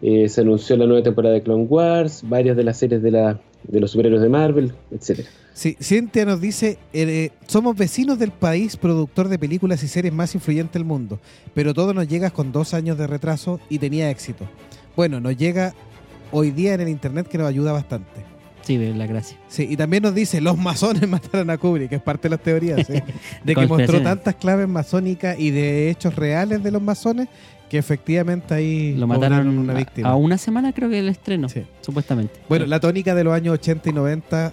[0.00, 3.40] Eh, se anunció la nueva temporada de Clone Wars, varias de las series de, la,
[3.64, 5.26] de los superhéroes de Marvel, etc.
[5.52, 10.34] Sí, Cintia nos dice, eh, somos vecinos del país productor de películas y series más
[10.34, 11.18] influyente del mundo,
[11.54, 14.48] pero todo nos llega con dos años de retraso y tenía éxito.
[14.94, 15.74] Bueno, nos llega
[16.30, 18.24] hoy día en el internet que nos ayuda bastante.
[18.62, 19.38] Sí, la gracia.
[19.48, 22.42] Sí, y también nos dice, los masones mataron a Kubrick, que es parte de las
[22.42, 23.02] teorías, ¿sí?
[23.42, 27.28] de que mostró tantas claves masónicas y de hechos reales de los masones
[27.68, 30.08] que efectivamente ahí Lo mataron una a- víctima.
[30.08, 31.64] a, una semana, creo que el estreno, Sí.
[31.80, 32.40] supuestamente.
[32.48, 32.70] Bueno, Sí.
[32.70, 34.52] la tónica de los años 80 y 90, eh,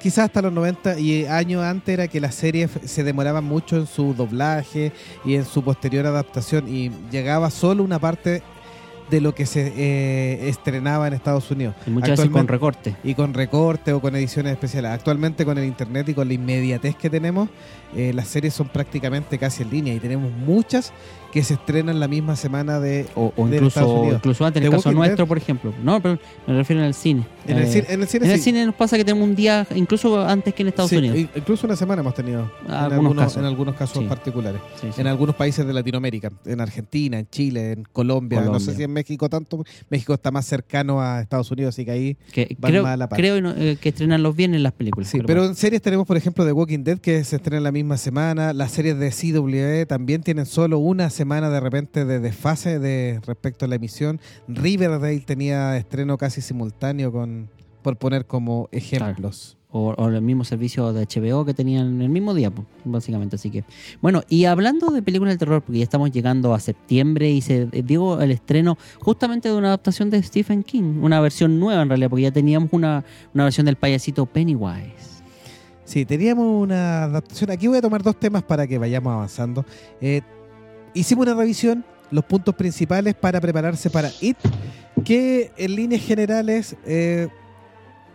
[0.00, 3.86] quizás hasta los 90 y años antes era que las series se demoraban mucho en
[3.86, 4.92] su doblaje
[5.24, 8.42] y en su posterior adaptación y llegaba solo una parte
[9.10, 11.74] de lo que se eh, estrenaba en Estados Unidos.
[11.86, 12.96] Y muchas veces con recorte.
[13.04, 14.90] Y con recorte o con ediciones especiales.
[14.90, 17.48] Actualmente con el internet y con la inmediatez que tenemos,
[17.96, 20.92] eh, las series son prácticamente casi en línea y tenemos muchas
[21.32, 23.06] que se estrenan la misma semana de...
[23.14, 24.16] O, o de incluso, Estados Unidos.
[24.16, 25.74] incluso antes, en el caso nuestro, por ejemplo.
[25.82, 27.26] No, pero me refiero al cine.
[27.46, 28.44] En el, Eh, cine, en el cine en el sí.
[28.44, 31.18] cine nos pasa que tenemos un día, incluso antes que en Estados Sí, Unidos.
[31.34, 33.36] Incluso una semana hemos tenido en Algunos casos.
[33.36, 34.04] en algunos casos Sí.
[34.08, 34.60] particulares.
[34.96, 38.92] En algunos países de Latinoamérica, en Argentina, en Chile, en Colombia, no sé si en
[38.98, 39.64] México tanto.
[39.90, 42.16] México está más cercano a Estados Unidos, así que ahí.
[42.32, 43.18] Que van creo más a la par.
[43.18, 45.08] creo eh, que estrenan los viernes las películas.
[45.08, 47.96] Sí, pero en series tenemos, por ejemplo, The Walking Dead, que se estrena la misma
[47.96, 48.52] semana.
[48.52, 53.64] Las series de CW también tienen solo una semana de repente de desfase de respecto
[53.64, 54.20] a la emisión.
[54.48, 57.50] Riverdale tenía estreno casi simultáneo con
[57.82, 59.57] por poner como ejemplos.
[59.70, 62.50] O, o el mismo servicio de HBO que tenían el mismo día,
[62.84, 63.36] básicamente.
[63.36, 63.64] Así que,
[64.00, 67.68] bueno, y hablando de películas de terror, porque ya estamos llegando a septiembre y se
[67.72, 71.88] eh, dio el estreno justamente de una adaptación de Stephen King, una versión nueva en
[71.88, 73.04] realidad, porque ya teníamos una,
[73.34, 75.18] una versión del payasito Pennywise.
[75.84, 77.50] Sí, teníamos una adaptación.
[77.50, 79.64] Aquí voy a tomar dos temas para que vayamos avanzando.
[80.00, 80.20] Eh,
[80.92, 84.36] hicimos una revisión, los puntos principales para prepararse para It,
[85.04, 87.28] que en líneas generales eh,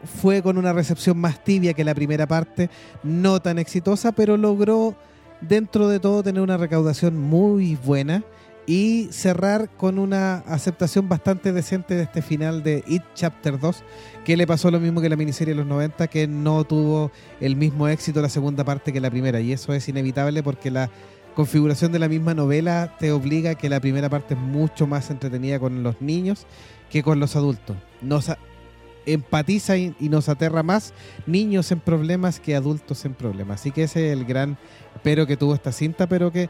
[0.05, 2.69] fue con una recepción más tibia que la primera parte,
[3.03, 4.95] no tan exitosa, pero logró
[5.41, 8.23] dentro de todo tener una recaudación muy buena
[8.65, 13.83] y cerrar con una aceptación bastante decente de este final de It Chapter 2,
[14.23, 17.11] que le pasó lo mismo que la miniserie de los 90, que no tuvo
[17.41, 20.89] el mismo éxito la segunda parte que la primera, y eso es inevitable porque la
[21.35, 25.09] configuración de la misma novela te obliga a que la primera parte es mucho más
[25.09, 26.45] entretenida con los niños
[26.89, 27.75] que con los adultos.
[29.05, 30.93] Empatiza y, y nos aterra más
[31.27, 33.61] niños en problemas que adultos en problemas.
[33.61, 34.57] Así que ese es el gran
[35.03, 36.49] pero que tuvo esta cinta, pero que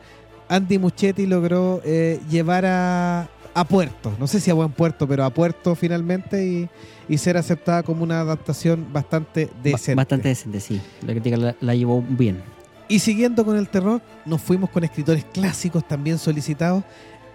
[0.50, 4.14] Andy Muschietti logró eh, llevar a, a puerto.
[4.20, 6.70] No sé si a buen puerto, pero a puerto finalmente y,
[7.08, 9.96] y ser aceptada como una adaptación bastante Ba- decente.
[9.96, 10.82] Bastante decente, sí.
[11.06, 12.44] La crítica la, la llevó bien.
[12.90, 16.84] Y siguiendo con el terror, nos fuimos con escritores clásicos también solicitados.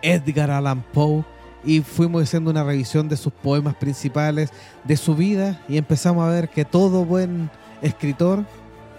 [0.03, 1.25] Edgar Allan Poe,
[1.65, 4.51] y fuimos haciendo una revisión de sus poemas principales,
[4.85, 7.51] de su vida y empezamos a ver que todo buen
[7.83, 8.45] escritor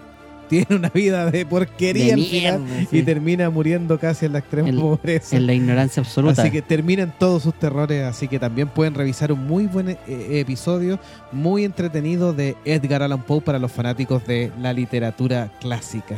[0.50, 4.40] tiene una vida de porquería De al final mierda, y termina muriendo casi en la
[4.40, 5.36] extrema En- pobreza.
[5.36, 6.42] En la ignorancia absoluta.
[6.42, 9.96] Así que terminan todos sus terrores, así que también pueden revisar un muy buen eh,
[10.08, 10.98] episodio,
[11.30, 16.16] muy entretenido de Edgar Allan Poe para los fanáticos de la literatura clásica.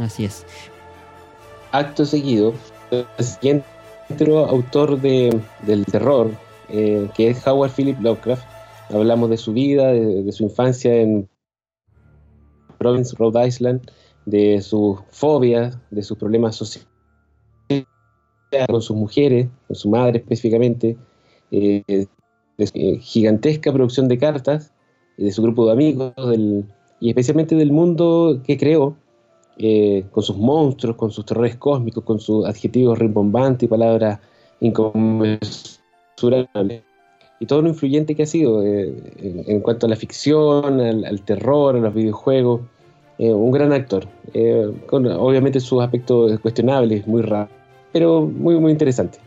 [0.00, 0.44] Así es.
[1.72, 2.54] acto seguido,
[2.90, 3.64] el siguiente
[4.48, 6.30] autor de, del terror,
[6.68, 8.44] eh, que es Howard Philip Lovecraft,
[8.90, 11.28] hablamos de su vida, de, su infancia en
[12.78, 13.90] Providence, Rhode Island,
[14.26, 16.88] de sus fobias, de sus problemas sociales
[18.68, 20.96] con sus mujeres, con su madre específicamente,
[21.50, 21.82] eh,
[22.56, 24.72] de su eh, gigantesca producción de cartas,
[25.18, 26.64] de su grupo de amigos, del-
[27.00, 28.96] y especialmente del mundo que creó,
[29.58, 34.20] eh, con sus monstruos, con sus terrores cósmicos, con sus adjetivos rimbombantes y palabras
[34.60, 36.82] inconmensurables.
[37.40, 41.74] Y todo lo influyente que ha sido eh, en, cuanto a la ficción, al, terror,
[41.76, 42.60] a los videojuegos.
[43.18, 44.06] Eh, un gran actor,
[44.92, 47.50] obviamente sus aspectos cuestionables, muy raros,
[47.92, 49.18] pero muy, muy interesante.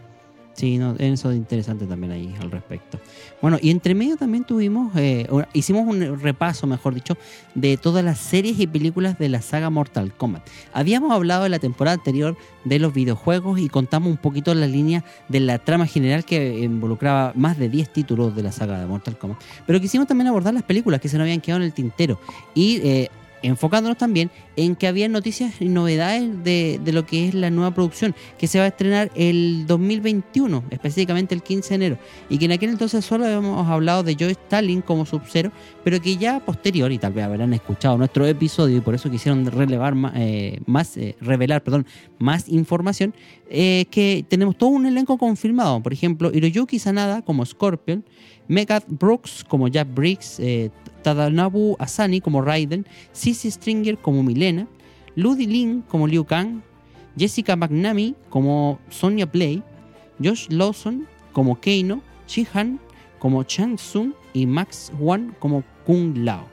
[0.54, 3.00] Sí, no, eso es interesante también ahí al respecto.
[3.42, 7.18] Bueno, y entre medio también tuvimos, eh, hicimos un repaso, mejor dicho,
[7.56, 10.46] de todas las series y películas de la saga Mortal Kombat.
[10.74, 15.04] Habíamos hablado en la temporada anterior de los videojuegos y contamos un poquito la línea
[15.30, 19.18] de la trama general que involucraba más de 10 títulos de la saga de Mortal
[19.18, 19.42] Kombat.
[19.66, 22.20] Pero quisimos también abordar las películas que se nos habían quedado en el tintero
[22.54, 23.10] y eh,
[23.44, 27.74] enfocándonos también en que había noticias y novedades de, de lo que es la nueva
[27.74, 31.98] producción que se va a estrenar el 2021, específicamente el 15 de enero,
[32.30, 35.52] y que en aquel entonces solo habíamos hablado de Joe Stalin como Sub-Zero,
[35.84, 39.46] pero que ya posterior, y tal vez habrán escuchado nuestro episodio y por eso quisieron
[39.46, 41.86] relevar ma- eh, más, eh, revelar, perdón,
[42.20, 43.14] más información,
[43.50, 48.04] eh, que tenemos todo un elenco confirmado, por ejemplo, Hiroyuki Sanada como Scorpion,
[48.48, 50.70] Megat Brooks como Jack Briggs, eh,
[51.02, 54.68] Tadanobu Asani como Raiden, Sissy Stringer como Milena,
[55.16, 56.62] Ludi Lin como Liu Kang,
[57.18, 59.64] Jessica McNamee como Sonya Play,
[60.24, 62.80] Josh Lawson como Keino, Shihan
[63.20, 66.48] como Chang Tsung y Max Wan como Kung Lao.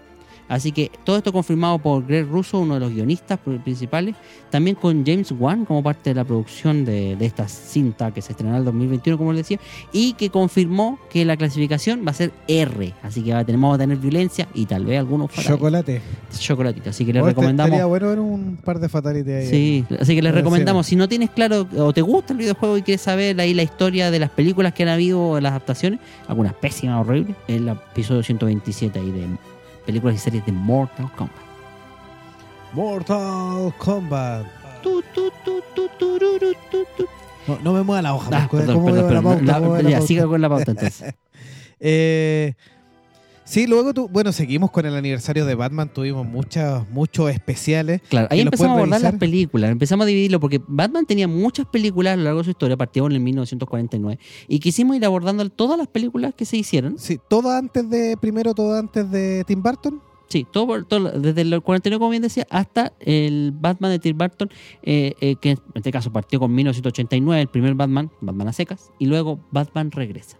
[0.48, 4.14] Así que todo esto confirmado por Greg Russo, uno de los guionistas pr- principales,
[4.50, 8.32] también con James Wan como parte de la producción de, de esta cinta que se
[8.32, 9.58] estrenará el 2021, como les decía,
[9.92, 13.60] y que confirmó que la clasificación va a ser R, así que va a tener,
[13.60, 15.56] vamos a tener violencia y tal vez algunos fatalities.
[15.58, 16.02] Chocolate.
[16.38, 16.90] chocolatito.
[16.90, 17.68] Así que les este- recomendamos.
[17.70, 19.46] Estaría bueno ver un par de fatalities ahí.
[19.50, 22.78] Sí, así que les en recomendamos, si no tienes claro o te gusta el videojuego
[22.78, 26.54] y quieres saber ahí la historia de las películas que han habido, las adaptaciones, algunas
[26.54, 29.26] pésimas, horribles, el episodio 127 ahí de
[29.88, 31.34] películas y series de Mortal Kombat.
[32.74, 34.46] Mortal Kombat.
[34.82, 35.62] Tu, tu, tu.
[37.46, 38.28] No, no me mueva la hoja.
[38.30, 39.90] Ah, porque perdón, ¿cómo perdón, perdón.
[39.90, 41.14] La- siga con la pauta entonces.
[41.80, 42.54] Eh,
[43.48, 48.00] sí, luego tú, bueno, seguimos con el aniversario de Batman, tuvimos muchos, muchos especiales.
[48.08, 51.28] Claro, ahí ¿Que lo empezamos a abordar las películas, empezamos a dividirlo porque Batman tenía
[51.28, 54.18] muchas películas a lo largo de su historia, partió en el 1949
[54.48, 56.98] y quisimos ir abordando todas las películas que se hicieron.
[56.98, 60.00] Sí, todo antes de, primero todo antes de Tim Burton.
[60.28, 64.50] Sí, todo, todo- desde el 49, como bien decía, hasta el Batman de Tim Burton,
[64.82, 68.90] eh, eh, que en este caso partió con 1989, el primer Batman, Batman a secas,
[68.98, 70.36] y luego Batman regresa.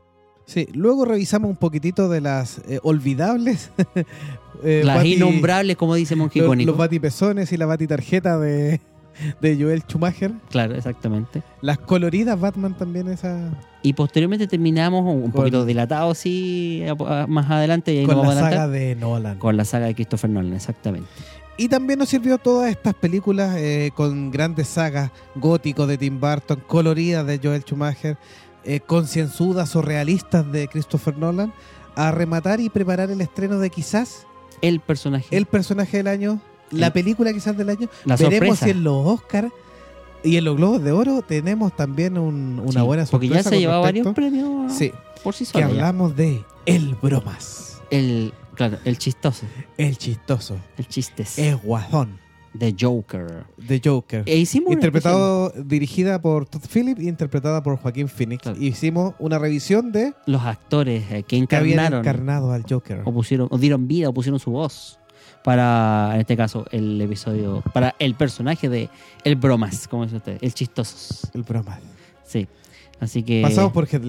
[0.48, 3.70] Sí, luego revisamos un poquitito de las eh, olvidables.
[4.64, 6.70] eh, Las Bati- innombrables, como dice Monje los, Icónico.
[6.70, 8.80] los batipezones y la batitarjeta de,
[9.42, 10.32] de Joel Schumacher.
[10.50, 11.42] Claro, exactamente.
[11.60, 13.50] Las coloridas Batman también, esa
[13.82, 16.82] Y posteriormente terminamos un Con- poquito dilatado, sí,
[17.28, 19.38] más adelante, y ahí con la adelantar, saga de Nolan.
[19.38, 21.08] con la saga de Christopher Nolan, exactamente.
[21.58, 26.62] Y también nos sirvió todas estas películas eh, con grandes sagas góticos de Tim Burton,
[26.66, 28.16] coloridas de Joel Schumacher,
[28.64, 31.52] eh, concienzudas o realistas de Christopher Nolan,
[31.96, 34.26] a rematar y preparar el estreno de quizás
[34.60, 36.40] El personaje, el personaje del año,
[36.70, 37.88] la El- película quizás del año.
[38.04, 38.64] la Veremos sorpresa.
[38.66, 39.50] si en los Oscars
[40.22, 43.10] y en los Globos de Oro tenemos también un- una Sí, buena sorpresa.
[43.10, 45.66] Porque ya se con llevaba varios premios Sí, por sí que solo.
[45.66, 45.70] ya.
[45.70, 52.18] hablamos de El Bromas, El, claro, el chistoso, el chistoso, el chistes el guazón
[52.54, 53.44] de Joker.
[53.56, 54.22] de Joker.
[54.26, 58.42] E hicimos Interpretado, dirigida por Todd Phillips e interpretada por Joaquín Phoenix.
[58.42, 58.60] Claro.
[58.62, 63.02] Hicimos una revisión de los actores eh, que que habían encarnaron encarnado al Joker.
[63.04, 64.98] o pusieron o dieron vida o pusieron su voz
[65.44, 68.88] para en este caso el episodio para el personaje de
[69.24, 71.78] el bromas como dice usted el chistosos El broma.
[72.26, 72.48] sí
[72.98, 74.02] así que Pasamos por Heath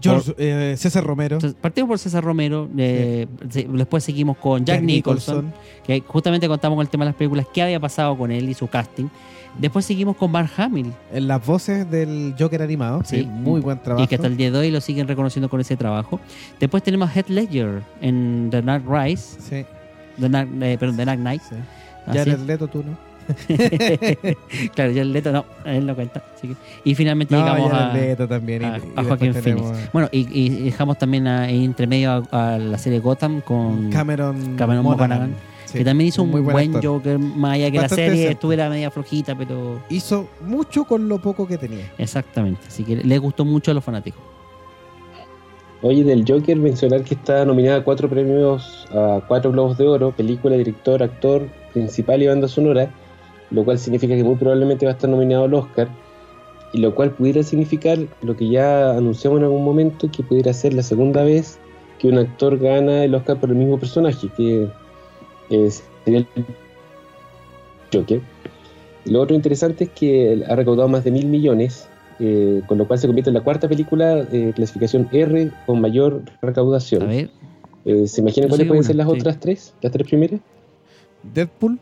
[0.00, 1.38] George, eh, César Romero.
[1.60, 3.26] Partimos por César Romero, eh,
[3.68, 5.52] después seguimos con Jack, Nicholson,
[5.84, 8.54] que justamente contamos con el tema de las películas, qué había pasado con él y
[8.54, 9.06] su casting.
[9.58, 13.02] Después seguimos con Mark Hamill, En las voces del Joker animado.
[13.04, 13.24] Sí, Sí.
[13.26, 14.04] muy buen trabajo.
[14.04, 16.20] y que hasta el día de hoy lo siguen reconociendo con ese trabajo.
[16.60, 19.64] Después tenemos a Heath Ledger en The Dark Rise, Sí,
[20.20, 20.26] The
[20.72, 21.42] eh, perdón, The Dark Knight.
[21.42, 21.56] sí.
[22.06, 22.18] Así.
[22.18, 23.09] Jared Leto, tú no.
[24.74, 26.22] claro, Jared Leto no, él no cuenta.
[26.36, 26.54] así que-
[26.84, 28.62] Y finalmente No, llegamos a, Leto también.
[28.62, 29.92] y- a- y a después Joaquín tenemos Phoenix.
[29.92, 34.56] Bueno, y, y dejamos también a, en intermedio a, a la serie Gotham con Cameron,
[34.56, 35.34] Cameron Monaghan,
[35.66, 36.72] Sí, que también hizo un muy buen.
[36.82, 38.32] Joker, más allá que Bastante la serie decente.
[38.32, 41.92] estuviera media flojita, pero Hizo mucho con lo poco que tenía.
[41.96, 42.60] exactamente.
[42.66, 44.20] Así que le gustó mucho a los fanáticos.
[45.82, 50.10] Oye, del Joker, mencionar que está nominada a cuatro premios, a cuatro globos de oro,
[50.10, 52.90] película, director, actor, principal y banda sonora,
[53.50, 55.88] lo cual significa que muy probablemente va a estar nominado al Oscar,
[56.72, 60.74] y lo cual pudiera significar lo que ya anunciamos en algún momento, que pudiera ser
[60.74, 61.58] la segunda vez
[61.98, 64.68] que un actor gana el Oscar por el mismo personaje, que
[65.50, 66.26] es sería el
[67.92, 68.20] Joker.
[69.04, 71.88] Lo otro interesante es que ha recaudado más de mil millones,
[72.20, 76.22] eh, con lo cual se convierte en la cuarta película eh, clasificación R con mayor
[76.40, 77.08] A recaudación.
[77.08, 77.30] ver,
[77.86, 79.12] Eh, ¿Se imaginan cuáles pueden una, ser las sí.
[79.14, 79.74] otras tres?
[79.80, 80.40] ¿Las tres primeras?
[81.34, 81.78] Deadpool,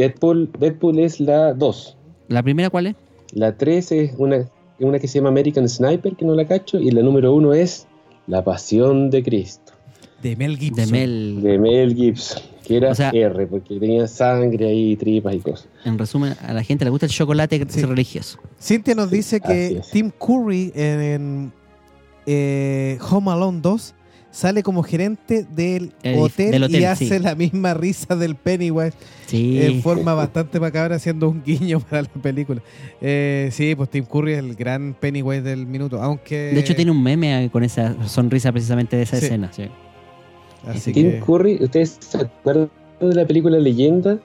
[0.00, 1.96] Deadpool, Deadpool es la 2.
[2.28, 2.94] ¿la primera cuál es?
[3.32, 4.48] La 3 es una,
[4.78, 6.78] una que se llama American Sniper, que no la cacho.
[6.78, 7.86] Y la número 1 es
[8.26, 9.72] La Pasión de Cristo,
[10.22, 10.84] de Mel Gibson.
[10.86, 11.40] De Mel.
[11.42, 15.68] de Mel Gibson, que era O sea- R, porque tenía sangre ahí, tripas y cosas.
[15.84, 17.82] En resumen, a la gente le gusta el chocolate Sí.
[17.82, 18.38] religioso.
[18.60, 19.80] Cintia nos dice que.
[19.92, 21.52] Tim Curry en, en,
[22.26, 23.94] eh, Home Alone 2
[24.30, 27.18] sale como gerente del, El- hotel, del hotel, y hace sí.
[27.22, 28.92] la misma risa del Pennywise
[29.26, 29.60] Sí.
[29.62, 32.62] en forma bastante macabra haciendo un guiño para la película.
[33.00, 36.36] Eh, sí, pues Tim Curry es el gran Pennywise del minuto, aunque...
[36.52, 39.26] de hecho, tiene un meme con esa sonrisa precisamente de esa Sí.
[39.26, 39.52] escena.
[39.52, 39.64] sí.
[40.66, 42.70] Así Tim que- Curry, ¿ustedes se acuerdan
[43.00, 44.18] de la película Leyenda?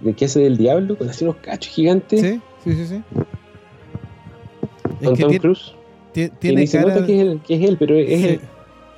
[0.00, 0.96] ¿De qué hace del diablo?
[0.98, 2.20] Con así unos cachos gigantes.
[2.20, 3.02] Sí, sí, sí, sí.
[5.00, 5.72] Es Con que Tom tiene, Cruise.
[6.14, 8.40] Y tiene se nota que es él, que es él, pero es sí, él.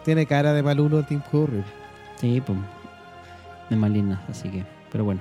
[0.08, 1.62] Tiene cara de malulo Tim Curry.
[2.18, 2.58] Sí, pues.
[3.68, 4.64] De maligna, así que.
[4.90, 5.20] Pero bueno.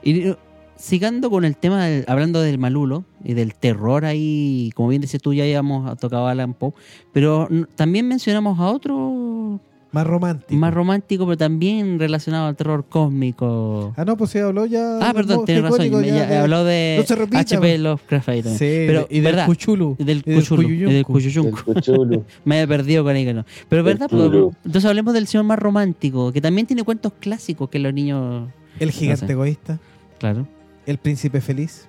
[0.00, 0.36] Y eh,
[0.76, 5.20] sigando con el tema, del- hablando del malulo y del terror ahí, como bien dices
[5.20, 6.72] tú, ya habíamos tocado a Alan Poe,
[7.12, 9.58] pero también mencionamos a otro
[9.90, 10.54] Más romántico.
[10.60, 13.94] más romántico, pero también relacionado al terror cósmico.
[13.96, 14.98] Ah, no, pues sí, habló ya.
[15.00, 15.78] Ah, perdón, tienes razón.
[15.90, 17.80] ya ya de- habló de no se repita, HP pues.
[17.80, 18.58] Lovecraft ahí también.
[18.58, 19.46] Sí, pero, y del ¿verdad?
[19.46, 19.96] Cuchulu.
[19.98, 21.04] Y del Cuchulu, y del.
[22.44, 23.14] Me he perdido con.
[23.34, 23.44] ¿no?
[23.70, 24.22] Pero verdad, pues,
[24.64, 28.46] entonces hablemos del señor más romántico, que también tiene cuentos clásicos que los niños.
[28.78, 29.32] El gigante No sé.
[29.32, 29.78] egoísta.
[30.18, 30.46] Claro.
[30.84, 31.88] El príncipe feliz.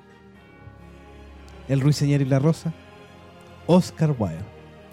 [1.68, 2.74] El ruiseñor y la rosa.
[3.68, 4.38] Oscar Wilde.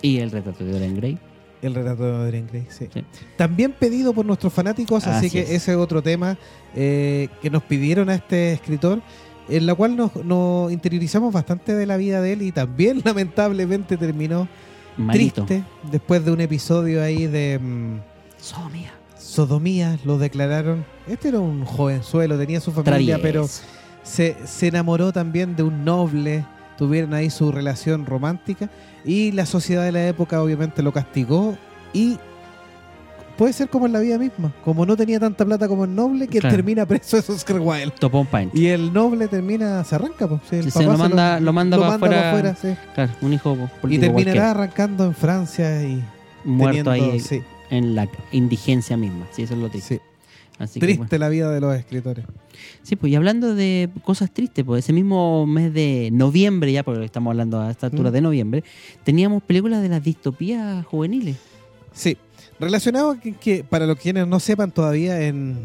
[0.03, 1.19] Y el retrato de Dorian Gray.
[1.63, 2.89] El relato de Dorian Gray, sí.
[2.93, 3.05] Sí.
[3.37, 5.51] También pedido por nuestros fanáticos, así, Así que es.
[5.51, 6.37] ese es otro tema
[6.75, 9.01] eh, que nos pidieron a este escritor,
[9.49, 13.97] en la cual nos, nos interiorizamos bastante de la vida de él y también lamentablemente
[13.97, 14.49] terminó
[15.13, 18.01] triste después de un episodio ahí de mm,
[18.39, 18.93] Somia.
[19.19, 20.85] sodomía, lo declararon.
[21.07, 23.49] Este era un jovenzuelo, tenía su familia, pero
[24.03, 26.45] se, se enamoró también de un noble,
[26.77, 28.71] tuvieron ahí su relación romántica
[29.07, 31.57] y la sociedad de la época obviamente lo castigó
[31.95, 32.19] y
[33.39, 36.27] puede ser como en la vida misma, como no tenía tanta plata como el noble,
[36.27, 36.57] que Claro.
[36.57, 37.93] termina preso es Oscar Wilde.
[37.99, 38.27] Topón.
[38.55, 40.41] Y el noble termina, se arranca, pues.
[40.51, 42.57] sí, el Sí, se lo manda- lo manda pa' afuera.
[42.61, 42.75] sí.
[42.95, 46.03] Claro, un hijo Y político terminará arrancando en Francia y
[46.45, 49.27] muerto teniendo- ahí sí, en la indigencia misma.
[49.33, 49.97] Sí, eso es lo triste.
[49.97, 50.01] sí.
[50.59, 51.19] Así que, Triste bueno.
[51.19, 52.25] la vida de los escritores.
[52.83, 57.05] Sí, pues y hablando de cosas tristes, pues ese mismo mes de noviembre, ya porque
[57.05, 58.13] estamos hablando a esta altura Mm.
[58.13, 58.65] de noviembre,
[59.05, 61.37] teníamos películas de las distopías juveniles.
[61.93, 62.17] Sí,
[62.61, 65.57] relacionado a que, que para los quienes no sepan todavía en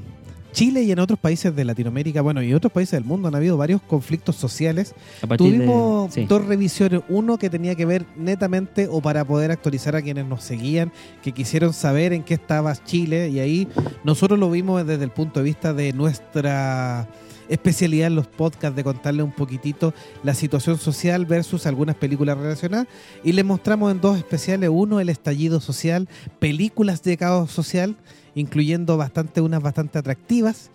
[0.52, 3.58] Chile y en otros países de Latinoamérica, bueno, y otros países del mundo han habido
[3.58, 4.94] varios conflictos sociales.
[5.38, 6.28] Tuvimos de, sí.
[6.28, 10.44] dos revisiones, uno que tenía que ver netamente o para poder actualizar a quienes nos
[10.44, 10.92] seguían,
[11.24, 13.68] que quisieron saber en qué estaba Chile y ahí
[14.04, 17.08] nosotros lo vimos desde el punto de vista de nuestra
[17.50, 22.88] especialidad en los podcasts de contarle un poquitito la situación social versus algunas películas relacionadas
[23.24, 26.08] y les mostramos en dos especiales, uno el estallido social,
[26.40, 27.98] películas de caos social,
[28.36, 30.70] incluyendo bastante unas bastante atractivas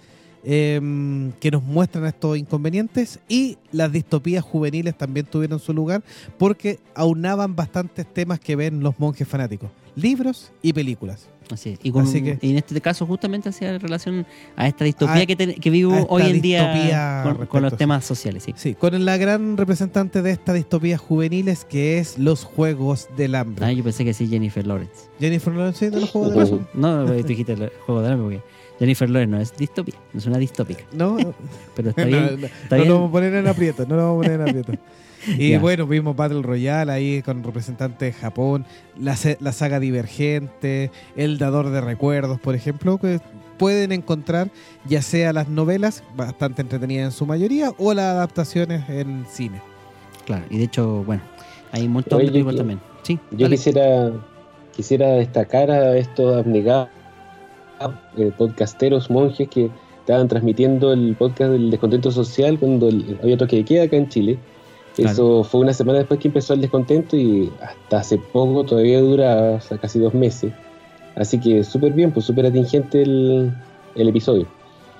[0.44, 3.18] em, que nos muestran estos inconvenientes.
[3.28, 6.02] Y las distopías juveniles también tuvieron su lugar
[6.38, 11.28] porque aunaban bastantes temas que ven los monjes fanáticos, libros y películas.
[11.50, 11.78] Así es.
[11.84, 15.26] Y, con- Así que- y en este caso justamente hacía relación a esta distopía A-
[15.26, 18.42] que, te- que vivo hoy en día con, los temas sociales.
[18.42, 18.52] Sí.
[18.56, 23.64] Sí, con la gran representante de esta distopía juveniles que es los Juegos del Hambre.
[23.64, 24.92] Ah, yo pensé que sí, Jennifer Lawrence.
[25.20, 26.66] Jennifer Lawrence sí, de los Juegos del Hambre.
[26.74, 30.26] No, tú dijiste el juego de hambre porque Jennifer Lawrence no es distopía, no es
[30.26, 30.82] una distópica.
[30.92, 31.16] No,
[31.76, 32.40] Pero está no, bien.
[32.40, 32.88] no, está no bien.
[32.88, 34.72] lo vamos a poner en aprieto, no lo vamos a poner en aprieto.
[35.38, 38.64] Y bueno, vimos Battle Royale ahí con representantes de Japón,
[38.98, 43.20] la, se- la saga Divergente, El Dador de Recuerdos, por ejemplo, que
[43.58, 44.50] pueden encontrar
[44.86, 49.60] ya sea las novelas, bastante entretenidas en su mayoría, o las adaptaciones en cine.
[50.26, 51.22] Claro, y de hecho, bueno,
[51.72, 52.80] hay un montón Oye, de películas yo- también.
[53.02, 53.56] Sí, Yo dale.
[53.56, 54.12] quisiera,
[54.74, 56.88] quisiera destacar a estos abnegados
[58.16, 59.70] eh, podcasteros monjes que
[60.00, 64.08] estaban transmitiendo el podcast del descontento social cuando el- había toque de queda acá en
[64.08, 64.38] Chile.
[64.96, 65.12] Claro.
[65.12, 69.52] Eso fue una semana después que empezó el descontento y hasta hace poco, todavía dura
[69.52, 70.52] o sea, casi dos meses.
[71.14, 73.52] Así que súper bien, pues súper atingente el,
[73.94, 74.46] el episodio.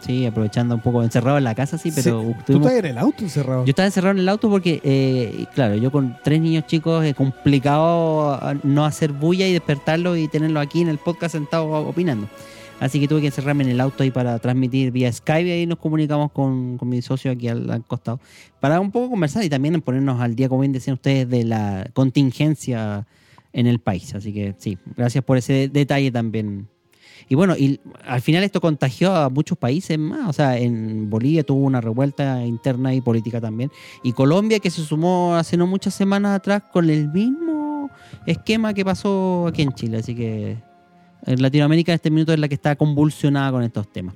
[0.01, 2.91] Sí, aprovechando un poco, encerrado en la casa, sí, pero Sí, Tú tuvimos- estás en
[2.91, 3.65] el auto encerrado.
[3.65, 7.15] Yo estaba encerrado en el auto porque, eh, claro, yo con tres niños chicos es
[7.15, 12.29] complicado no hacer bulla y despertarlos y tenerlos aquí en el podcast sentados opinando.
[12.79, 15.67] Así que tuve que encerrarme en el auto ahí para transmitir vía Skype y ahí
[15.67, 18.21] nos comunicamos con, con mi socio aquí al, costado
[18.61, 21.89] para un poco conversar y también ponernos al día, como bien decían ustedes, de la
[21.95, 23.07] contingencia
[23.55, 24.15] en el país.
[24.15, 26.69] Así que sí, gracias por ese detalle también.
[27.29, 30.29] Y bueno, y al final esto contagió a muchos países más.
[30.29, 33.71] O sea, en Bolivia tuvo una revuelta interna y política también.
[34.03, 37.91] Y Colombia, que se sumó hace no muchas semanas atrás con el mismo
[38.27, 39.99] esquema que pasó aquí en Chile.
[39.99, 40.59] Así que
[41.27, 44.15] Latinoamérica en este minuto es la que está convulsionada con estos temas.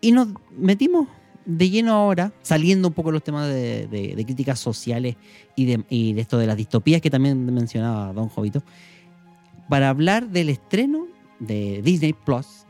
[0.00, 1.08] Y nos metimos
[1.44, 5.16] de lleno ahora, saliendo un poco de los temas de, críticas sociales
[5.54, 8.62] y de, y de esto de las distopías que también mencionaba Don Jovito,
[9.68, 11.06] para hablar del estreno
[11.38, 12.66] de Disney Plus,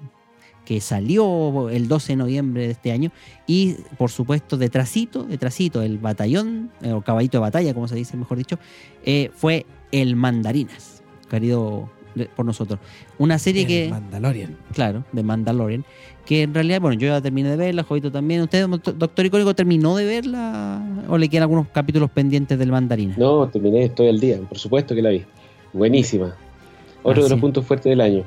[0.65, 3.13] que salió el 12 de noviembre de este año,
[3.47, 8.17] y por supuesto, detrásito, detrásito, el batallón, eh, o caballito de batalla, como se dice,
[8.17, 8.59] mejor dicho,
[9.05, 12.81] eh, fue El Mandarinas, querido de- por nosotros.
[13.19, 14.57] Una serie El que, Mandalorian.
[14.73, 15.85] claro, de Mandalorian,
[16.25, 18.43] que en realidad, bueno, yo ya terminé de verla, Jovito también.
[18.43, 23.15] ¿Usted, doctor Icónico, terminó de verla o le quedan algunos capítulos pendientes del Mandarina?
[23.17, 25.25] No, terminé, estoy al día, por supuesto que la vi.
[25.73, 26.35] Buenísima.
[27.03, 27.41] Otro de los es.
[27.41, 28.25] puntos fuertes del año.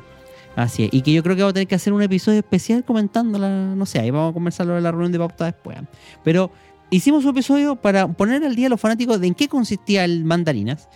[0.56, 0.90] Así es.
[0.94, 3.74] Y que yo creo que vamos a tener que hacer un episodio especial comentándola.
[3.76, 5.78] No sé, ahí vamos a conversarlo en la reunión de pauta después.
[6.24, 6.52] Pero
[6.90, 10.24] hicimos un episodio para poner al día a los fanáticos de en qué consistía el
[10.26, 10.88] Mandarinas.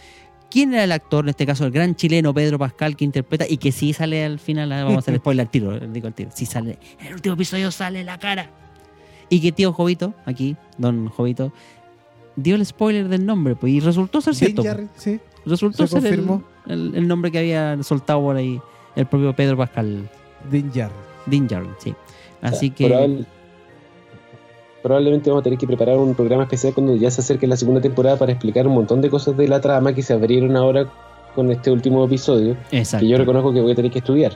[0.53, 3.57] ¿Quién era el actor, en este caso el gran chileno Pedro Pascal, que interpreta y
[3.57, 4.71] que sí sale al final?
[4.71, 6.29] ah, Vamos a hacer spoiler al tiro, eh, digo al tiro.
[6.31, 6.77] Sí sale.
[6.99, 8.51] En el último episodio sale la cara.
[9.29, 11.51] Y que tío Jovito, aquí, don Jovito,
[12.35, 13.55] dio el spoiler del nombre.
[13.55, 14.61] Pues, y resultó ser Din cierto.
[14.61, 15.19] Djarin, sí.
[15.45, 16.43] Resultó se ser el, confirmó.
[16.67, 18.61] el- el nombre que había soltado por ahí
[18.95, 20.07] el propio Pedro Pascal.
[20.51, 20.91] Din Djarin.
[21.25, 21.49] Din
[21.79, 21.95] sí.
[22.43, 22.87] Así que.
[22.89, 23.25] probable-
[24.83, 27.81] probablemente vamos a tener que preparar un programa especial cuando ya se acerque la segunda
[27.81, 30.85] temporada para explicar un montón de cosas de la trama que se abrieron ahora
[31.33, 33.03] con este último episodio, Exacto.
[33.03, 34.33] que yo reconozco que voy a tener que estudiar.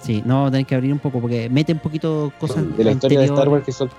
[0.00, 2.76] Sí, no vamos a tener que abrir un poco porque mete un poquito cosas.
[2.76, 3.48] de la historia de Star.
[3.48, 3.90] Wars que son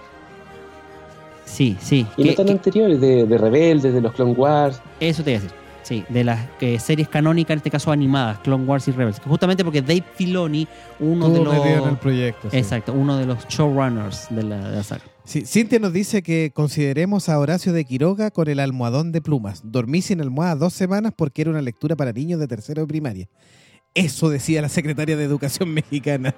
[1.45, 2.05] Sí, sí.
[2.17, 4.81] y que- no tan que- anteriores, de, de Rebeldes, de los Clone Wars.
[4.99, 5.57] eso te iba a decir.
[5.83, 9.21] Sí, de las que series canónicas, en este caso animadas, Clone Wars y Rebels.
[9.23, 10.67] Justamente porque Dave Filoni,
[10.99, 11.65] uno de Estuvo los.
[11.65, 12.49] en el proyecto.
[12.49, 12.57] sí.
[12.57, 15.03] Exacto, uno de los showrunners de la, de la saga.
[15.25, 19.61] Cintia nos dice que consideremos a Horacio de Quiroga con el almohadón de plumas.
[19.63, 23.27] Dormí sin almohada dos semanas porque era una lectura para niños de tercero de primaria.
[23.95, 26.35] Eso decía la secretaria de Educación mexicana.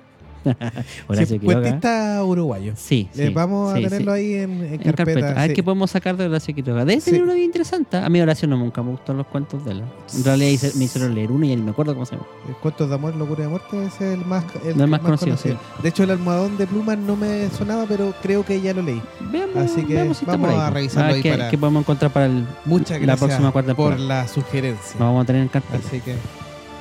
[1.07, 1.61] Horacio Sí, Quiroga.
[1.61, 2.73] cuentista uruguayo.
[2.75, 3.89] Sí, Eh, sí, vamos sí, a sí.
[3.89, 4.95] tenerlo ahí en, en En carpeta.
[4.95, 5.29] carpeta.
[5.31, 5.53] A ver sí.
[5.55, 6.85] qué podemos sacar de Horacio Quiroga.
[6.85, 7.11] Debe Sí.
[7.11, 7.97] tener una vida interesante.
[7.97, 9.83] A mí Horacio no nunca me gustan los cuentos de él.
[10.15, 12.27] En realidad hice- me hicieron leer uno y ya ni me acuerdo cómo se llama.
[12.47, 15.05] El Cuentos de amor, locura y muerte es el más, el, No, el más el
[15.05, 15.37] conocido,
[15.83, 19.01] De hecho, el almohadón de plumas no me sonaba, pero creo que ya lo leí.
[19.31, 21.49] Veamos, Así que veamos si está vamos por ahí, a revisarlo ver ahí qué, para-
[21.49, 22.45] qué podemos encontrar para el.
[22.65, 24.23] Muchas La próxima cuarta por temporada.
[24.23, 24.99] la sugerencia.
[24.99, 25.77] Lo vamos a tener en carpeta.
[25.87, 26.15] Así que,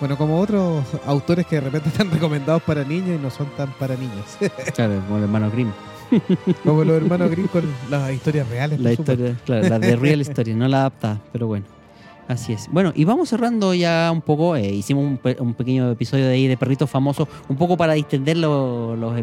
[0.01, 3.73] bueno, como otros autores que de repente están recomendados para niños y no son tan
[3.75, 4.25] para niños.
[4.75, 5.71] Claro, como el hermano Grimm.
[6.65, 8.79] como los hermanos Grimm con las historias reales.
[8.81, 9.13] La por supuesto.
[9.25, 11.65] historia, claro, la de real story, no la adaptada, pero bueno.
[12.29, 12.69] Así es.
[12.73, 14.57] Bueno, y vamos cerrando ya un poco.
[14.57, 17.93] eh, hicimos un, pe- un pequeño episodio de ahí de perritos famosos, un poco para
[17.93, 19.15] distender lo- los,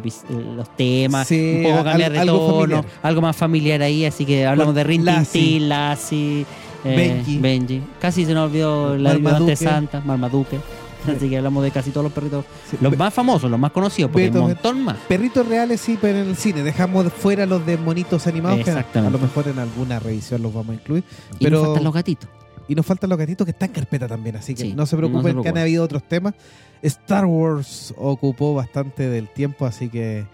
[0.55, 4.05] los temas, Sí, un poco cambiar de tono, algo más familiar ahí.
[4.05, 6.45] Así que hablamos de Rin Tin Lassie.
[6.85, 7.81] Eh, Benji.
[7.99, 10.59] Casi se nos olvidó la ayudante santa, Marmaduke.
[11.05, 12.45] Así que hablamos de casi todos los perritos.
[12.69, 14.95] Sí, Los más famosos, los más conocidos, porque hay un Beto, montón más.
[15.09, 16.63] Perritos reales sí, pero en el cine.
[16.63, 20.69] Dejamos fuera los de monitos animados, que a lo mejor en alguna revisión los vamos
[20.71, 21.03] a incluir.
[21.39, 22.29] Y nos Pero faltan los gatitos.
[22.73, 24.95] Y nos faltan los gatitos que están en carpeta también, así que Sí, no se
[24.95, 26.33] no preocupen que han habido otros temas.
[26.81, 30.25] Star Wars ocupó bastante del tiempo, así que,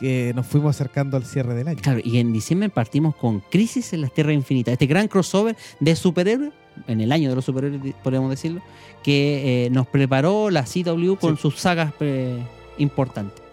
[0.00, 1.78] que nos fuimos acercando al cierre del año.
[1.80, 5.94] Claro, y en diciembre partimos con Crisis en las Tierras Infinitas, este gran crossover de
[5.94, 6.52] superhéroes,
[6.88, 8.60] en el año de los superhéroes, podríamos decirlo,
[9.04, 11.42] que eh, nos preparó la CW con Sí.
[11.42, 12.42] sus sagas eh,
[12.78, 13.43] importantes.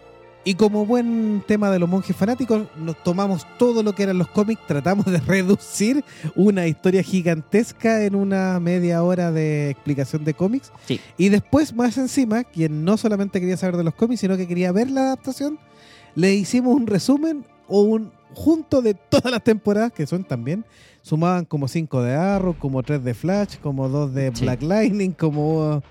[0.43, 4.27] Y como buen tema de los monjes fanáticos, nos tomamos todo lo que eran los
[4.27, 6.03] cómics, tratamos de reducir
[6.35, 10.71] una historia gigantesca en una media hora de explicación de cómics.
[10.87, 10.99] Sí.
[11.17, 14.71] Y después, más encima, quien no solamente quería saber de los cómics, sino que quería
[14.71, 15.59] ver la adaptación,
[16.15, 20.65] le hicimos un resumen o un junto de todas las temporadas, que son también,
[21.03, 24.43] sumaban como 5 de Arrow, como 3 de Flash, como 2 de Sí.
[24.43, 25.83] Black Lightning, como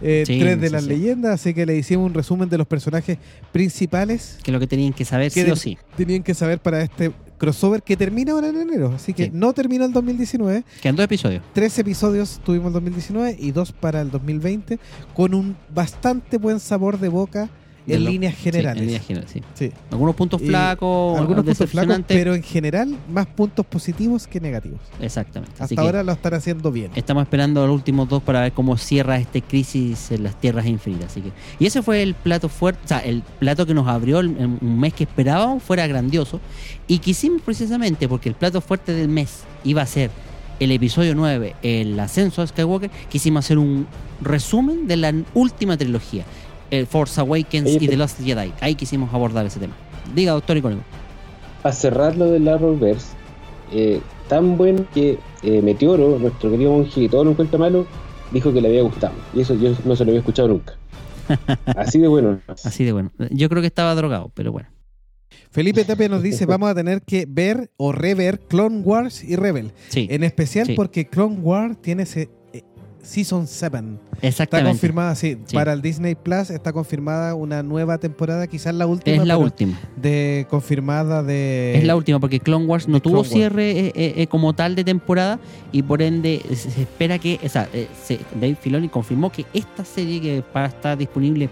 [0.00, 0.88] 3 Sí, de sí, las sí.
[0.88, 3.18] leyendas, así que le hicimos un resumen de los personajes
[3.52, 5.78] principales Que lo que tenían que saber sí o sí.
[5.96, 8.92] tenían que saber para este crossover que termina ahora en enero.
[8.94, 10.62] Así que no terminó el 2019.
[10.82, 11.42] Quedan dos episodios.
[11.54, 14.78] Tres episodios tuvimos el 2019 y dos para el 2020,
[15.14, 17.48] con un bastante buen sabor de boca
[17.86, 18.80] en lo- líneas Sí, generales.
[18.80, 19.42] en líneas generales, sí.
[19.54, 19.72] Sí.
[19.90, 24.80] Algunos puntos flacos, Algunos puntos flacos, pero en general más puntos positivos que negativos.
[25.00, 25.54] Exactamente.
[25.54, 26.90] Así Hasta que ahora lo están haciendo bien.
[26.94, 31.10] Estamos esperando los últimos dos para ver cómo cierra este crisis en las tierras infinitas.
[31.12, 34.20] Así que, y ese fue el plato fuerte, o sea, el plato que nos abrió
[34.20, 36.40] el- en un mes que esperábamos fuera grandioso.
[36.86, 40.10] Y quisimos precisamente, porque el plato fuerte del mes iba a ser
[40.58, 43.86] el episodio 9, el ascenso de Skywalker, quisimos hacer un
[44.20, 46.24] resumen de la última trilogía,
[46.70, 48.52] el Force Awakens y The Lost Jedi.
[48.60, 49.74] Ahí quisimos abordar ese tema.
[50.14, 50.82] Diga, doctor Icónico.
[51.62, 53.08] Para cerrar lo del Arrowverse,
[53.72, 57.86] eh, tan bueno que eh, Meteoro, nuestro querido monje que todo lo encuentra malo,
[58.32, 59.12] dijo que le había gustado.
[59.34, 60.74] Y eso yo no se lo había escuchado nunca.
[61.76, 62.40] Así de bueno.
[62.48, 63.12] Así de bueno.
[63.30, 64.68] Yo creo que estaba drogado, pero bueno.
[65.50, 69.72] Felipe Tapia nos dice, vamos a tener que ver o rever Clone Wars y Rebel.
[69.88, 70.74] Sí, En especial Sí.
[70.74, 72.30] porque Clone Wars tiene ese, eh,
[73.02, 73.82] Season 7.
[74.22, 75.54] Está confirmada, sí, Sí.
[75.56, 79.16] Para el Disney Plus está confirmada una nueva temporada, quizás la última.
[79.16, 79.78] Es la última.
[79.96, 81.76] De, confirmada de.
[81.78, 84.74] Es la última porque Clone Wars no tuvo Clone cierre eh, eh, eh, como tal
[84.74, 85.40] de temporada
[85.72, 89.46] y por ende se se espera que, o sea, eh, se- Dave Filoni confirmó que
[89.54, 91.48] esta serie que para estar disponible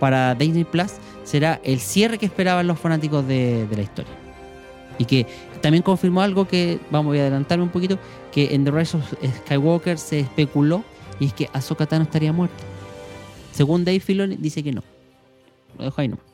[0.00, 0.92] para Disney Plus
[1.24, 4.12] será el cierre que esperaban los fanáticos de, de la historia.
[4.98, 5.26] Y que
[5.66, 7.98] también confirmó algo que, vamos voy a adelantarme un poquito,
[8.30, 10.84] que en The Rise of Skywalker se especuló
[11.18, 12.62] y es que Ahsoka Tano estaría muerta.
[13.50, 14.84] Según Dave Filoni dice que no.
[15.76, 16.24] Lo dejo ahí nomás.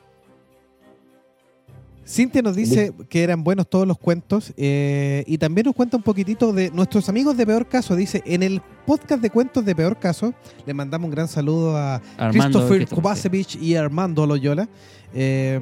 [2.06, 6.02] Cintia nos dice que eran buenos todos los cuentos eh, y también nos cuenta un
[6.02, 7.96] poquitito de nuestros amigos de Peor Caso.
[7.96, 10.34] Dice, en el podcast de cuentos de Peor Caso,
[10.66, 12.86] le mandamos un gran saludo a Armando, Christopher.
[12.86, 14.68] Kovacevic y Armando Loyola.
[15.14, 15.58] Eh,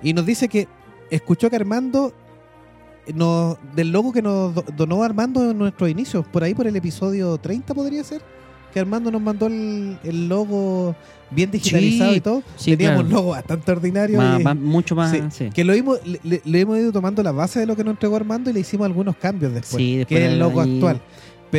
[0.00, 0.68] y nos dice que
[1.10, 2.12] escuchó que Armando,
[3.14, 6.74] nos, del logo que nos do- donó Armando en nuestros inicios, por ahí por el
[6.76, 8.22] episodio 30 podría ser,
[8.72, 10.96] que Armando nos mandó el, el logo
[11.30, 12.42] bien digitalizado Sí, y todo.
[12.56, 13.08] sí, Teníamos claro.
[13.08, 14.18] un logo bastante ordinario.
[14.18, 15.16] Más- y- más- mucho más.
[15.30, 15.50] Sí.
[15.54, 18.50] Que lo hemos, le, hemos ido tomando la base de lo que nos entregó Armando
[18.50, 19.76] y le hicimos algunos cambios después.
[19.76, 21.00] Que es el logo ahí- actual.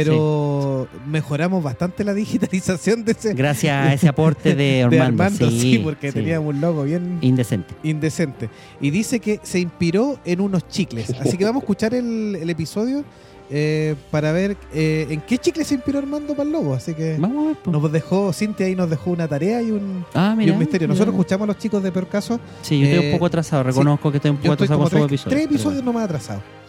[0.03, 4.55] Pero mejoramos bastante la digitalización de ese Gracias a ese aporte de
[4.89, 5.23] de Armando.
[5.23, 6.19] Armando, sí, sí, porque sí.
[6.19, 7.73] teníamos un logo bien Indecente.
[7.83, 8.49] indecente.
[8.81, 11.09] Y dice que se inspiró en unos chicles.
[11.19, 13.03] Así que vamos a escuchar el, el episodio
[13.51, 16.73] eh, para ver eh, en qué chicle se inspiró Armando para el logo.
[16.73, 17.57] Así que Vamos a ver.
[17.81, 20.53] nos dejó, Cintia ahí nos dejó una tarea y un, ah, y mira.
[20.53, 20.87] un misterio.
[20.87, 22.39] Nosotros escuchamos a los chicos de Peor Caso.
[22.61, 23.63] Sí, yo estoy eh, un poco atrasado.
[23.63, 25.35] Reconozco que estoy un poco atrasado con su tres, episodio.
[25.35, 26.09] tres episodios nomás.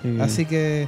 [0.03, 0.19] Sí.
[0.21, 0.87] Así que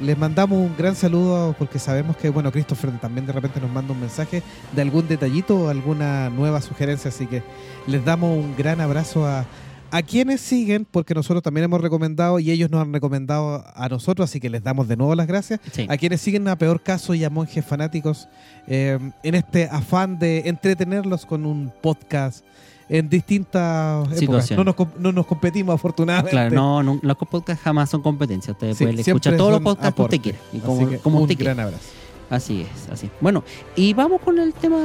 [0.00, 3.92] les mandamos un gran saludo porque sabemos que, bueno, Christopher también de repente nos manda
[3.92, 4.42] un mensaje
[4.74, 7.10] de algún detallito o alguna nueva sugerencia.
[7.10, 7.42] Así que
[7.86, 9.46] les damos un gran abrazo a,
[9.90, 14.28] a quienes siguen, porque nosotros también hemos recomendado y ellos nos han recomendado a nosotros,
[14.28, 15.60] así que les damos de nuevo las gracias.
[15.72, 15.86] Sí.
[15.88, 18.28] A quienes siguen a Peor Caso y a Monjes Fanáticos
[18.66, 22.44] eh, en este afán de entretenerlos con un podcast
[22.88, 24.18] en distintas épocas.
[24.18, 24.64] Situaciones.
[24.66, 26.30] No nos, no nos competimos afortunadamente.
[26.30, 28.52] Claro, no, no, los podcasts jamás son competencia.
[28.52, 30.38] Usted Sí, puede escuchar todos los podcasts que usted quiera.
[30.52, 31.54] Y Así como, que como un usted quiera.
[31.54, 31.84] gran abrazo.
[32.30, 33.10] Así es, así.
[33.20, 33.42] Bueno,
[33.74, 34.78] y vamos con el tema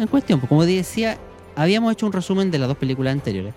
[0.00, 0.40] en cuestión.
[0.40, 1.18] Pues como decía,
[1.54, 3.54] habíamos hecho un resumen de las dos películas anteriores.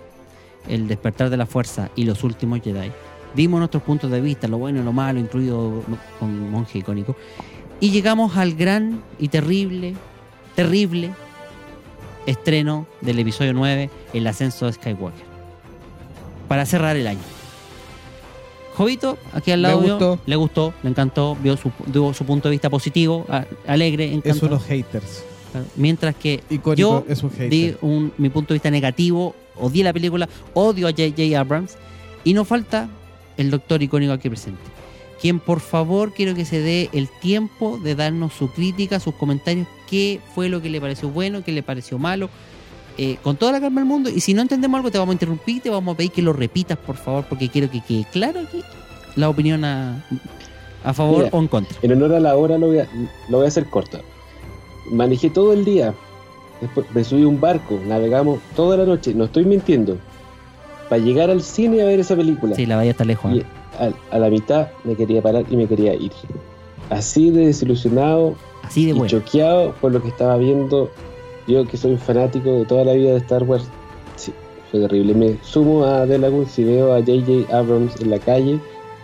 [0.68, 2.92] El despertar de la fuerza y los últimos Jedi.
[3.36, 5.84] Dimos nuestros puntos de vista, lo bueno y lo malo, incluido
[6.20, 7.16] con Monje Icónico.
[7.80, 9.96] Y llegamos al gran y terrible,
[10.56, 11.12] terrible
[12.26, 15.26] estreno del episodio 9, El ascenso de Skywalker.
[16.48, 17.20] Para cerrar el año.
[18.76, 20.20] Jovito, aquí al lado, gustó.
[20.26, 24.14] le gustó, le encantó, vio su, dio su punto de vista positivo, a- alegre, Es
[24.14, 24.48] encantado.
[24.48, 25.24] unos haters.
[25.76, 27.50] Mientras que Icónico yo es un hater.
[27.50, 31.38] di un- mi punto de vista negativo, odié la película, odio a J.J.
[31.38, 31.76] Abrams
[32.24, 32.88] y nos falta
[33.36, 34.62] el doctor icónico aquí presente.
[35.22, 39.68] Quien por favor quiero que se dé el tiempo de darnos su crítica, sus comentarios,
[39.90, 42.30] qué fue lo que le pareció bueno, qué le pareció malo,
[42.98, 44.10] eh, con toda la calma del mundo.
[44.10, 46.34] Y si no entendemos algo, te vamos a interrumpir, te vamos a pedir que lo
[46.34, 48.62] repitas, por favor, porque quiero que quede claro aquí
[49.16, 50.04] la opinión a,
[50.84, 51.30] a favor Mira.
[51.32, 51.78] o en contra.
[51.82, 52.88] En honor a la hora lo voy a,
[53.30, 54.00] lo voy a hacer corta.
[54.92, 55.94] Manejé todo el día.
[56.62, 59.98] Después me subí a un barco, navegamos toda la noche, no estoy mintiendo.
[60.90, 62.56] Para llegar al cine a ver esa película.
[62.56, 63.34] Sí, la vaya está lejos.
[63.34, 63.46] Y ¿eh?
[63.80, 66.12] A, a la mitad me quería parar y me quería ir.
[66.90, 69.08] Así de desilusionado Así de y bueno.
[69.08, 70.90] choqueado por lo que estaba viendo.
[71.48, 73.68] Yo que soy fanático de toda la vida de Star Wars.
[74.16, 74.32] Sí,
[74.70, 75.14] fue terrible.
[75.16, 78.60] Me sumo a Delagun si veo a JJ Abrams en la calle,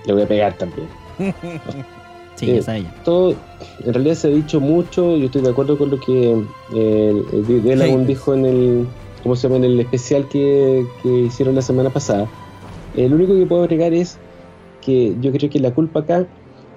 [0.06, 0.88] le voy a pegar también.
[2.35, 2.93] Sí, eh, esa ella.
[3.06, 3.34] Todo,
[3.85, 6.34] en realidad se ha dicho mucho, yo estoy de acuerdo con lo que
[6.73, 8.88] eh, el- Delagun dijo en el,
[9.23, 9.56] ¿cómo se llama?
[9.56, 12.27] En el especial que, que hicieron la semana pasada.
[12.97, 14.18] Eh, lo único que puedo agregar es
[14.86, 16.28] que yo creo que la culpa acá,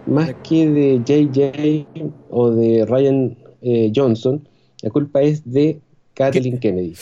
[0.06, 1.86] más que de JJ
[2.30, 4.48] o de Ryan eh, Johnson,
[4.82, 5.80] la culpa es de
[6.14, 6.94] Kathleen Kennedy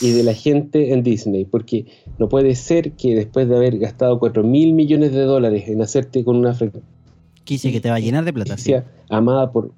[0.00, 1.86] y de la gente en Disney, porque
[2.18, 6.24] no puede ser que después de haber gastado 4 mil millones de dólares en hacerte
[6.24, 8.56] con una franquicia que te va a llenar de plata.
[8.56, 8.74] sí.
[9.08, 9.72] amada por,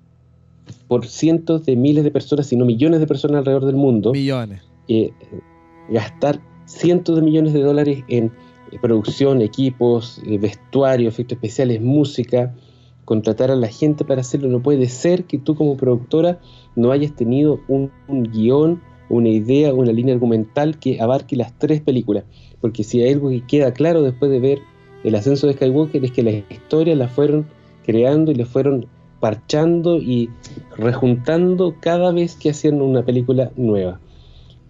[0.89, 4.63] por cientos de miles de personas, si no millones de personas alrededor del mundo, Millones.
[4.89, 5.13] eh,
[5.91, 8.33] gastar cientos de millones de dólares en
[8.81, 12.55] producción, equipos, eh, vestuario, efectos especiales, música,
[13.05, 14.49] contratar a la gente para hacerlo.
[14.49, 16.41] No puede ser que tú como productora
[16.77, 21.81] no hayas tenido un, un guion, una idea, una línea argumental que abarque las tres
[21.81, 22.25] películas.
[22.61, 24.63] Porque si hay algo que queda claro después de ver
[25.05, 27.47] el ascenso de Skywalker es que las historias las fueron
[27.85, 28.87] creando y las fueron
[29.21, 30.31] parchando y
[30.77, 34.01] rejuntando cada vez que hacían una película nueva.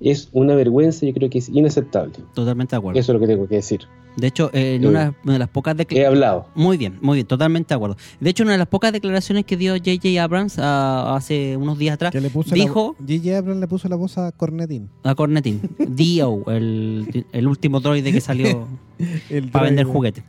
[0.03, 2.13] Es una vergüenza, yo creo que es inaceptable.
[2.35, 2.99] Totalmente de acuerdo.
[3.01, 3.83] Eso es lo que tengo que decir.
[4.17, 6.09] De hecho, eh, en Eh, una, una de las pocas He declaraciones.
[6.09, 6.47] hablado.
[6.55, 7.97] Muy bien, muy bien, totalmente de acuerdo.
[8.21, 10.23] De hecho, una de las pocas declaraciones que dio J.J.
[10.23, 13.39] Abrams ah, hace unos días atrás Que le puso dijo la, J.J.
[13.39, 14.91] Abrams le puso la voz a Cornetín.
[15.03, 18.67] a Cornetín, Dio, el, el último droide que salió
[19.31, 19.97] El para vender droide.
[19.97, 20.25] juguetes.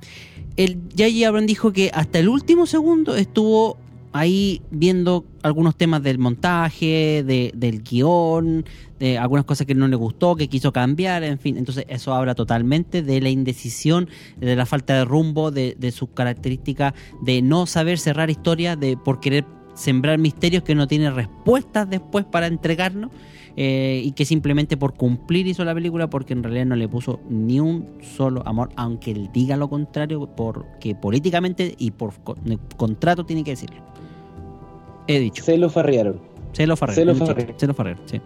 [0.56, 1.28] El J.J.
[1.28, 3.78] Abrams dijo que hasta el último segundo estuvo
[4.14, 8.64] ahí viendo algunos temas del montaje, de, del guion,
[9.00, 11.58] de algunas cosas que no le gustó, que quiso cambiar, en fin.
[11.58, 14.08] Entonces eso habla totalmente de la indecisión,
[14.40, 18.96] de la falta de rumbo, de, de sus características, de no saber cerrar historias, de
[18.96, 19.46] por querer
[19.76, 23.10] sembrar misterios que no tiene respuestas después para entregarnos.
[23.56, 27.20] eh, y que simplemente por cumplir hizo la película porque en realidad no le puso
[27.30, 32.36] ni un solo amor, aunque él diga lo contrario, porque políticamente y por co-
[32.78, 33.78] contrato tiene que decirlo.
[35.08, 35.44] He dicho.
[35.44, 36.20] Se lo farrearon.
[36.54, 36.96] Se lo farrero.
[36.96, 37.54] Se lo un farrero.
[37.58, 38.22] Se lo farrero, sí.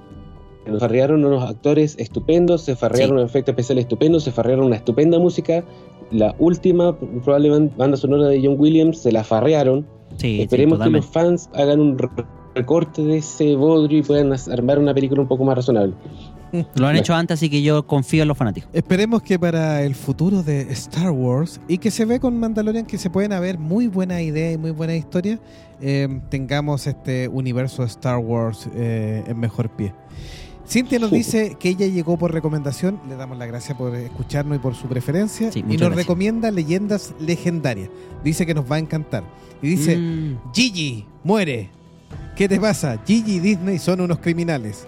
[0.65, 3.13] Se farrearon unos actores estupendos, se farrearon Sí.
[3.13, 5.63] unos efectos especiales estupendos, se farrearon una estupenda música.
[6.11, 9.85] La última probable ban- banda sonora de John Williams se la farrearon.
[10.17, 12.09] Sí, sí, Esperemos que los fans hagan un re-
[12.55, 15.93] recorte de ese bodrio y puedan armar una película un poco más razonable.
[16.75, 18.69] Lo han hecho antes, así que yo confío en los fanáticos.
[18.73, 22.97] Esperemos que para el futuro de Star Wars y que se ve con Mandalorian que
[22.97, 25.39] se pueden haber muy buenas ideas y muy buenas historias,
[25.81, 29.93] eh, tengamos este universo de Star Wars eh, en mejor pie.
[30.67, 34.59] Cintia nos dice que ella llegó por recomendación, le damos las gracias por escucharnos y
[34.59, 35.95] por su preferencia, Sí, y nos gracias.
[35.95, 37.89] recomienda leyendas legendarias.
[38.23, 39.23] Dice que nos va a encantar.
[39.61, 41.69] Y dice, Mm, Gigi, muere.
[42.35, 42.99] ¿Qué te pasa?
[43.07, 44.85] Gigi y Disney son unos criminales.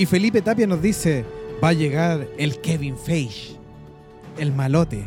[0.00, 1.24] Y Felipe Tapia nos dice,
[1.62, 3.56] va a llegar el Kevin Feige,
[4.38, 5.06] el malote,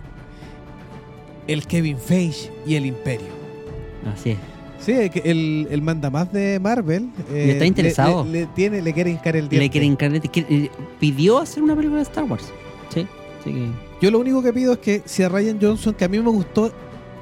[1.48, 3.28] el Kevin Feige y el Imperio.
[4.14, 4.38] así es.
[4.80, 8.26] Sí, que el, el mandamás de Marvel eh, está interesado.
[8.26, 9.64] Le, le- le tiene, le quiere hincar el diente.
[9.66, 12.52] Le quieren encargar- que- eh, pidió hacer una película de Star Wars.
[12.94, 13.08] Sí,
[13.44, 13.68] sí que.
[14.02, 16.30] Yo lo único que pido es que si a Ryan Johnson, que a mí me
[16.30, 16.72] gustó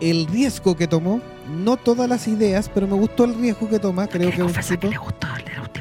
[0.01, 1.21] el riesgo que tomó,
[1.63, 4.77] no todas las ideas, pero me gustó el riesgo que toma, creo que es un
[4.77, 4.87] tipo...
[5.03, 5.80] gustó el último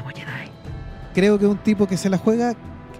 [1.13, 2.55] Creo que es un tipo que se la juega.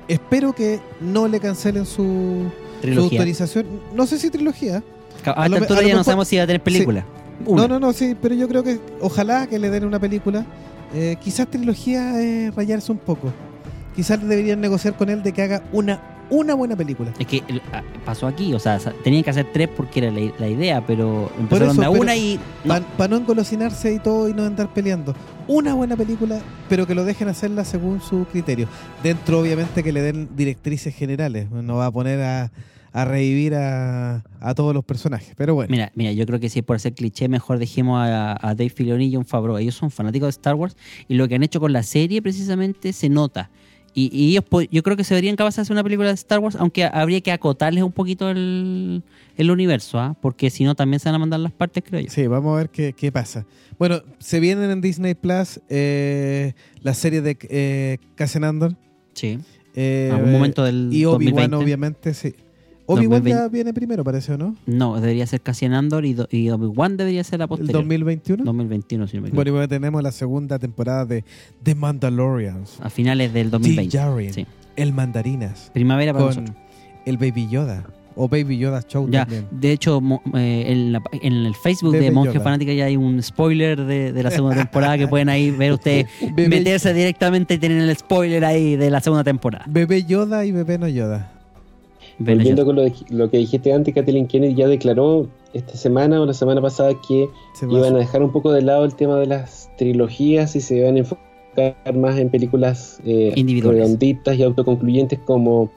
[0.08, 2.50] Espero que no le cancelen su,
[2.82, 3.66] su autorización.
[3.94, 4.84] No sé si trilogía.
[5.26, 7.06] A A esta altura ya no sabemos si va a tener película.
[7.48, 10.46] No, no, no, sí, pero yo creo que ojalá que le den una película.
[10.94, 13.32] Eh, quizás trilogía eh, rayarse un poco.
[13.96, 16.02] Quizás deberían negociar con él de que haga una,
[16.32, 17.14] una buena película.
[17.20, 20.48] Es que ah, pasó aquí, o sea, tenían que hacer tres porque era la, la
[20.48, 22.40] idea, pero empezaron eso, a pero una y.
[22.64, 22.82] no.
[22.98, 25.14] Para no engolosinarse y todo y no andar peleando.
[25.48, 26.40] Una buena película,
[26.70, 28.68] pero que lo dejen hacerla según su criterio.
[29.04, 31.52] Dentro, obviamente, que le den directrices generales.
[31.52, 32.52] No va a poner a,
[32.94, 35.34] a revivir a, a todos los personajes.
[35.36, 35.70] Pero bueno.
[35.70, 38.70] Mira, mira, yo creo que si es por ser cliché, mejor dejemos a, a Dave
[38.70, 39.58] Filoni y John Favreau.
[39.58, 40.78] Ellos son fanáticos de Star Wars
[41.08, 43.50] y lo que han hecho con la serie precisamente se nota.
[43.94, 46.40] Y, y ellos, yo creo que se verían capaces de hacer una película de Star
[46.40, 49.04] Wars, aunque habría que acotarles un poquito el,
[49.38, 50.16] el universo, ¿ah?
[50.22, 52.10] porque si no también se van a mandar las partes, creo yo.
[52.10, 53.46] Sí, vamos a ver qué, qué pasa.
[53.78, 58.76] Bueno, se vienen en Disney Plus eh, la serie de eh, Cassian Andor.
[59.14, 59.40] Sí.
[59.76, 61.56] eh, Algún momento del Y Obi-Wan, 2020.
[61.58, 62.34] obviamente, sí.
[62.86, 63.30] Obi-Wan 2020.
[63.30, 64.56] ya viene primero, parece, ¿o no?
[64.66, 67.76] No, debería ser Cassian Andor y, y Obi-Wan debería ser la El posterior.
[67.84, 68.44] 2021.
[68.44, 69.52] 2021, si no me equivoco.
[69.52, 71.24] Bueno, y tenemos la segunda temporada de
[71.64, 72.80] The Mandalorians.
[72.82, 73.98] a finales del Din 2020.
[73.98, 74.46] Djarin, Sí.
[74.76, 76.56] El Mandarinas, Primavera para con nosotros.
[77.06, 77.84] el Baby Yoda.
[78.16, 79.48] O Baby Yoda Show Ya, también.
[79.52, 82.44] de hecho, mo- eh, en, la- en el Facebook de Monje Yoda.
[82.44, 86.08] Fanática ya hay un spoiler de, de la segunda temporada que pueden ahí ver ustedes,
[86.38, 89.64] meterse directamente y tener el spoiler ahí de la segunda temporada.
[89.70, 91.32] Bebé Yoda y Bebé no Yoda.
[92.26, 96.26] Volviendo con lo, de- lo que dijiste antes, Kathleen Kennedy ya declaró esta semana o
[96.26, 99.18] la semana pasada que Se iban a- a dejar un poco de lado el tema
[99.18, 103.82] de las trilogías y se iban a enfocar más en películas eh, Individuales.
[103.84, 105.70] redonditas y autoconcluyentes como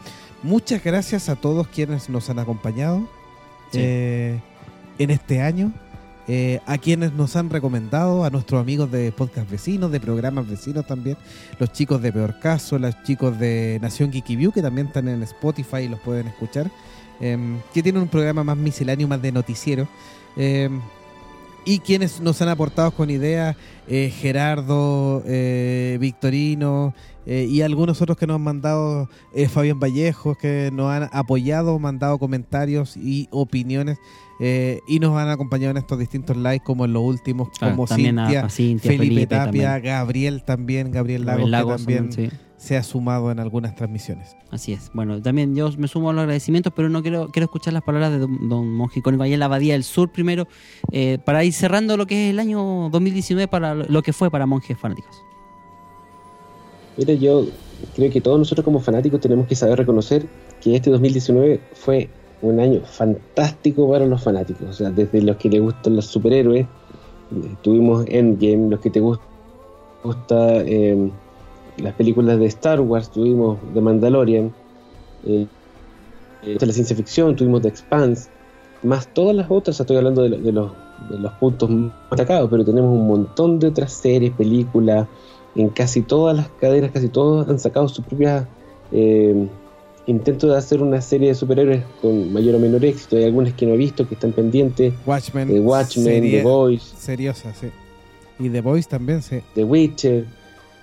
[0.44, 3.08] Muchas gracias a todos quienes nos han acompañado
[3.72, 3.80] Sí.
[3.82, 4.40] eh,
[4.98, 5.72] en este año.
[6.27, 10.85] Eh, a quienes nos han recomendado, a nuestros amigos de podcast vecinos, de programas vecinos
[10.85, 11.18] también,
[11.60, 15.23] los chicos de Peor Caso, los chicos de Nación Geeky View, que también están en
[15.23, 16.69] Spotify y los pueden escuchar,
[17.19, 19.88] em, que tienen un programa más misceláneo, más de noticiero.
[20.38, 20.80] em,
[21.65, 23.57] y quienes nos han aportado con ideas,
[23.88, 26.93] eh, Gerardo, eh, Victorino
[27.26, 29.10] y algunos otros que nos han mandado,
[29.49, 33.99] Fabián Vallejos, que nos han apoyado, mandado comentarios y opiniones
[34.44, 37.86] eh, y nos han acompañado en estos distintos lives como en los últimos, Claro, como
[37.86, 39.44] también a- Cintia, a Cintia, Felipe, Felipe Tapia,
[39.74, 39.84] también.
[39.94, 42.38] Gabriel también, Gabriel Lagos, Gabriel Lagos que también también, sí.
[42.58, 44.36] se ha sumado en algunas transmisiones.
[44.50, 44.90] Así es.
[44.96, 48.12] Bueno, también yo me sumo a los agradecimientos, pero no quiero, quiero escuchar las palabras
[48.12, 50.48] de don, don ahí en la Abadía del Sur primero,
[50.92, 54.32] eh, para ir cerrando lo que es el año 2019 para lo lo que fue
[54.32, 55.24] para monjes fanáticos.
[56.98, 57.46] Mira, yo
[57.96, 60.28] creo que todos nosotros como fanáticos tenemos que saber reconocer
[60.62, 62.10] que este 2019 fue
[62.42, 64.70] un año fantástico para los fanáticos.
[64.70, 66.66] O sea, desde los que les gustan los superhéroes,
[67.32, 69.22] eh, tuvimos Endgame, los que te gust-
[70.04, 71.12] gusta eh,
[71.78, 74.54] las películas de Star Wars, tuvimos The Mandalorian,
[75.24, 75.48] eh,
[76.42, 78.30] eh, la ciencia ficción, tuvimos The Expanse,
[78.84, 80.72] más todas las otras, estoy hablando de, lo- de los,
[81.10, 85.08] de los puntos más destacados, pero tenemos un montón de otras series, películas,
[85.56, 88.48] en casi todas las cadenas, casi todos han sacado sus propias
[88.92, 89.50] eh,
[90.07, 93.18] intentos de hacer una serie de superhéroes con mayor o menor éxito.
[93.18, 96.95] Hay algunas que no he visto, que están pendientes, Watchmen, de Watchmen, serie The Voice,
[96.98, 97.68] seriosa, sí.
[98.40, 99.40] Y The Voice también, sí.
[99.56, 100.26] The Witcher.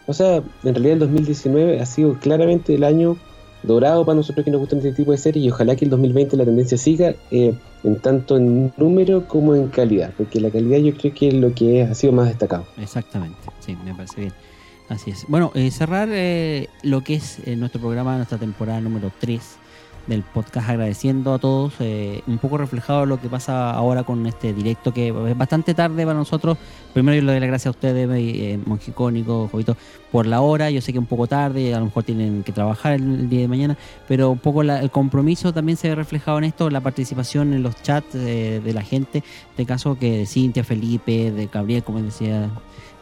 [0.06, 3.16] O sea, en realidad el 2019 ha sido claramente el año
[3.62, 6.36] dorado para nosotros que nos gustan este tipo de series y ojalá que el 2020
[6.36, 10.94] la tendencia siga eh, en tanto en número como en calidad, porque la calidad yo
[10.96, 12.64] creo que es lo que ha sido más destacado.
[12.80, 14.32] Exactamente, sí, me parece bien.
[14.88, 15.26] Así es.
[15.28, 19.40] Bueno, eh, cerrar eh, lo que es eh, nuestro programa, nuestra temporada número 3
[20.06, 24.54] del podcast, agradeciendo a todos, eh, un poco reflejado lo que pasa ahora con este
[24.54, 26.56] directo, que es bastante tarde para nosotros.
[26.94, 28.58] Primero yo le doy las gracias a ustedes, eh,
[28.96, 29.76] Jovito,
[30.10, 30.70] por la hora.
[30.70, 33.48] Yo sé que un poco tarde, a lo mejor tienen que trabajar el, día de
[33.48, 33.76] mañana,
[34.08, 37.62] pero un poco la- el compromiso también se ve reflejado en esto, la participación en
[37.62, 39.22] los chats eh, de la gente,
[39.58, 42.48] de caso que de Cintia, Felipe, de Gabriel, como decía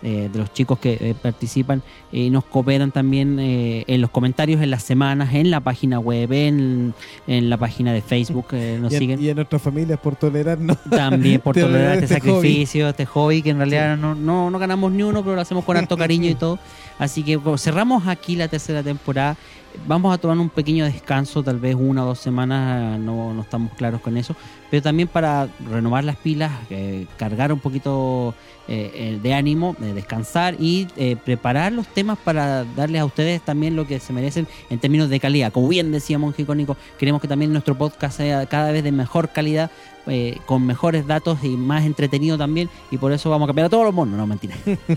[0.07, 4.11] eh, de los chicos que eh, participan eh, y nos cooperan también eh, en los
[4.11, 6.95] comentarios, en las semanas, en la página web, en,
[7.27, 9.20] en la página de Facebook, nos y, en, siguen.
[9.20, 10.78] y en nuestras familias por tolerarnos.
[10.89, 12.37] También por Tolerar este, este hobby.
[12.39, 15.65] sacrificio, este hobby que en realidad no, no, no ganamos ni uno, pero lo hacemos
[15.65, 16.61] con harto cariño y todo.
[17.01, 19.37] Así que cerramos aquí la tercera temporada.
[19.89, 23.73] Vamos a tomar un pequeño descanso, tal vez una o dos semanas, no, no estamos
[23.74, 24.37] claros con eso,
[24.70, 28.34] pero también para renovar las pilas, eh, cargar un poquito
[28.68, 33.76] eh, de ánimo, eh, descansar y eh, preparar los temas para darles a ustedes también
[33.76, 35.52] lo que se merecen en términos de calidad.
[35.52, 39.28] Como bien decía Monje Icónico, queremos que también nuestro podcast sea cada vez de mejor
[39.28, 39.70] calidad,
[40.09, 43.70] eh, con mejores datos y más entretenido también, y por eso vamos a cambiar a
[43.70, 44.56] todos los monos, no mentira.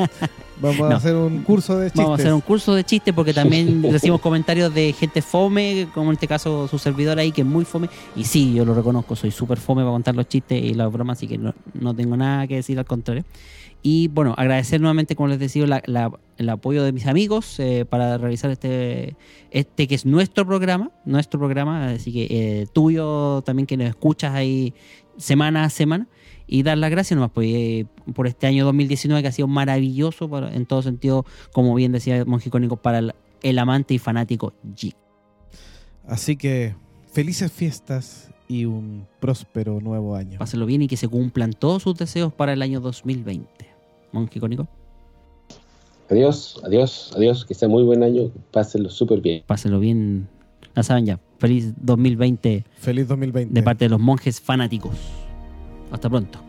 [0.62, 0.96] Vamos a No.
[0.98, 2.04] hacer un curso de chistes.
[2.04, 6.10] Vamos a hacer un curso de chistes porque también recibimos comentarios de gente fome, como
[6.10, 7.90] en este caso su servidor ahí, que es muy fome.
[8.14, 11.18] Y sí, yo lo reconozco, soy súper fome para contar los chistes y las bromas,
[11.18, 13.24] así que no, no tengo nada que decir al contrario.
[13.82, 17.86] Y bueno, agradecer nuevamente, como les decía, la- la- el apoyo de mis amigos eh,
[17.90, 19.16] para realizar este,
[19.52, 24.34] este que es nuestro programa, nuestro programa, así que eh, tuyo también que nos escuchas
[24.36, 24.74] ahí
[25.18, 26.08] semana a semana
[26.46, 30.30] y dar las gracias nomás pues, eh, por este año 2019 que ha sido maravilloso
[30.30, 33.14] para- en todo sentido, como bien decía Monje Icónico, para el,
[33.44, 34.94] el amante y fanático G.
[36.08, 36.76] Así que
[37.14, 40.40] felices fiestas y un próspero nuevo año.
[40.40, 43.48] Pásenlo bien y que se cumplan todos sus deseos para el año 2020.
[44.12, 44.68] Monje Icónico,
[46.10, 47.46] Adiós, adiós, adiós.
[47.46, 48.32] Que sea muy buen año.
[48.52, 49.44] Pásenlo súper bien.
[49.46, 50.28] pásenlo bien.
[50.76, 53.54] Ya saben ya, feliz 2020 Feliz 2020.
[53.54, 54.92] de parte de los monjes fanáticos.
[55.92, 56.40] Hasta pronto.